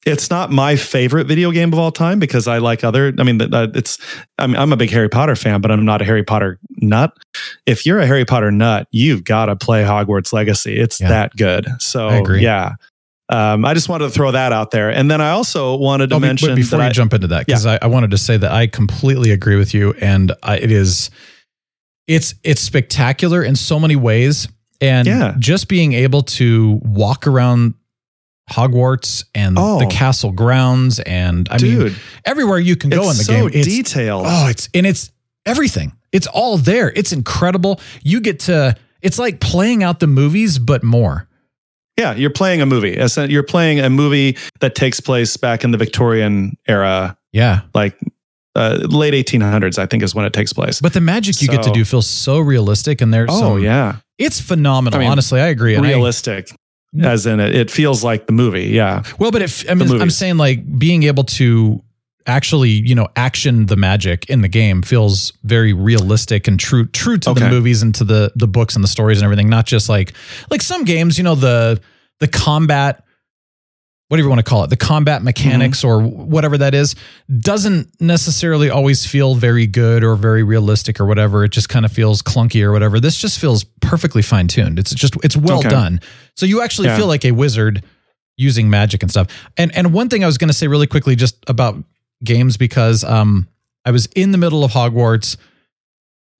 it's 0.07 0.31
not 0.31 0.51
my 0.51 0.77
favorite 0.77 1.27
video 1.27 1.51
game 1.51 1.73
of 1.73 1.79
all 1.79 1.91
time 1.93 2.19
because 2.19 2.47
I 2.49 2.59
like 2.59 2.83
other. 2.85 3.13
I 3.19 3.23
mean, 3.25 3.43
uh, 3.43 3.67
it's. 3.75 3.99
I 4.39 4.47
mean, 4.47 4.57
I'm 4.57 4.73
a 4.73 4.77
big 4.77 4.91
Harry 4.91 5.09
Potter 5.11 5.37
fan, 5.37 5.61
but 5.61 5.71
I'm 5.71 5.85
not 5.85 6.01
a 6.01 6.05
Harry 6.07 6.23
Potter 6.23 6.59
nut. 6.81 7.13
If 7.67 7.85
you're 7.85 7.99
a 7.99 8.07
Harry 8.07 8.25
Potter 8.25 8.51
nut, 8.51 8.87
you've 8.91 9.25
got 9.25 9.47
to 9.47 9.57
play 9.57 9.83
Hogwarts 9.85 10.33
Legacy. 10.33 10.79
It's 10.79 10.99
Yeah. 11.01 11.09
that 11.09 11.37
good. 11.37 11.67
So 11.81 12.09
I 12.09 12.17
agree. 12.19 12.43
yeah. 12.43 12.75
Um, 13.29 13.67
I 13.67 13.75
just 13.75 13.91
wanted 13.91 14.05
to 14.07 14.11
throw 14.11 14.31
that 14.31 14.53
out 14.53 14.71
there, 14.71 14.89
and 14.89 15.11
then 15.11 15.21
I 15.21 15.31
also 15.31 15.77
wanted 15.77 16.09
to 16.11 16.17
Oh, 16.17 16.21
mention 16.21 16.49
but 16.51 16.55
before 16.55 16.81
I- 16.81 16.89
jump 16.91 17.13
into 17.13 17.27
that, 17.27 17.45
because 17.45 17.67
I, 17.67 17.79
I 17.83 17.87
wanted 17.89 18.13
to 18.13 18.19
say 18.19 18.39
that 18.39 18.51
I 18.51 18.67
completely 18.69 19.31
agree 19.33 19.57
with 19.57 19.75
you, 19.75 19.93
and 20.01 20.33
I, 20.43 20.57
it 20.57 20.71
is, 20.73 21.11
it's 22.07 22.35
it's 22.45 22.63
spectacular 22.63 23.43
in 23.43 23.55
so 23.57 23.79
many 23.79 23.97
ways, 23.97 24.49
and 24.81 25.07
Yeah. 25.07 25.35
just 25.38 25.69
being 25.69 25.93
able 25.93 26.23
to 26.23 26.81
walk 26.83 27.27
around 27.27 27.75
Hogwarts 28.51 29.25
and 29.35 29.59
Oh. 29.59 29.79
the 29.79 29.87
castle 29.87 30.33
grounds, 30.33 31.01
and 31.01 31.47
I 31.51 31.59
mean 31.59 31.95
everywhere 32.25 32.59
you 32.59 32.77
can 32.77 32.88
go 32.91 33.03
in 33.11 33.17
the 33.17 33.25
so 33.25 33.33
game, 33.33 33.51
it's 33.53 33.67
detailed. 33.69 34.25
oh, 34.27 34.49
it's 34.49 34.69
and 34.75 34.87
it's 34.87 35.11
everything. 35.45 35.93
It's 36.12 36.27
all 36.27 36.57
there. 36.57 36.91
It's 36.97 37.12
incredible. 37.12 37.81
You 38.03 38.21
get 38.21 38.41
to. 38.41 38.75
It's 39.03 39.19
like 39.19 39.41
playing 39.41 39.83
out 39.83 40.01
the 40.01 40.07
movies, 40.07 40.59
but 40.59 40.83
more. 40.83 41.29
Yeah, 41.99 42.14
you're 42.14 42.31
playing 42.31 42.62
a 42.62 42.67
movie. 42.67 42.97
You're 43.29 43.43
playing 43.43 43.81
a 43.81 43.91
movie 43.91 44.37
that 44.61 44.75
takes 44.75 44.99
place 45.01 45.37
back 45.37 45.62
in 45.64 45.71
the 45.73 45.79
Victorian 45.79 46.57
era, 46.67 47.19
Yeah, 47.33 47.61
like 47.75 47.99
uh, 48.55 48.79
late 48.89 49.15
1800s. 49.15 49.79
I 49.79 49.87
think 49.87 50.03
is 50.03 50.15
when 50.15 50.25
it 50.25 50.33
takes 50.33 50.53
place. 50.53 50.81
but 50.81 50.93
the 50.93 51.01
magic 51.01 51.41
you 51.43 51.49
get 51.49 51.63
to 51.63 51.71
do 51.71 51.85
feels 51.85 52.07
so 52.07 52.39
realistic, 52.39 53.01
and 53.01 53.13
there's 53.13 53.31
oh 53.33 53.41
some, 53.57 53.63
yeah, 53.63 53.97
it's 54.19 54.41
phenomenal. 54.41 54.99
I 54.99 55.03
mean, 55.03 55.11
honestly, 55.11 55.41
I 55.41 55.49
agree. 55.49 55.75
And 55.75 55.87
I- 55.87 55.91
realistic 55.91 56.51
as 57.03 57.27
in 57.27 57.39
it, 57.39 57.55
it 57.55 57.71
feels 57.71 58.03
like 58.03 58.27
the 58.27 58.33
movie 58.33 58.69
yeah 58.69 59.03
Well, 59.19 59.31
but 59.31 59.43
if 59.43 59.69
I 59.71 59.75
mean, 59.75 60.01
I'm 60.01 60.09
saying 60.09 60.39
like 60.39 60.79
being 60.79 61.03
able 61.03 61.25
to 61.25 61.83
actually, 62.27 62.71
you 62.71 62.95
know, 62.95 63.09
action 63.17 63.67
the 63.67 63.77
magic 63.77 64.29
in 64.31 64.43
the 64.43 64.49
game 64.49 64.83
feels 64.83 65.33
very 65.45 65.73
realistic 65.73 66.47
and 66.49 66.59
true, 66.61 66.87
true 66.87 67.19
to 67.19 67.31
the 67.35 67.41
movies 67.51 67.83
and 67.83 67.95
to 67.97 68.05
the 68.05 68.33
the 68.37 68.49
books 68.49 68.75
and 68.75 68.83
the 68.85 68.89
stories 68.89 69.19
and 69.19 69.25
everything. 69.25 69.49
Not 69.49 69.67
just 69.67 69.89
like 69.89 70.15
like 70.51 70.63
some 70.63 70.85
games, 70.85 71.19
you 71.19 71.25
know, 71.25 71.35
the 71.35 71.81
the 72.21 72.29
combat, 72.29 73.05
whatever 74.09 74.25
you 74.27 74.31
want 74.31 74.38
to 74.38 74.42
call 74.51 74.64
it, 74.64 74.71
the 74.71 74.77
combat 74.77 75.23
mechanics 75.23 75.85
or 75.85 76.01
whatever 76.01 76.57
that 76.59 76.75
is, 76.75 76.94
doesn't 77.40 77.88
necessarily 78.01 78.71
always 78.71 79.05
feel 79.07 79.35
very 79.35 79.66
good 79.66 80.03
or 80.03 80.16
very 80.16 80.42
realistic 80.42 80.99
or 80.99 81.05
whatever. 81.07 81.44
It 81.44 81.51
just 81.53 81.68
kind 81.68 81.85
of 81.85 81.92
feels 81.92 82.23
clunky 82.23 82.62
or 82.62 82.73
whatever. 82.73 83.01
This 83.01 83.16
just 83.18 83.38
feels 83.38 83.64
perfectly 83.83 84.23
fine 84.23 84.49
tuned. 84.49 84.79
It's 84.79 84.94
just 84.94 85.14
it's 85.23 85.37
well 85.37 85.59
Okay. 85.59 85.68
done. 85.68 86.01
So 86.37 86.47
you 86.47 86.62
actually 86.62 86.88
Yeah. 86.88 86.97
feel 86.97 87.07
like 87.07 87.25
a 87.27 87.33
wizard 87.33 87.85
using 88.38 88.71
magic 88.71 89.03
and 89.03 89.11
stuff. 89.11 89.27
And 89.59 89.75
and 89.77 89.92
one 89.92 90.09
thing 90.09 90.25
I 90.25 90.27
was 90.27 90.38
going 90.38 90.49
to 90.49 90.55
say 90.55 90.68
really 90.68 90.87
quickly 90.87 91.14
just 91.14 91.37
about 91.47 91.77
games 92.25 92.57
because 92.57 93.05
um 93.05 93.47
I 93.85 93.90
was 93.90 94.07
in 94.16 94.33
the 94.33 94.38
middle 94.38 94.64
of 94.64 94.73
Hogwarts 94.73 95.37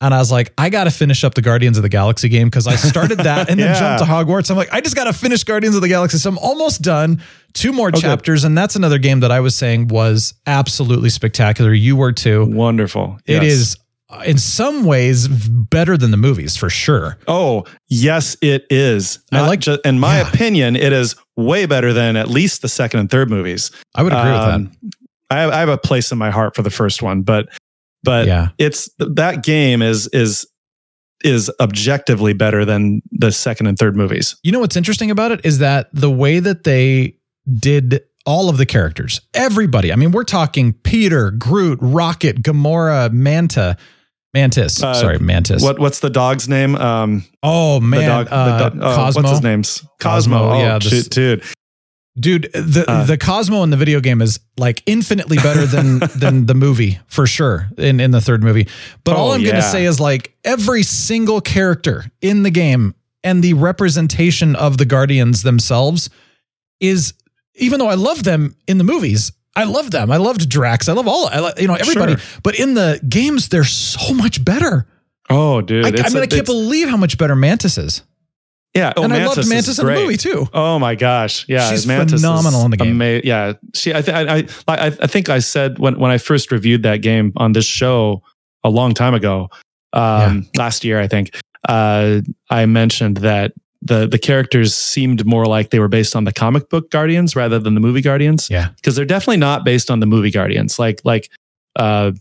and 0.01 0.15
I 0.15 0.19
was 0.19 0.31
like 0.31 0.53
I 0.59 0.71
got 0.71 0.85
to 0.85 0.91
finish 0.91 1.25
up 1.25 1.35
the 1.35 1.43
Guardians 1.43 1.77
of 1.77 1.83
the 1.83 1.89
Galaxy 1.89 2.29
game 2.29 2.49
because 2.49 2.67
I 2.67 2.77
started 2.77 3.19
that 3.19 3.49
and 3.51 3.59
then 3.59 3.69
Yeah. 3.75 3.79
jumped 3.99 4.05
to 4.05 4.11
Hogwarts. 4.11 4.51
I'm 4.51 4.57
like 4.57 4.73
I 4.73 4.81
just 4.81 4.97
got 4.97 5.05
to 5.05 5.13
finish 5.13 5.45
Guardians 5.45 5.75
of 5.77 5.83
the 5.83 5.89
Galaxy. 5.89 6.19
So 6.19 6.31
I'm 6.31 6.39
almost 6.39 6.83
done. 6.83 7.23
Two 7.55 7.73
more 7.73 7.89
Okay. 7.89 8.01
chapters 8.01 8.45
and 8.45 8.57
that's 8.57 8.77
another 8.77 8.99
game 8.99 9.21
that 9.21 9.33
I 9.33 9.41
was 9.41 9.55
saying 9.57 9.89
was 9.89 10.35
absolutely 10.47 11.11
spectacular. 11.11 11.73
You 11.73 11.97
were 11.97 12.13
too. 12.13 12.45
wonderful 12.47 13.19
It 13.27 13.43
Yes. 13.43 13.53
is 13.53 13.77
uh, 14.11 14.23
in 14.25 14.39
some 14.39 14.85
ways 14.85 15.29
better 15.29 15.97
than 15.99 16.11
the 16.13 16.17
movies 16.17 16.57
for 16.57 16.71
sure. 16.71 17.19
oh 17.27 17.65
yes 17.89 18.37
it 18.41 18.67
is 18.71 19.19
I 19.33 19.47
like- 19.47 19.61
ju- 19.61 19.79
in 19.85 19.99
my 19.99 20.19
yeah. 20.21 20.29
opinion 20.29 20.77
it 20.77 20.93
is 20.93 21.15
way 21.37 21.67
better 21.67 21.93
than 21.93 22.17
at 22.17 22.29
least 22.29 22.63
the 22.63 22.69
second 22.69 23.01
and 23.01 23.11
third 23.11 23.29
movies 23.31 23.71
I 23.95 24.03
would 24.03 24.13
agree 24.13 24.31
with 24.33 24.41
that. 24.41 24.55
Um, 24.55 24.73
I 25.31 25.41
have, 25.41 25.51
I 25.51 25.59
have 25.61 25.69
a 25.69 25.77
place 25.79 26.11
in 26.11 26.17
my 26.19 26.31
heart 26.31 26.55
for 26.57 26.63
the 26.63 26.71
first 26.71 27.03
one 27.03 27.21
but 27.23 27.49
but 28.09 28.27
Yeah. 28.27 28.49
it's 28.59 28.91
that 28.99 29.43
game 29.43 29.83
is 29.83 30.09
is 30.09 30.47
is 31.25 31.51
objectively 31.61 32.33
better 32.33 32.65
than 32.65 33.03
the 33.11 33.33
second 33.33 33.67
and 33.67 33.77
third 33.79 33.97
movies 33.97 34.37
You 34.43 34.53
know 34.53 34.61
what's 34.61 34.77
interesting 34.77 35.11
about 35.11 35.33
it 35.33 35.41
is 35.45 35.59
that 35.59 35.89
the 35.93 36.11
way 36.11 36.41
that 36.41 36.65
they 36.65 37.17
did 37.59 38.03
all 38.27 38.51
of 38.51 38.59
the 38.59 38.67
characters, 38.67 39.23
everybody. 39.33 39.91
I 39.91 39.97
mean, 39.97 40.13
we're 40.13 40.23
talking 40.23 40.75
Peter, 40.75 41.31
Groot, 41.31 41.79
Rocket, 41.81 42.43
Gamora, 42.43 43.11
Manta, 43.11 43.79
Mantis. 44.35 44.83
Uh, 44.83 44.93
sorry, 44.93 45.19
Mantis. 45.19 45.63
what 45.63 45.79
what's 45.79 46.01
the 46.01 46.11
dog's 46.11 46.47
name 46.49 46.75
um 46.77 47.25
Oh 47.43 47.81
man, 47.81 48.01
the 48.01 48.07
dog, 48.07 48.29
uh, 48.31 48.45
the 48.45 48.71
dog 48.71 48.79
oh, 48.83 48.95
Cosmo. 48.97 49.23
what's 49.23 49.31
his 49.33 49.43
name's 49.43 49.81
Cosmo, 50.01 50.39
Cosmo, 50.39 50.51
oh, 50.51 50.59
yeah, 50.59 50.79
dude 50.79 51.43
Dude, 52.19 52.51
the 52.53 52.85
Uh, 52.89 53.05
the 53.05 53.17
Cosmo 53.19 53.63
in 53.63 53.71
the 53.71 53.77
video 53.77 54.01
game 54.01 54.21
is 54.23 54.41
like 54.57 54.83
infinitely 54.87 55.37
better 55.37 55.67
than 55.67 55.99
than 56.17 56.47
the 56.47 56.55
movie 56.55 56.99
for 57.07 57.27
sure 57.27 57.69
in 57.79 58.01
in 58.01 58.11
the 58.11 58.21
third 58.21 58.43
movie. 58.43 58.67
But 59.05 59.17
all 59.17 59.31
Oh, 59.31 59.35
I'm 59.35 59.43
going 59.43 59.55
to 59.55 59.63
say 59.63 59.85
is 59.85 60.01
like 60.01 60.35
every 60.45 60.83
single 60.83 61.41
character 61.41 62.05
in 62.21 62.43
the 62.43 62.51
game 62.51 62.95
and 63.23 63.43
the 63.43 63.55
representation 63.55 64.57
of 64.57 64.79
the 64.79 64.85
Guardians 64.85 65.43
themselves 65.43 66.11
is 66.81 67.15
even 67.55 67.79
though 67.79 67.89
I 67.89 67.95
love 67.95 68.23
them 68.25 68.55
in 68.67 68.79
the 68.79 68.85
movies, 68.85 69.33
I 69.57 69.65
love 69.65 69.91
them. 69.91 70.11
I 70.13 70.17
loved 70.19 70.49
Drax. 70.49 70.89
I 70.89 70.93
love 70.93 71.09
all. 71.09 71.27
I 71.29 71.39
lo- 71.41 71.51
you 71.59 71.67
know 71.67 71.75
everybody. 71.75 72.17
Sure. 72.17 72.41
But 72.43 72.59
in 72.59 72.75
the 72.75 73.01
games, 73.09 73.49
they're 73.49 73.65
so 73.65 74.15
much 74.15 74.45
better. 74.45 74.87
Oh, 75.29 75.61
dude. 75.61 75.85
I, 75.85 75.89
I 75.89 76.09
mean, 76.11 76.19
a- 76.19 76.21
I 76.23 76.27
can't 76.27 76.47
believe 76.47 76.89
how 76.89 76.97
much 76.97 77.19
better 77.19 77.35
Mantis 77.37 77.77
is. 77.77 78.03
Yeah, 78.75 78.93
oh, 78.97 79.03
and 79.05 79.13
I 79.13 79.19
Mantis 79.19 79.29
loved 79.37 79.39
is 79.41 79.49
Mantis 79.51 79.79
in 79.79 79.87
the 79.87 79.95
movie 79.95 80.17
too. 80.17 80.47
Oh 80.53 80.79
my 80.79 80.95
gosh, 80.95 81.47
yeah, 81.49 81.71
She's 81.71 81.87
Mantis 81.87 82.21
phenomenal 82.21 82.65
in 82.65 82.71
the 82.71 82.77
game. 82.77 83.01
ama- 83.01 83.21
yeah, 83.25 83.55
she. 83.75 83.95
I, 83.95 84.03
th- 84.03 84.15
I, 84.15 84.37
I, 84.37 84.47
I, 84.69 84.87
I 84.87 85.07
think 85.07 85.29
I 85.29 85.39
said 85.41 85.79
when 85.79 85.99
when 85.99 86.11
I 86.11 86.19
first 86.19 86.53
reviewed 86.53 86.83
that 86.85 86.99
game 86.99 87.33
on 87.37 87.53
this 87.53 87.65
show 87.65 88.23
a 88.65 88.69
long 88.71 88.93
time 88.95 89.15
ago, 89.15 89.49
um, 89.95 90.47
last 90.57 90.85
year, 90.85 91.01
I 91.01 91.09
think, 91.09 91.35
uh, 91.69 92.21
I 92.51 92.67
mentioned 92.67 93.17
that 93.19 93.53
the 93.81 94.07
the 94.07 94.19
characters 94.19 94.75
seemed 94.75 95.25
more 95.25 95.47
like 95.47 95.71
they 95.71 95.79
were 95.79 95.89
based 95.89 96.15
on 96.15 96.25
the 96.25 96.33
comic 96.33 96.69
book 96.69 96.91
Guardians 96.91 97.35
rather 97.35 97.59
than 97.59 97.75
the 97.75 97.81
movie 97.81 98.03
Guardians. 98.03 98.49
Yeah. 98.51 98.69
because 98.77 98.95
they're 98.97 99.05
definitely 99.07 99.39
not 99.39 99.65
based 99.65 99.91
on 99.91 100.01
the 100.01 100.07
movie 100.07 100.31
Guardians. 100.31 100.79
Like 100.79 101.01
like, 101.05 101.31
uh, 101.77 102.13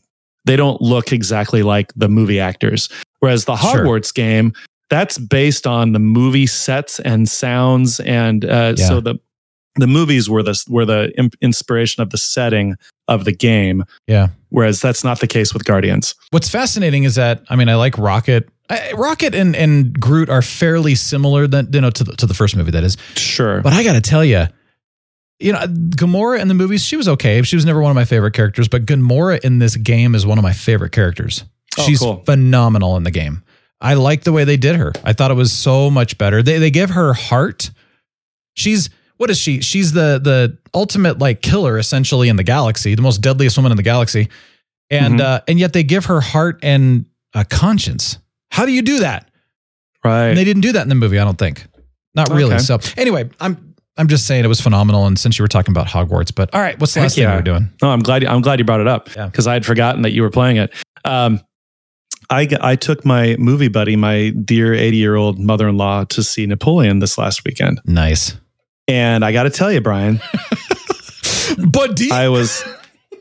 they 0.46 0.56
don't 0.56 0.82
look 0.82 1.12
exactly 1.12 1.62
like 1.62 1.92
the 1.96 2.08
movie 2.08 2.40
actors. 2.40 2.90
Whereas 3.20 3.46
the 3.46 3.56
Sure. 3.58 3.84
Hogwarts 3.84 4.14
game, 4.14 4.54
that's 4.90 5.18
based 5.18 5.68
on 5.68 5.92
the 5.94 6.00
movie 6.00 6.48
sets 6.48 7.00
and 7.00 7.28
sounds, 7.28 8.00
and 8.00 8.46
uh, 8.46 8.74
Yeah. 8.78 8.88
so 8.88 9.02
the 9.02 9.16
the 9.80 9.88
movies 9.88 10.28
were 10.30 10.42
the 10.42 10.60
were 10.70 10.86
the 10.86 11.12
inspiration 11.42 12.02
of 12.02 12.10
the 12.10 12.18
setting 12.18 12.76
of 13.08 13.26
the 13.26 13.32
game. 13.32 13.84
Yeah. 14.08 14.30
Whereas 14.50 14.82
that's 14.82 15.04
not 15.04 15.20
the 15.20 15.28
case 15.28 15.54
with 15.54 15.66
Guardians. 15.66 16.16
What's 16.32 16.50
fascinating 16.50 17.04
is 17.04 17.16
that 17.16 17.44
I 17.50 17.56
mean 17.56 17.70
I 17.70 17.76
like 17.76 17.98
Rocket. 17.98 18.50
I, 18.70 18.92
Rocket 18.94 19.34
and, 19.36 19.56
and 19.56 19.98
Groot 20.00 20.30
are 20.30 20.42
fairly 20.42 20.96
similar 20.96 21.48
than 21.48 21.70
you 21.72 21.80
know 21.82 21.90
to 21.92 22.04
the, 22.04 22.16
to 22.18 22.26
the 22.26 22.34
first 22.34 22.56
movie 22.56 22.72
that 22.72 22.84
is. 22.84 22.98
Sure, 23.16 23.62
But 23.62 23.74
I 23.74 23.84
got 23.84 23.94
to 23.94 24.02
tell 24.02 24.26
you, 24.26 24.48
you 25.40 25.54
know, 25.54 25.60
Gamora 25.60 26.40
in 26.42 26.48
the 26.48 26.54
movies 26.54 26.84
she 26.84 26.96
was 26.98 27.08
okay. 27.08 27.42
She 27.44 27.56
was 27.56 27.66
never 27.66 27.82
one 27.82 27.92
of 27.92 27.96
my 27.96 28.04
favorite 28.06 28.34
characters, 28.34 28.68
but 28.68 28.86
Gamora 28.86 29.40
in 29.44 29.60
this 29.60 29.76
game 29.76 30.16
is 30.16 30.26
one 30.26 30.38
of 30.38 30.44
my 30.44 30.54
favorite 30.54 30.92
characters. 30.92 31.44
Oh, 31.78 31.84
She's 31.86 32.00
cool. 32.00 32.24
phenomenal 32.26 32.98
in 32.98 33.04
the 33.04 33.12
game. 33.12 33.44
I 33.80 33.94
like 33.94 34.24
the 34.24 34.32
way 34.32 34.44
they 34.44 34.58
did 34.58 34.76
her. 34.76 34.92
I 35.04 35.14
thought 35.14 35.30
it 35.32 35.36
was 35.36 35.52
so 35.52 35.90
much 35.92 36.18
better. 36.18 36.42
They 36.42 36.58
they 36.60 36.72
give 36.72 36.90
her 36.92 37.14
heart. 37.14 37.70
She's 38.56 38.90
what 39.18 39.30
is 39.30 39.38
she? 39.38 39.62
She's 39.62 39.94
the 39.94 40.20
the 40.24 40.58
ultimate 40.74 41.20
like 41.20 41.42
killer 41.42 41.78
essentially 41.78 42.30
in 42.30 42.36
the 42.36 42.44
galaxy, 42.44 42.96
the 42.96 43.02
most 43.02 43.22
deadliest 43.22 43.58
woman 43.58 43.72
in 43.72 43.78
the 43.78 43.84
galaxy. 43.84 44.30
And 44.90 45.20
Mhm. 45.20 45.24
uh 45.24 45.42
and 45.48 45.60
yet 45.60 45.74
they 45.74 45.84
give 45.84 46.06
her 46.06 46.22
heart 46.22 46.60
and 46.64 47.06
a 47.34 47.46
conscience. 47.46 48.18
How 48.52 48.66
do 48.66 48.72
you 48.72 48.82
do 48.82 49.00
that? 49.00 49.30
right? 50.04 50.28
And 50.30 50.38
they 50.38 50.46
didn't 50.46 50.62
do 50.62 50.72
that 50.72 50.84
in 50.84 50.90
the 50.90 50.96
movie, 50.96 51.20
I 51.20 51.26
don't 51.26 51.38
think. 51.38 51.66
Not 52.16 52.30
really. 52.30 52.56
Okay. 52.56 52.64
So 52.64 52.80
anyway, 52.96 53.30
I'm 53.40 53.76
I'm 53.98 54.08
just 54.08 54.26
saying 54.28 54.46
it 54.46 54.48
was 54.48 54.62
phenomenal. 54.62 55.06
And 55.08 55.18
since 55.20 55.38
you 55.38 55.44
were 55.44 55.48
talking 55.50 55.72
about 55.74 55.88
Hogwarts, 55.88 56.34
but 56.34 56.54
all 56.54 56.62
right, 56.62 56.80
what's 56.80 56.94
the 56.94 57.00
Heck 57.02 57.06
last 57.06 57.16
thing 57.16 57.24
yeah. 57.24 57.32
we 57.32 57.38
were 57.38 57.42
doing? 57.44 57.70
No, 57.82 57.90
I'm 57.90 58.00
glad. 58.00 58.24
I'm 58.24 58.42
glad 58.42 58.60
you 58.60 58.66
brought 58.66 58.80
it 58.80 58.88
up 58.88 59.10
Yeah. 59.16 59.26
because 59.26 59.48
I 59.48 59.54
had 59.54 59.66
forgotten 59.66 60.04
that 60.04 60.12
you 60.12 60.22
were 60.22 60.30
playing 60.30 60.58
it. 60.58 60.72
Um, 61.04 61.42
I 62.30 62.48
I 62.62 62.76
took 62.76 63.06
my 63.06 63.36
movie 63.40 63.68
buddy, 63.70 63.96
my 63.96 64.30
dear 64.30 64.74
80 64.74 64.98
year 64.98 65.16
old 65.16 65.40
mother 65.40 65.68
in 65.70 65.78
law, 65.78 66.04
to 66.06 66.24
see 66.24 66.46
Napoleon 66.46 67.00
this 67.00 67.18
last 67.18 67.44
weekend, 67.46 67.80
Nice. 67.86 68.36
and 68.88 69.24
I 69.24 69.32
got 69.32 69.44
to 69.44 69.50
tell 69.50 69.72
you, 69.72 69.82
Brian, 69.82 70.20
buddy. 71.58 72.12
I 72.12 72.30
was 72.30 72.64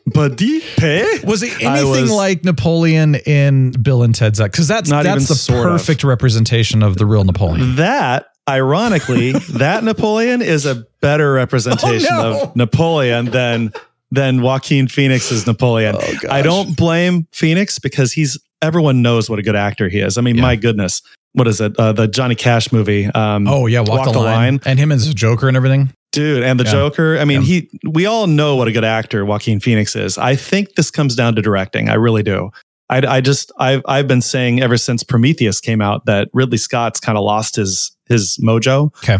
buddy 0.06 0.60
pay. 0.76 1.20
was 1.24 1.42
it 1.42 1.52
anything 1.62 1.90
was- 2.02 2.10
like 2.12 2.44
Napoleon 2.44 3.14
in 3.16 3.70
Bill 3.72 4.02
and 4.02 4.14
Ted's 4.14 4.40
Up? 4.40 4.50
Because 4.50 4.68
that's 4.68 4.88
Not 4.90 5.04
that's 5.04 5.28
the 5.28 5.34
sort 5.34 5.66
of. 5.66 5.72
perfect 5.72 6.04
representation 6.04 6.82
of 6.82 6.96
the 6.96 7.06
real 7.06 7.24
Napoleon. 7.24 7.76
That 7.76 8.26
ironically, 8.48 9.32
that 9.54 9.84
Napoleon 9.84 10.42
is 10.42 10.66
a 10.66 10.86
better 11.00 11.32
representation 11.32 12.08
Oh, 12.12 12.22
no. 12.32 12.40
of 12.42 12.56
Napoleon 12.56 13.26
than 13.26 13.72
than 14.16 14.42
Joaquin 14.42 14.88
Phoenix's 14.88 15.46
Napoleon. 15.46 15.94
Oh. 15.96 16.14
I 16.28 16.42
don't 16.42 16.76
blame 16.76 17.28
Phoenix 17.32 17.78
because 17.78 18.12
he's 18.12 18.36
everyone 18.60 19.02
knows 19.02 19.30
what 19.30 19.38
a 19.38 19.42
good 19.42 19.54
actor 19.56 19.88
he 19.88 20.00
is. 20.00 20.18
I 20.18 20.22
mean, 20.22 20.36
Yeah. 20.36 20.42
my 20.42 20.56
goodness, 20.56 21.02
what 21.34 21.46
is 21.46 21.60
it? 21.60 21.78
Uh, 21.78 21.92
the 21.92 22.08
Johnny 22.08 22.34
Cash 22.34 22.72
movie. 22.72 23.06
Um, 23.06 23.46
Oh 23.46 23.66
yeah, 23.66 23.80
walk, 23.80 24.10
the, 24.12 24.18
line. 24.18 24.60
and 24.66 24.78
him 24.78 24.90
as 24.90 25.06
a 25.06 25.14
Joker 25.14 25.46
and 25.48 25.56
everything. 25.56 25.92
dude, 26.12 26.42
and 26.42 26.58
the 26.58 26.64
Yeah. 26.64 26.70
Joker. 26.72 27.18
I 27.18 27.24
mean, 27.26 27.42
Yeah. 27.42 27.46
he. 27.46 27.70
We 27.86 28.06
all 28.06 28.26
know 28.26 28.56
what 28.56 28.66
a 28.68 28.72
good 28.72 28.84
actor 28.84 29.24
Joaquin 29.26 29.60
Phoenix 29.60 29.94
is. 29.94 30.16
I 30.18 30.34
think 30.34 30.74
this 30.74 30.90
comes 30.90 31.14
down 31.14 31.34
to 31.36 31.42
directing. 31.42 31.88
I 31.90 31.94
really 31.94 32.22
do. 32.22 32.50
I, 32.88 32.98
I 33.16 33.20
just 33.20 33.52
I've 33.58 33.82
I've 33.86 34.08
been 34.08 34.22
saying 34.22 34.62
ever 34.62 34.78
since 34.78 35.02
Prometheus 35.02 35.60
came 35.60 35.82
out 35.82 36.06
that 36.06 36.28
Ridley 36.32 36.56
Scott's 36.56 37.00
kind 37.00 37.18
of 37.18 37.24
lost 37.24 37.56
his 37.56 37.90
his 38.08 38.38
mojo. 38.42 38.94
Okay. 39.04 39.18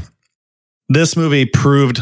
This 0.89 1.17
movie 1.17 1.45
proved 1.47 2.01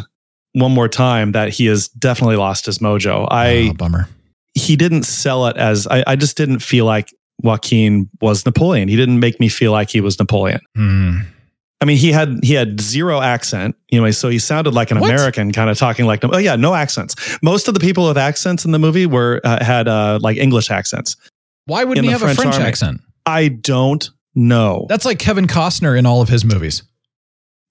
one 0.54 0.72
more 0.72 0.88
time 0.88 1.32
that 1.32 1.50
he 1.50 1.66
has 1.66 1.88
definitely 1.88 2.36
lost 2.36 2.66
his 2.66 2.78
mojo. 2.78 3.28
I 3.30 3.68
oh, 3.70 3.74
bummer. 3.74 4.08
he 4.54 4.76
didn't 4.76 5.02
sell 5.02 5.46
it 5.46 5.56
as 5.56 5.86
I, 5.86 6.02
I 6.06 6.16
just 6.16 6.36
didn't 6.36 6.60
feel 6.60 6.84
like 6.86 7.12
Joaquin 7.42 8.08
was 8.20 8.46
Napoleon. 8.46 8.88
He 8.88 8.96
didn't 8.96 9.20
make 9.20 9.40
me 9.40 9.48
feel 9.48 9.72
like 9.72 9.90
he 9.90 10.00
was 10.00 10.18
Napoleon. 10.18 10.60
Hmm. 10.74 11.18
I 11.80 11.86
mean, 11.86 11.98
he 11.98 12.12
had 12.12 12.42
he 12.42 12.54
had 12.54 12.80
zero 12.80 13.20
accent, 13.20 13.76
you 13.90 14.00
know, 14.00 14.10
so 14.12 14.30
he 14.30 14.38
sounded 14.38 14.72
like 14.72 14.90
an 14.90 15.00
What? 15.00 15.10
American, 15.10 15.52
kind 15.52 15.68
of 15.68 15.76
talking 15.76 16.06
like, 16.06 16.24
oh 16.24 16.38
yeah, 16.38 16.56
no 16.56 16.74
accents. 16.74 17.14
Most 17.42 17.68
of 17.68 17.74
the 17.74 17.80
people 17.80 18.06
with 18.06 18.16
accents 18.16 18.64
in 18.64 18.70
the 18.70 18.78
movie 18.78 19.04
were 19.04 19.40
uh, 19.44 19.62
had 19.62 19.86
uh, 19.86 20.18
like 20.22 20.38
English 20.38 20.70
accents. 20.70 21.16
Why 21.66 21.84
wouldn't 21.84 22.06
he 22.06 22.12
have 22.12 22.22
a 22.22 22.26
French 22.26 22.38
French 22.38 22.54
army. 22.54 22.66
accent? 22.66 23.00
I 23.26 23.48
don't 23.48 24.08
know. 24.34 24.86
That's 24.88 25.04
like 25.04 25.18
Kevin 25.18 25.46
Costner 25.46 25.98
in 25.98 26.06
all 26.06 26.22
of 26.22 26.28
his 26.28 26.44
movies. 26.44 26.84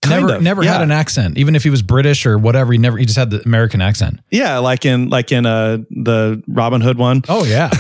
Kind 0.04 0.22
never 0.22 0.36
of, 0.36 0.42
never 0.42 0.64
had 0.64 0.82
an 0.82 0.92
accent, 0.92 1.38
even 1.38 1.56
if 1.56 1.64
he 1.64 1.70
was 1.70 1.82
British 1.82 2.26
or 2.26 2.38
whatever. 2.38 2.72
He 2.74 2.78
never 2.78 2.98
he 2.98 3.06
just 3.06 3.18
had 3.18 3.30
the 3.30 3.42
American 3.46 3.82
accent. 3.82 4.20
Yeah, 4.32 4.58
like 4.60 4.86
in 4.86 5.10
like 5.10 5.32
in 5.32 5.46
uh 5.46 5.78
the 5.90 6.44
Robin 6.48 6.82
Hood 6.82 6.98
one. 6.98 7.22
Oh 7.30 7.44
yeah, 7.46 7.70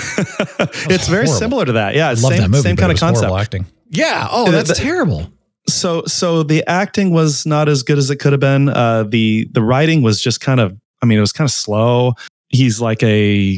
it's 0.89 1.07
very 1.07 1.25
horrible. 1.25 1.33
similar 1.39 1.65
to 1.65 1.71
that. 1.73 1.95
Yeah, 1.95 2.09
I 2.09 2.13
same 2.15 2.37
that 2.41 2.49
movie. 2.49 2.63
same 2.63 2.75
kind 2.75 2.91
of 2.91 2.99
concept. 2.99 3.31
acting. 3.33 3.65
Yeah. 3.89 4.27
Oh, 4.31 4.49
that's 4.51 4.69
the- 4.69 4.75
terrible. 4.75 5.31
so 5.67 6.03
so 6.05 6.43
the 6.43 6.63
acting 6.67 7.11
was 7.11 7.45
not 7.45 7.69
as 7.69 7.83
good 7.83 7.97
as 7.97 8.09
it 8.09 8.17
could 8.17 8.33
have 8.33 8.41
been 8.41 8.69
uh 8.69 9.03
the 9.03 9.47
the 9.53 9.61
writing 9.61 10.01
was 10.01 10.21
just 10.21 10.41
kind 10.41 10.59
of 10.59 10.75
i 11.01 11.05
mean 11.05 11.17
it 11.17 11.21
was 11.21 11.31
kind 11.31 11.47
of 11.47 11.53
slow 11.53 12.13
he's 12.49 12.81
like 12.81 13.01
a 13.03 13.57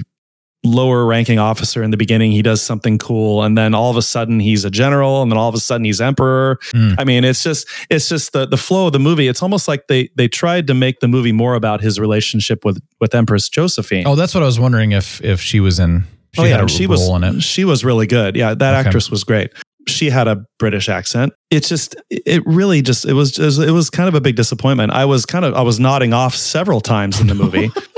lower 0.66 1.06
ranking 1.06 1.40
officer 1.40 1.84
in 1.84 1.92
the 1.92 1.98
beginning 1.98 2.32
he 2.32 2.42
does 2.42 2.62
something 2.62 2.98
cool 2.98 3.44
and 3.44 3.58
then 3.58 3.74
all 3.76 3.90
of 3.92 3.98
a 3.98 4.02
sudden 4.02 4.40
he's 4.40 4.66
a 4.66 4.70
general 4.72 5.22
and 5.22 5.32
then 5.32 5.38
all 5.38 5.48
of 5.48 5.56
a 5.56 5.60
sudden 5.60 5.86
he's 5.86 6.02
emperor 6.02 6.58
Hmm. 6.72 6.94
i 6.98 7.04
mean 7.04 7.24
it's 7.24 7.44
just 7.44 7.68
it's 7.90 8.10
just 8.10 8.34
the 8.34 8.46
the 8.48 8.58
flow 8.58 8.88
of 8.88 8.94
the 8.94 9.00
movie 9.00 9.28
it's 9.28 9.42
almost 9.44 9.68
like 9.68 9.88
they 9.88 10.10
they 10.16 10.28
tried 10.28 10.68
to 10.68 10.74
make 10.74 11.00
the 11.00 11.08
movie 11.08 11.32
more 11.32 11.54
about 11.56 11.82
his 11.82 12.00
relationship 12.00 12.66
with 12.66 12.82
with 13.00 13.14
empress 13.16 13.48
josephine 13.48 14.08
Oh, 14.08 14.16
that's 14.16 14.34
what 14.34 14.44
I 14.44 14.46
was 14.48 14.60
wondering 14.60 14.92
if 14.92 15.24
if 15.24 15.40
she 15.40 15.60
was 15.60 15.80
in. 15.80 16.04
She 16.34 16.42
oh 16.42 16.44
had 16.46 16.60
yeah, 16.62 16.66
she 16.68 16.88
was 16.88 17.08
in 17.10 17.24
it. 17.24 17.42
she 17.42 17.64
was 17.64 17.86
really 17.86 18.08
good. 18.08 18.36
Yeah, 18.36 18.54
that 18.56 18.74
Okay. 18.80 18.88
actress 18.88 19.10
was 19.10 19.24
great. 19.24 19.52
She 19.88 20.10
had 20.10 20.28
a 20.28 20.44
British 20.60 20.90
accent. 20.90 21.32
It's 21.52 21.70
just 21.70 21.96
it 22.10 22.42
really 22.46 22.82
just 22.82 23.06
it 23.06 23.14
was 23.14 23.32
just, 23.32 23.60
it 23.62 23.72
was 23.72 23.90
kind 23.90 24.10
of 24.10 24.16
a 24.16 24.22
big 24.22 24.36
disappointment. 24.36 24.92
I 24.92 25.06
was 25.06 25.26
kind 25.26 25.46
of 25.46 25.54
I 25.54 25.62
was 25.62 25.80
nodding 25.80 26.12
off 26.14 26.36
several 26.36 26.82
times 26.82 27.22
in 27.22 27.28
the 27.28 27.36
movie. 27.36 27.70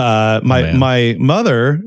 uh, 0.00 0.40
my 0.42 0.70
Oh, 0.70 0.74
my 0.74 1.16
mother, 1.18 1.82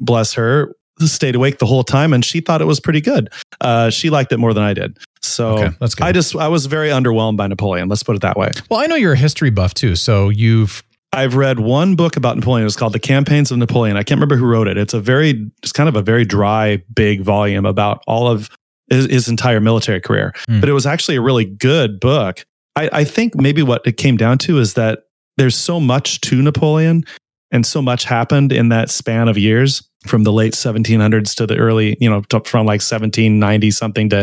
bless 0.00 0.34
her, 0.34 0.74
stayed 1.00 1.34
awake 1.34 1.58
the 1.58 1.66
whole 1.66 1.84
time 1.84 2.12
and 2.12 2.24
she 2.24 2.40
thought 2.40 2.60
it 2.60 2.66
was 2.66 2.80
pretty 2.80 3.00
good. 3.00 3.30
Uh, 3.60 3.90
she 3.90 4.10
liked 4.10 4.32
it 4.32 4.38
more 4.38 4.52
than 4.52 4.64
I 4.64 4.74
did. 4.74 4.98
So 5.20 5.58
Okay, 5.58 5.76
that's 5.80 5.94
good. 5.94 6.04
I 6.04 6.12
just 6.12 6.34
I 6.36 6.48
was 6.48 6.66
very 6.66 6.88
underwhelmed 6.88 7.36
by 7.36 7.46
Napoleon. 7.46 7.88
Let's 7.88 8.02
put 8.02 8.16
it 8.16 8.22
that 8.22 8.36
way. 8.36 8.50
Well, 8.70 8.80
I 8.80 8.86
know 8.86 8.96
you're 8.96 9.12
a 9.12 9.16
history 9.16 9.50
buff 9.50 9.74
too, 9.74 9.96
so 9.96 10.28
you've 10.28 10.82
I've 11.12 11.36
read 11.36 11.60
one 11.60 11.96
book 11.96 12.16
about 12.16 12.36
Napoleon. 12.36 12.62
It 12.62 12.64
was 12.64 12.76
called 12.76 12.92
The 12.92 12.98
Campaigns 12.98 13.50
of 13.50 13.58
Napoleon. 13.58 13.96
I 13.96 14.02
can't 14.02 14.18
remember 14.18 14.36
who 14.36 14.44
wrote 14.46 14.68
it. 14.68 14.76
It's 14.76 14.92
a 14.92 15.00
very, 15.00 15.50
it's 15.62 15.72
kind 15.72 15.88
of 15.88 15.96
a 15.96 16.02
very 16.02 16.24
dry, 16.26 16.82
big 16.94 17.22
volume 17.22 17.64
about 17.64 18.02
all 18.06 18.28
of 18.28 18.50
his, 18.90 19.06
his 19.06 19.28
entire 19.28 19.58
military 19.58 20.00
career. 20.00 20.34
Hmm. 20.46 20.60
But 20.60 20.68
it 20.68 20.72
was 20.72 20.84
actually 20.84 21.16
a 21.16 21.22
really 21.22 21.46
good 21.46 21.98
book. 21.98 22.44
I, 22.76 22.90
I 22.92 23.04
think 23.04 23.34
maybe 23.34 23.62
what 23.62 23.86
it 23.86 23.96
came 23.96 24.18
down 24.18 24.36
to 24.38 24.58
is 24.58 24.74
that 24.74 25.04
there's 25.38 25.56
so 25.56 25.80
much 25.80 26.20
to 26.22 26.42
Napoleon 26.42 27.04
and 27.50 27.64
so 27.66 27.80
much 27.82 28.04
happened 28.04 28.52
in 28.52 28.68
that 28.70 28.90
span 28.90 29.28
of 29.28 29.38
years 29.38 29.82
from 30.06 30.22
the 30.24 30.32
late 30.32 30.52
1700s 30.52 31.34
to 31.36 31.46
the 31.46 31.56
early, 31.56 31.96
you 32.00 32.08
know, 32.08 32.20
to, 32.28 32.40
from 32.40 32.66
like 32.66 32.80
1790 32.80 33.70
something 33.70 34.08
to 34.10 34.16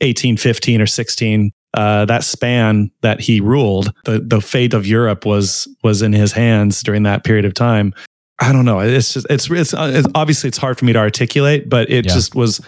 1815 0.00 0.80
or 0.80 0.86
16 0.86 1.52
uh, 1.74 2.04
that 2.06 2.24
span 2.24 2.90
that 3.02 3.20
he 3.20 3.40
ruled, 3.40 3.92
the 4.04 4.18
the 4.20 4.40
fate 4.40 4.72
of 4.72 4.86
Europe 4.86 5.26
was 5.26 5.68
was 5.84 6.00
in 6.00 6.12
his 6.14 6.32
hands 6.32 6.82
during 6.82 7.02
that 7.02 7.24
period 7.24 7.44
of 7.44 7.52
time. 7.52 7.92
I 8.40 8.52
don't 8.52 8.64
know. 8.64 8.80
It's 8.80 9.12
just 9.12 9.26
it's 9.28 9.50
it's, 9.50 9.74
it's 9.76 10.08
obviously 10.14 10.48
it's 10.48 10.56
hard 10.56 10.78
for 10.78 10.86
me 10.86 10.94
to 10.94 10.98
articulate, 10.98 11.68
but 11.68 11.90
it 11.90 12.06
Yeah. 12.06 12.14
just 12.14 12.34
was. 12.34 12.60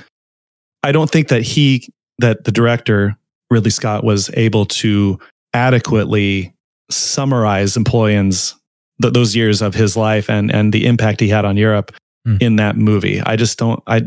I 0.82 0.92
don't 0.92 1.10
think 1.10 1.28
that 1.28 1.42
he 1.42 1.88
that 2.18 2.44
the 2.44 2.52
director 2.52 3.16
Ridley 3.50 3.70
Scott 3.70 4.04
was 4.04 4.30
able 4.34 4.66
to 4.66 5.18
adequately 5.54 6.54
summarize 6.90 7.76
Napoleon's 7.76 8.54
th- 9.00 9.12
those 9.14 9.34
years 9.36 9.62
of 9.62 9.74
his 9.74 9.96
life 9.96 10.28
and 10.30 10.50
and 10.50 10.72
the 10.72 10.86
impact 10.86 11.20
he 11.20 11.28
had 11.28 11.44
on 11.44 11.56
Europe 11.56 11.92
Hmm. 12.26 12.36
in 12.38 12.56
that 12.56 12.76
movie. 12.76 13.18
I 13.22 13.36
just 13.36 13.58
don't. 13.58 13.82
I 13.86 14.02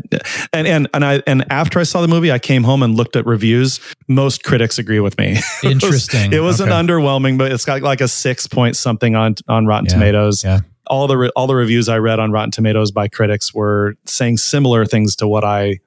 and 0.52 0.68
and 0.68 0.88
and 0.94 1.04
I 1.04 1.20
and 1.26 1.44
after 1.50 1.80
I 1.80 1.82
saw 1.82 2.00
the 2.00 2.06
movie, 2.06 2.30
I 2.30 2.38
came 2.38 2.62
home 2.62 2.84
and 2.84 2.94
looked 2.94 3.16
at 3.16 3.26
reviews. 3.26 3.80
Most 4.06 4.44
critics 4.44 4.78
agree 4.78 5.00
with 5.00 5.18
me. 5.18 5.32
It 5.62 5.64
was- 5.64 5.72
Interesting. 5.72 6.32
It 6.32 6.38
was, 6.38 6.60
Okay. 6.60 6.70
an 6.70 6.86
underwhelming, 6.86 7.38
but 7.38 7.50
it's 7.50 7.64
got 7.64 7.82
like 7.82 8.00
a 8.00 8.06
six 8.06 8.46
point 8.46 8.76
something 8.76 9.16
on 9.16 9.34
on 9.48 9.66
Rotten 9.66 9.86
Yeah. 9.86 9.94
Tomatoes. 9.94 10.44
Yeah. 10.44 10.60
all 10.86 11.08
the 11.08 11.16
re- 11.16 11.30
all 11.34 11.48
the 11.48 11.56
reviews 11.56 11.88
I 11.88 11.98
read 11.98 12.20
on 12.20 12.30
Rotten 12.30 12.52
Tomatoes 12.52 12.92
by 12.92 13.08
critics 13.08 13.52
were 13.52 13.96
saying 14.06 14.36
similar 14.36 14.84
things 14.86 15.16
to 15.16 15.26
what 15.26 15.42
I 15.42 15.80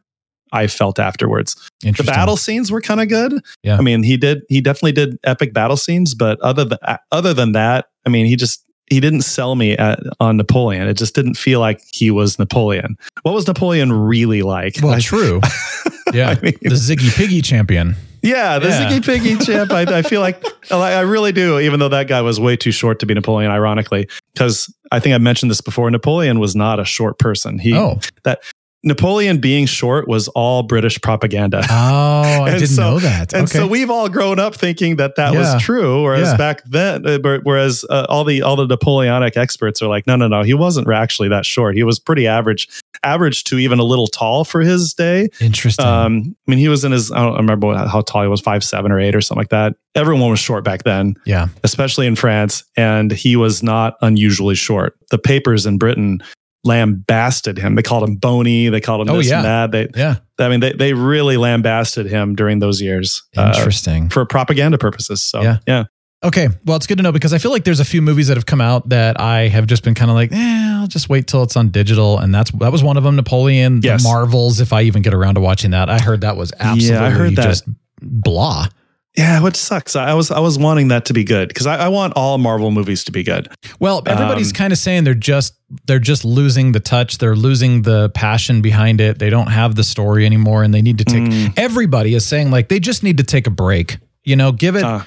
I 0.51 0.68
felt 0.68 0.99
afterwards. 0.99 1.55
The 1.82 2.03
battle 2.03 2.36
scenes 2.36 2.72
were 2.72 2.82
kind 2.82 2.99
of 2.99 3.08
good. 3.08 3.34
Yeah. 3.64 3.78
I 3.78 3.82
mean, 3.82 4.03
he 4.03 4.18
did 4.18 4.41
he 4.49 4.60
definitely 4.60 4.91
did 4.93 5.18
epic 5.24 5.53
battle 5.53 5.78
scenes, 5.78 6.14
but 6.14 6.41
other 6.41 6.66
than 6.66 6.80
other 7.12 7.34
than 7.34 7.53
that, 7.53 7.86
I 8.05 8.10
mean, 8.10 8.26
he 8.26 8.36
just 8.36 8.64
he 8.90 9.00
didn't 9.00 9.22
sell 9.22 9.56
me 9.56 9.74
at, 9.78 10.00
on 10.20 10.38
Napoleon. 10.38 10.88
It 10.88 10.96
just 10.96 11.14
didn't 11.16 11.36
feel 11.36 11.60
like 11.60 11.82
he 11.94 12.10
was 12.12 12.40
Napoleon. 12.40 12.98
What 13.24 13.34
was 13.34 13.46
Napoleon 13.48 13.92
really 13.92 14.42
like? 14.44 14.76
Well, 14.82 15.00
true. 15.00 15.42
Yeah, 16.14 16.30
I 16.30 16.40
mean- 16.40 16.56
the 16.62 16.70
Ziggy 16.70 17.14
Piggy 17.18 17.42
champion. 17.42 17.98
Yeah, 18.24 18.60
the 18.60 18.70
Yeah. 18.70 18.90
Ziggy 18.90 19.06
Piggy 19.06 19.36
champ. 19.46 19.72
I, 19.74 19.82
I 19.98 20.02
feel 20.04 20.22
like 20.22 20.42
I 20.72 21.02
really 21.02 21.34
do, 21.34 21.60
even 21.60 21.82
though 21.82 21.90
that 21.90 22.08
guy 22.08 22.22
was 22.22 22.40
way 22.40 22.56
too 22.56 22.72
short 22.72 23.00
to 23.00 23.06
be 23.06 23.14
Napoleon, 23.14 23.52
ironically, 23.52 24.08
because 24.34 24.74
I 24.90 25.02
think 25.02 25.16
I 25.16 25.18
mentioned 25.18 25.52
this 25.52 25.60
before. 25.60 25.92
Napoleon 25.92 26.40
was 26.40 26.56
not 26.56 26.80
a 26.80 26.86
short 26.86 27.20
person. 27.20 27.60
He 27.60 27.76
Oh, 27.76 28.00
that 28.24 28.40
Napoleon 28.88 29.40
being 29.40 29.66
short 29.66 30.08
was 30.08 30.28
all 30.30 30.64
British 30.64 31.00
propaganda. 31.02 31.62
oh, 31.70 32.44
I 32.44 32.52
didn't 32.54 32.68
so- 32.68 32.82
know 32.82 33.00
that. 33.00 33.34
And 33.34 33.50
so 33.50 33.68
we've 33.68 33.90
all 33.90 34.10
grown 34.10 34.40
up 34.40 34.56
thinking 34.56 34.96
that 34.98 35.16
that 35.16 35.34
Yeah. 35.34 35.40
was 35.56 35.62
true, 35.62 36.04
whereas 36.04 36.30
Yeah. 36.30 36.38
back 36.38 36.64
then, 36.66 37.06
uh, 37.06 37.20
whereas 37.44 37.86
uh, 37.90 38.06
all 38.10 38.24
the 38.24 38.42
all 38.42 38.56
the 38.56 38.66
Napoleonic 38.68 39.38
experts 39.38 39.82
are 39.82 39.88
like, 39.88 40.08
no, 40.08 40.16
no, 40.16 40.28
no, 40.28 40.44
he 40.44 40.54
wasn't 40.54 40.90
actually 40.92 41.30
that 41.30 41.46
short. 41.46 41.76
He 41.76 41.84
was 41.84 42.00
pretty 42.00 42.28
average, 42.28 42.68
average 43.04 43.44
to 43.46 43.58
even 43.60 43.80
a 43.80 43.84
little 43.84 44.08
tall 44.08 44.44
for 44.44 44.62
his 44.62 44.94
day. 44.94 45.28
Interesting. 45.40 45.86
Um, 45.86 46.36
I 46.48 46.52
mean, 46.52 46.60
he 46.60 46.68
was 46.70 46.84
in 46.84 46.92
his, 46.92 47.12
I 47.12 47.18
don't 47.24 47.36
remember 47.38 47.74
how 47.88 48.02
tall 48.02 48.24
he 48.24 48.28
was, 48.28 48.42
five, 48.42 48.64
seven 48.64 48.92
or 48.92 49.00
eight 49.00 49.16
or 49.16 49.22
something 49.22 49.42
like 49.42 49.50
that. 49.50 49.76
Everyone 49.96 50.30
was 50.30 50.40
short 50.40 50.64
back 50.64 50.84
then, 50.84 51.16
yeah. 51.26 51.48
especially 51.64 52.08
in 52.08 52.16
France. 52.16 52.64
And 52.76 53.12
he 53.12 53.36
was 53.36 53.64
not 53.64 53.96
unusually 54.02 54.56
short. 54.56 54.96
The 55.10 55.18
papers 55.18 55.66
in 55.66 55.78
Britain 55.78 56.22
lambasted 56.68 57.57
him. 57.57 57.76
They 57.76 57.82
called 57.82 58.03
him 58.07 58.15
bony. 58.18 58.70
They 58.70 58.82
called 58.82 59.01
him 59.07 59.09
Oh, 59.13 59.18
this 59.18 59.30
yeah. 59.30 59.38
and 59.38 59.45
that. 59.45 59.72
They, 59.72 59.99
Yeah. 59.99 60.15
I 60.39 60.49
mean, 60.49 60.59
they, 60.59 60.74
they 60.74 60.93
really 60.93 61.38
lambasted 61.38 62.05
him 62.05 62.36
during 62.36 62.59
those 62.59 62.80
years 62.82 63.24
uh, 63.36 63.53
Interesting. 63.55 64.09
for 64.09 64.26
propaganda 64.26 64.78
purposes. 64.78 65.24
So, 65.24 65.41
Yeah. 65.41 65.57
yeah. 65.68 65.84
Okay, 66.24 66.49
well, 66.65 66.76
it's 66.78 66.88
good 66.88 66.97
to 66.97 67.03
know 67.03 67.11
because 67.11 67.32
I 67.32 67.38
feel 67.38 67.51
like 67.51 67.63
there's 67.63 67.80
a 67.80 67.86
few 67.86 68.01
movies 68.01 68.28
that 68.28 68.38
have 68.38 68.47
come 68.47 68.59
out 68.59 68.89
that 68.89 69.22
I 69.22 69.49
have 69.49 69.68
just 69.68 69.84
been 69.84 69.93
kind 69.93 70.09
of 70.09 70.15
like, 70.15 70.32
eh, 70.32 70.78
I'll 70.80 70.88
just 70.88 71.09
wait 71.09 71.28
till 71.28 71.43
it's 71.43 71.55
on 71.55 71.70
digital, 71.70 72.18
and 72.18 72.34
that's 72.34 72.49
that 72.53 72.72
was 72.72 72.82
one 72.84 72.97
of 72.97 73.03
them. 73.03 73.15
Napoleon, 73.15 73.82
Yes. 73.84 74.01
the 74.01 74.09
Marvels. 74.09 74.59
If 74.59 74.74
I 74.74 74.82
even 74.82 75.03
get 75.03 75.13
around 75.13 75.36
to 75.36 75.41
watching 75.41 75.72
that, 75.72 75.91
I 75.91 75.99
heard 75.99 76.22
that 76.22 76.36
was 76.36 76.51
absolutely 76.59 77.09
heard 77.11 77.36
that. 77.36 77.43
just 77.43 77.65
blah. 78.01 78.65
Yeah, 79.18 79.41
which 79.41 79.55
sucks. 79.55 79.95
I 79.95 80.13
was 80.13 80.30
I 80.30 80.39
was 80.39 80.59
wanting 80.59 80.89
that 80.89 81.05
to 81.05 81.13
be 81.13 81.24
good 81.24 81.47
because 81.47 81.65
I, 81.65 81.86
I 81.86 81.88
want 81.88 82.13
all 82.15 82.38
Marvel 82.38 82.70
movies 82.70 83.03
to 83.05 83.11
be 83.11 83.24
good. 83.24 83.47
Well, 83.80 84.03
everybody's 84.05 84.49
Um, 84.51 84.53
kind 84.55 84.72
of 84.74 84.78
saying 84.78 85.05
they're 85.05 85.15
just 85.15 85.55
they're 85.88 85.97
just 85.97 86.24
losing 86.24 86.72
the 86.72 86.80
touch. 86.80 87.18
They're 87.18 87.36
losing 87.36 87.82
the 87.82 88.09
passion 88.09 88.61
behind 88.61 89.01
it. 89.01 89.18
They 89.18 89.32
don't 89.32 89.47
have 89.47 89.74
the 89.74 89.84
story 89.84 90.26
anymore, 90.26 90.61
and 90.63 90.72
they 90.72 90.84
need 90.84 90.99
to 90.99 91.03
take. 91.03 91.24
Mm. 91.24 91.53
Everybody 91.57 92.13
is 92.13 92.26
saying 92.28 92.51
like 92.51 92.70
they 92.70 92.80
just 92.80 93.01
need 93.03 93.18
to 93.18 93.24
take 93.24 93.47
a 93.47 93.49
break. 93.51 93.97
You 94.24 94.36
know, 94.36 94.51
give 94.51 94.76
it 94.76 94.84
Uh, 94.84 95.01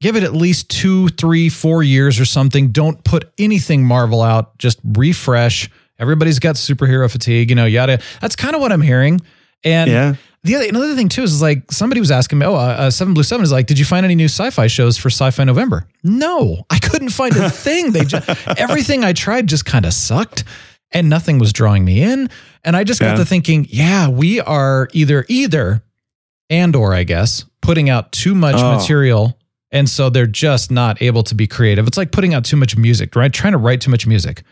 give 0.00 0.16
it 0.16 0.24
at 0.24 0.34
least 0.34 0.68
two, 0.68 1.08
three, 1.10 1.48
four 1.48 1.84
years 1.84 2.18
or 2.18 2.24
something. 2.24 2.72
Don't 2.72 3.04
put 3.04 3.32
anything 3.38 3.84
Marvel 3.84 4.20
out. 4.20 4.58
Just 4.58 4.80
refresh. 4.84 5.70
Everybody's 6.00 6.40
got 6.40 6.56
superhero 6.56 7.08
fatigue. 7.08 7.50
You 7.50 7.56
know, 7.56 7.66
yada. 7.66 8.00
That's 8.20 8.34
kind 8.34 8.56
of 8.56 8.60
what 8.60 8.72
I'm 8.72 8.82
hearing. 8.82 9.20
And 9.62 9.88
yeah. 9.90 10.14
The 10.44 10.54
other 10.56 10.68
another 10.68 10.94
thing 10.94 11.08
too 11.08 11.22
is 11.22 11.42
like 11.42 11.72
somebody 11.72 12.00
was 12.00 12.10
asking 12.10 12.38
me, 12.38 12.46
oh, 12.46 12.54
uh, 12.54 12.58
uh, 12.58 12.90
Seven 12.90 13.14
Blue 13.14 13.22
Seven 13.22 13.42
is 13.42 13.50
like, 13.52 13.66
did 13.66 13.78
you 13.78 13.84
find 13.84 14.04
any 14.04 14.14
new 14.14 14.26
sci-fi 14.26 14.66
shows 14.66 14.96
for 14.96 15.08
Sci-Fi 15.10 15.44
November? 15.44 15.86
No, 16.02 16.64
I 16.70 16.78
couldn't 16.78 17.08
find 17.10 17.34
a 17.36 17.50
thing. 17.66 17.92
They 17.92 18.04
just 18.04 18.28
everything 18.58 19.04
I 19.04 19.12
tried 19.12 19.46
just 19.48 19.64
kind 19.64 19.84
of 19.86 19.92
sucked, 19.92 20.44
and 20.92 21.08
nothing 21.10 21.38
was 21.38 21.52
drawing 21.52 21.84
me 21.84 22.02
in. 22.02 22.30
And 22.62 22.76
I 22.76 22.84
just 22.84 23.00
got 23.00 23.16
to 23.16 23.24
thinking, 23.24 23.66
yeah, 23.68 24.08
we 24.08 24.40
are 24.40 24.88
either 24.92 25.24
either 25.28 25.82
and 26.50 26.76
or 26.76 26.94
I 26.94 27.04
guess 27.04 27.44
putting 27.60 27.90
out 27.90 28.12
too 28.12 28.34
much 28.34 28.56
Oh. 28.58 28.76
material. 28.76 29.38
And 29.72 29.88
so 29.88 30.08
they're 30.08 30.26
just 30.28 30.70
not 30.70 31.02
able 31.02 31.24
to 31.24 31.34
be 31.34 31.46
creative. 31.48 31.86
It's 31.88 31.96
like 31.98 32.12
putting 32.12 32.32
out 32.32 32.44
too 32.44 32.56
much 32.56 32.76
music, 32.76 33.16
right? 33.16 33.32
Trying 33.32 33.52
to 33.54 33.58
write 33.58 33.80
too 33.80 33.90
much 33.90 34.06
music. 34.06 34.44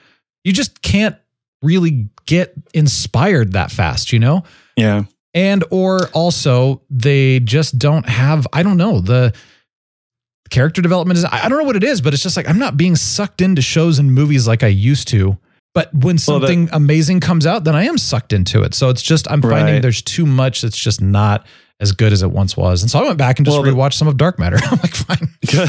You 0.42 0.52
just 0.52 0.82
can't 0.82 1.14
really 1.62 2.08
get 2.26 2.52
inspired 2.74 3.52
that 3.52 3.70
fast, 3.70 4.12
you 4.12 4.18
know? 4.18 4.42
Yeah. 4.76 5.04
And 5.34 5.64
or 5.70 6.08
also 6.08 6.82
they 6.90 7.40
just 7.40 7.78
don't 7.78 8.08
have 8.08 8.46
i 8.52 8.62
don't 8.62 8.76
know 8.76 9.00
the 9.00 9.32
character 10.50 10.82
development 10.82 11.16
is 11.18 11.24
i 11.24 11.48
don't 11.48 11.58
know 11.58 11.64
what 11.64 11.76
it 11.76 11.84
is 11.84 12.00
but 12.02 12.12
it's 12.12 12.22
just 12.22 12.36
like 12.36 12.48
i'm 12.48 12.58
not 12.58 12.76
being 12.76 12.94
sucked 12.96 13.40
into 13.40 13.62
shows 13.62 13.98
and 13.98 14.14
movies 14.14 14.46
like 14.46 14.62
i 14.62 14.66
used 14.66 15.08
to 15.08 15.36
but 15.74 15.92
when 15.94 16.18
Well, 16.26 16.40
that- 16.40 16.46
something 16.48 16.68
amazing 16.72 17.20
comes 17.20 17.46
out 17.46 17.64
then 17.64 17.74
i 17.74 17.84
am 17.84 17.96
sucked 17.96 18.32
into 18.34 18.62
it 18.62 18.74
so 18.74 18.90
it's 18.90 19.02
just 19.02 19.30
i'm 19.30 19.40
finding 19.40 19.74
Right. 19.76 19.82
there's 19.82 20.02
too 20.02 20.26
much 20.26 20.60
that's 20.60 20.76
just 20.76 21.00
not 21.00 21.46
as 21.82 21.92
good 21.92 22.12
as 22.12 22.22
it 22.22 22.30
once 22.30 22.56
was 22.56 22.80
and 22.82 22.90
so 22.90 22.98
i 22.98 23.02
went 23.04 23.18
back 23.18 23.38
and 23.38 23.44
just 23.46 23.54
Well, 23.56 23.62
the- 23.64 23.70
rewatched 23.72 23.94
some 23.94 24.08
of 24.08 24.16
dark 24.16 24.38
matter 24.38 24.56
i'm 24.62 24.78
like 24.78 24.94
fine 24.94 25.28
the 25.42 25.66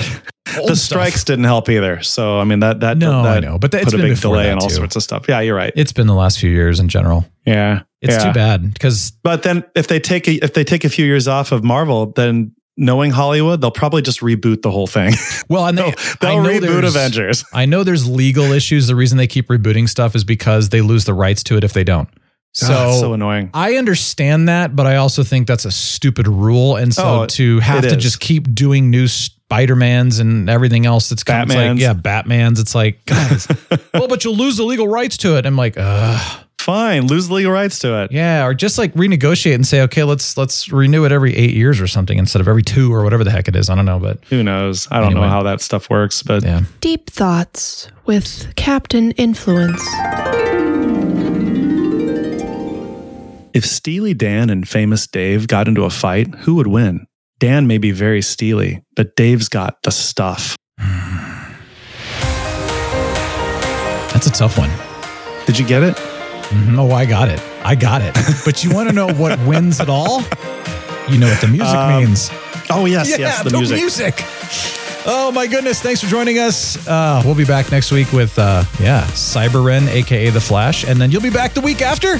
stuff. 0.76 0.78
strikes 0.78 1.24
didn't 1.24 1.46
help 1.46 1.68
either. 1.70 2.02
So 2.04 2.40
I 2.40 2.44
mean 2.44 2.60
that 2.60 2.82
that 2.82 2.98
No, 2.98 3.24
that 3.24 3.38
I 3.38 3.40
know, 3.40 3.58
but 3.58 3.72
that- 3.72 3.82
it's 3.84 3.92
put 3.92 4.00
a 4.00 4.04
big 4.04 4.20
delay 4.20 4.52
and 4.52 4.60
all 4.60 4.70
sorts 4.70 4.96
of 4.96 5.02
stuff. 5.02 5.26
Yeah, 5.28 5.40
you're 5.40 5.56
right. 5.56 5.74
it's 5.76 5.92
been 5.94 6.06
the 6.08 6.14
last 6.14 6.38
few 6.40 6.50
years 6.52 6.80
in 6.80 6.90
general 6.90 7.26
yeah, 7.46 7.82
it's 8.02 8.14
yeah. 8.16 8.26
too 8.26 8.34
bad 8.34 8.72
because 8.74 9.12
But 9.24 9.44
then 9.44 9.64
if 9.76 9.88
they 9.88 10.00
take 10.00 10.28
a, 10.28 10.34
if 10.44 10.54
they 10.54 10.64
take 10.64 10.84
a 10.86 10.90
few 10.90 11.06
years 11.06 11.28
off 11.28 11.52
of 11.52 11.64
Marvel, 11.64 12.08
then 12.12 12.54
knowing 12.78 13.12
Hollywood, 13.12 13.62
they'll 13.62 13.72
probably 13.72 14.02
just 14.02 14.20
reboot 14.22 14.62
the 14.62 14.72
whole 14.72 14.88
thing. 14.88 15.14
well 15.50 15.66
and 15.66 15.78
they 15.78 15.94
they'll 16.22 16.32
I 16.32 16.44
know 16.44 16.50
reboot 16.60 16.86
Avengers. 16.88 17.44
I 17.54 17.66
know 17.66 17.84
there's 17.84 18.08
legal 18.08 18.46
issues. 18.52 18.88
The 18.88 18.96
reason 18.96 19.18
they 19.18 19.28
keep 19.28 19.48
rebooting 19.48 19.90
stuff 19.90 20.16
is 20.16 20.24
because 20.24 20.70
they 20.70 20.82
lose 20.82 21.06
the 21.06 21.14
rights 21.16 21.42
to 21.44 21.58
it 21.58 21.64
if 21.64 21.74
they 21.74 21.84
don't. 21.84 22.10
So, 22.54 22.68
God, 22.68 23.00
so 23.00 23.14
annoying. 23.14 23.50
I 23.54 23.78
understand 23.78 24.48
that, 24.48 24.76
but 24.76 24.86
I 24.86 24.98
also 24.98 25.24
think 25.24 25.48
that's 25.48 25.66
a 25.66 25.72
stupid 25.72 26.28
rule. 26.28 26.76
And 26.76 26.94
so 26.94 27.24
Oh, 27.24 27.26
to 27.26 27.60
have 27.62 27.82
to 27.82 27.96
is. 27.98 28.04
just 28.04 28.20
keep 28.20 28.54
doing 28.54 28.92
new 28.92 29.08
Spider-Mans 29.08 30.20
and 30.20 30.50
everything 30.50 30.86
else 30.86 31.10
that's 31.10 31.24
kind 31.24 31.50
of 31.50 31.56
like, 31.56 31.80
yeah, 31.80 31.94
Batman's, 31.94 32.60
it's 32.60 32.76
like, 32.76 33.04
guys, 33.08 33.48
well, 33.94 34.08
but 34.08 34.24
you'll 34.24 34.36
lose 34.36 34.58
the 34.58 34.64
legal 34.64 34.88
rights 34.88 35.18
to 35.18 35.38
it. 35.38 35.46
I'm 35.46 35.56
like, 35.56 35.76
ugh. 35.78 36.40
Fine, 36.60 37.08
lose 37.08 37.28
the 37.28 37.34
legal 37.34 37.52
rights 37.52 37.80
to 37.80 38.04
it. 38.04 38.14
Yeah, 38.14 38.46
or 38.46 38.54
just 38.54 38.78
like 38.78 38.94
renegotiate 38.94 39.56
and 39.56 39.68
say, 39.68 39.82
okay, 39.82 40.04
let's 40.06 40.38
let's 40.38 40.72
renew 40.72 41.04
it 41.04 41.12
every 41.12 41.36
eight 41.36 41.54
years 41.54 41.82
or 41.82 41.88
something 41.88 42.18
instead 42.18 42.40
of 42.40 42.48
every 42.48 42.64
two 42.64 42.94
or 42.94 43.04
whatever 43.04 43.26
the 43.26 43.32
heck 43.32 43.50
it 43.50 43.56
is. 43.58 43.70
I 43.70 43.76
don't 43.76 43.84
know, 43.84 44.00
but 44.00 44.24
Who 44.30 44.44
knows? 44.44 44.88
I 44.90 45.02
don't 45.02 45.08
Anyway. 45.08 45.22
know 45.24 45.30
how 45.30 45.44
that 45.44 45.60
stuff 45.60 45.90
works, 45.90 46.24
but 46.24 46.42
yeah. 46.44 46.62
Deep 46.80 47.10
Thoughts 47.10 47.90
with 48.06 48.54
Captain 48.56 49.12
Influence. 49.14 49.84
If 53.54 53.66
Steely 53.66 54.14
Dan 54.14 54.50
and 54.50 54.68
famous 54.68 55.08
Dave 55.08 55.48
got 55.48 55.68
into 55.68 55.84
a 55.84 55.90
fight, 55.90 56.34
who 56.36 56.56
would 56.56 56.68
win? 56.68 57.06
Dan 57.40 57.68
may 57.68 57.78
be 57.78 57.92
very 57.92 58.22
steely, 58.22 58.84
but 58.96 59.16
Dave's 59.16 59.50
got 59.50 59.82
the 59.84 59.92
stuff. 59.92 60.56
That's 64.14 64.28
a 64.28 64.32
tough 64.32 64.58
one. 64.58 64.72
Did 65.46 65.60
you 65.60 65.66
get 65.68 65.84
it? 65.84 66.00
No, 66.70 66.92
I 66.92 67.06
got 67.06 67.30
it. 67.30 67.42
I 67.64 67.76
got 67.76 68.02
it. 68.02 68.16
But 68.46 68.64
you 68.64 68.74
want 68.74 68.90
to 68.90 68.96
know 68.96 69.08
what 69.14 69.38
wins 69.48 69.80
it 69.80 69.90
all? 69.90 70.22
You 71.10 71.18
know 71.18 71.28
what 71.30 71.42
the 71.42 71.48
music 71.48 71.68
Um, 71.76 72.04
means. 72.04 72.30
Oh 72.70 72.86
yes, 72.86 73.10
yes, 73.18 73.44
the, 73.44 73.52
music. 73.52 74.16
Oh 75.06 75.32
my 75.34 75.48
goodness! 75.48 75.82
Thanks 75.82 76.00
for 76.02 76.08
joining 76.08 76.40
us. 76.40 76.88
Uh, 76.88 77.22
we'll 77.26 77.36
be 77.36 77.44
back 77.46 77.70
next 77.72 77.92
week 77.92 78.12
with 78.14 78.40
uh, 78.40 78.64
yeah, 78.80 79.04
Cyberren, 79.12 79.88
aka 79.88 80.30
the 80.30 80.40
Flash, 80.40 80.86
and 80.86 81.00
then 81.00 81.12
you'll 81.12 81.22
be 81.22 81.30
back 81.30 81.54
the 81.54 81.60
week 81.62 81.82
after. 81.82 82.20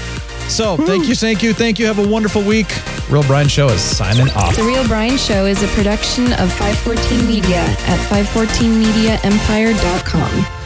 So 0.50 0.76
thank 0.76 1.08
you, 1.08 1.16
thank 1.16 1.42
you, 1.42 1.54
thank 1.54 1.80
you. 1.80 1.86
Have 1.86 2.00
a 2.00 2.08
wonderful 2.08 2.44
week. 2.44 2.68
Real 3.10 3.24
Brian 3.24 3.48
Show 3.48 3.70
is 3.70 3.80
signing 3.82 4.30
off. 4.32 4.58
The 4.58 4.64
Real 4.64 4.86
Brian 4.88 5.18
Show 5.18 5.46
is 5.46 5.64
a 5.64 5.68
production 5.68 6.34
of 6.34 6.52
514 6.54 7.26
Media 7.26 7.62
at 7.62 8.00
514mediaempire.com. 8.10 10.63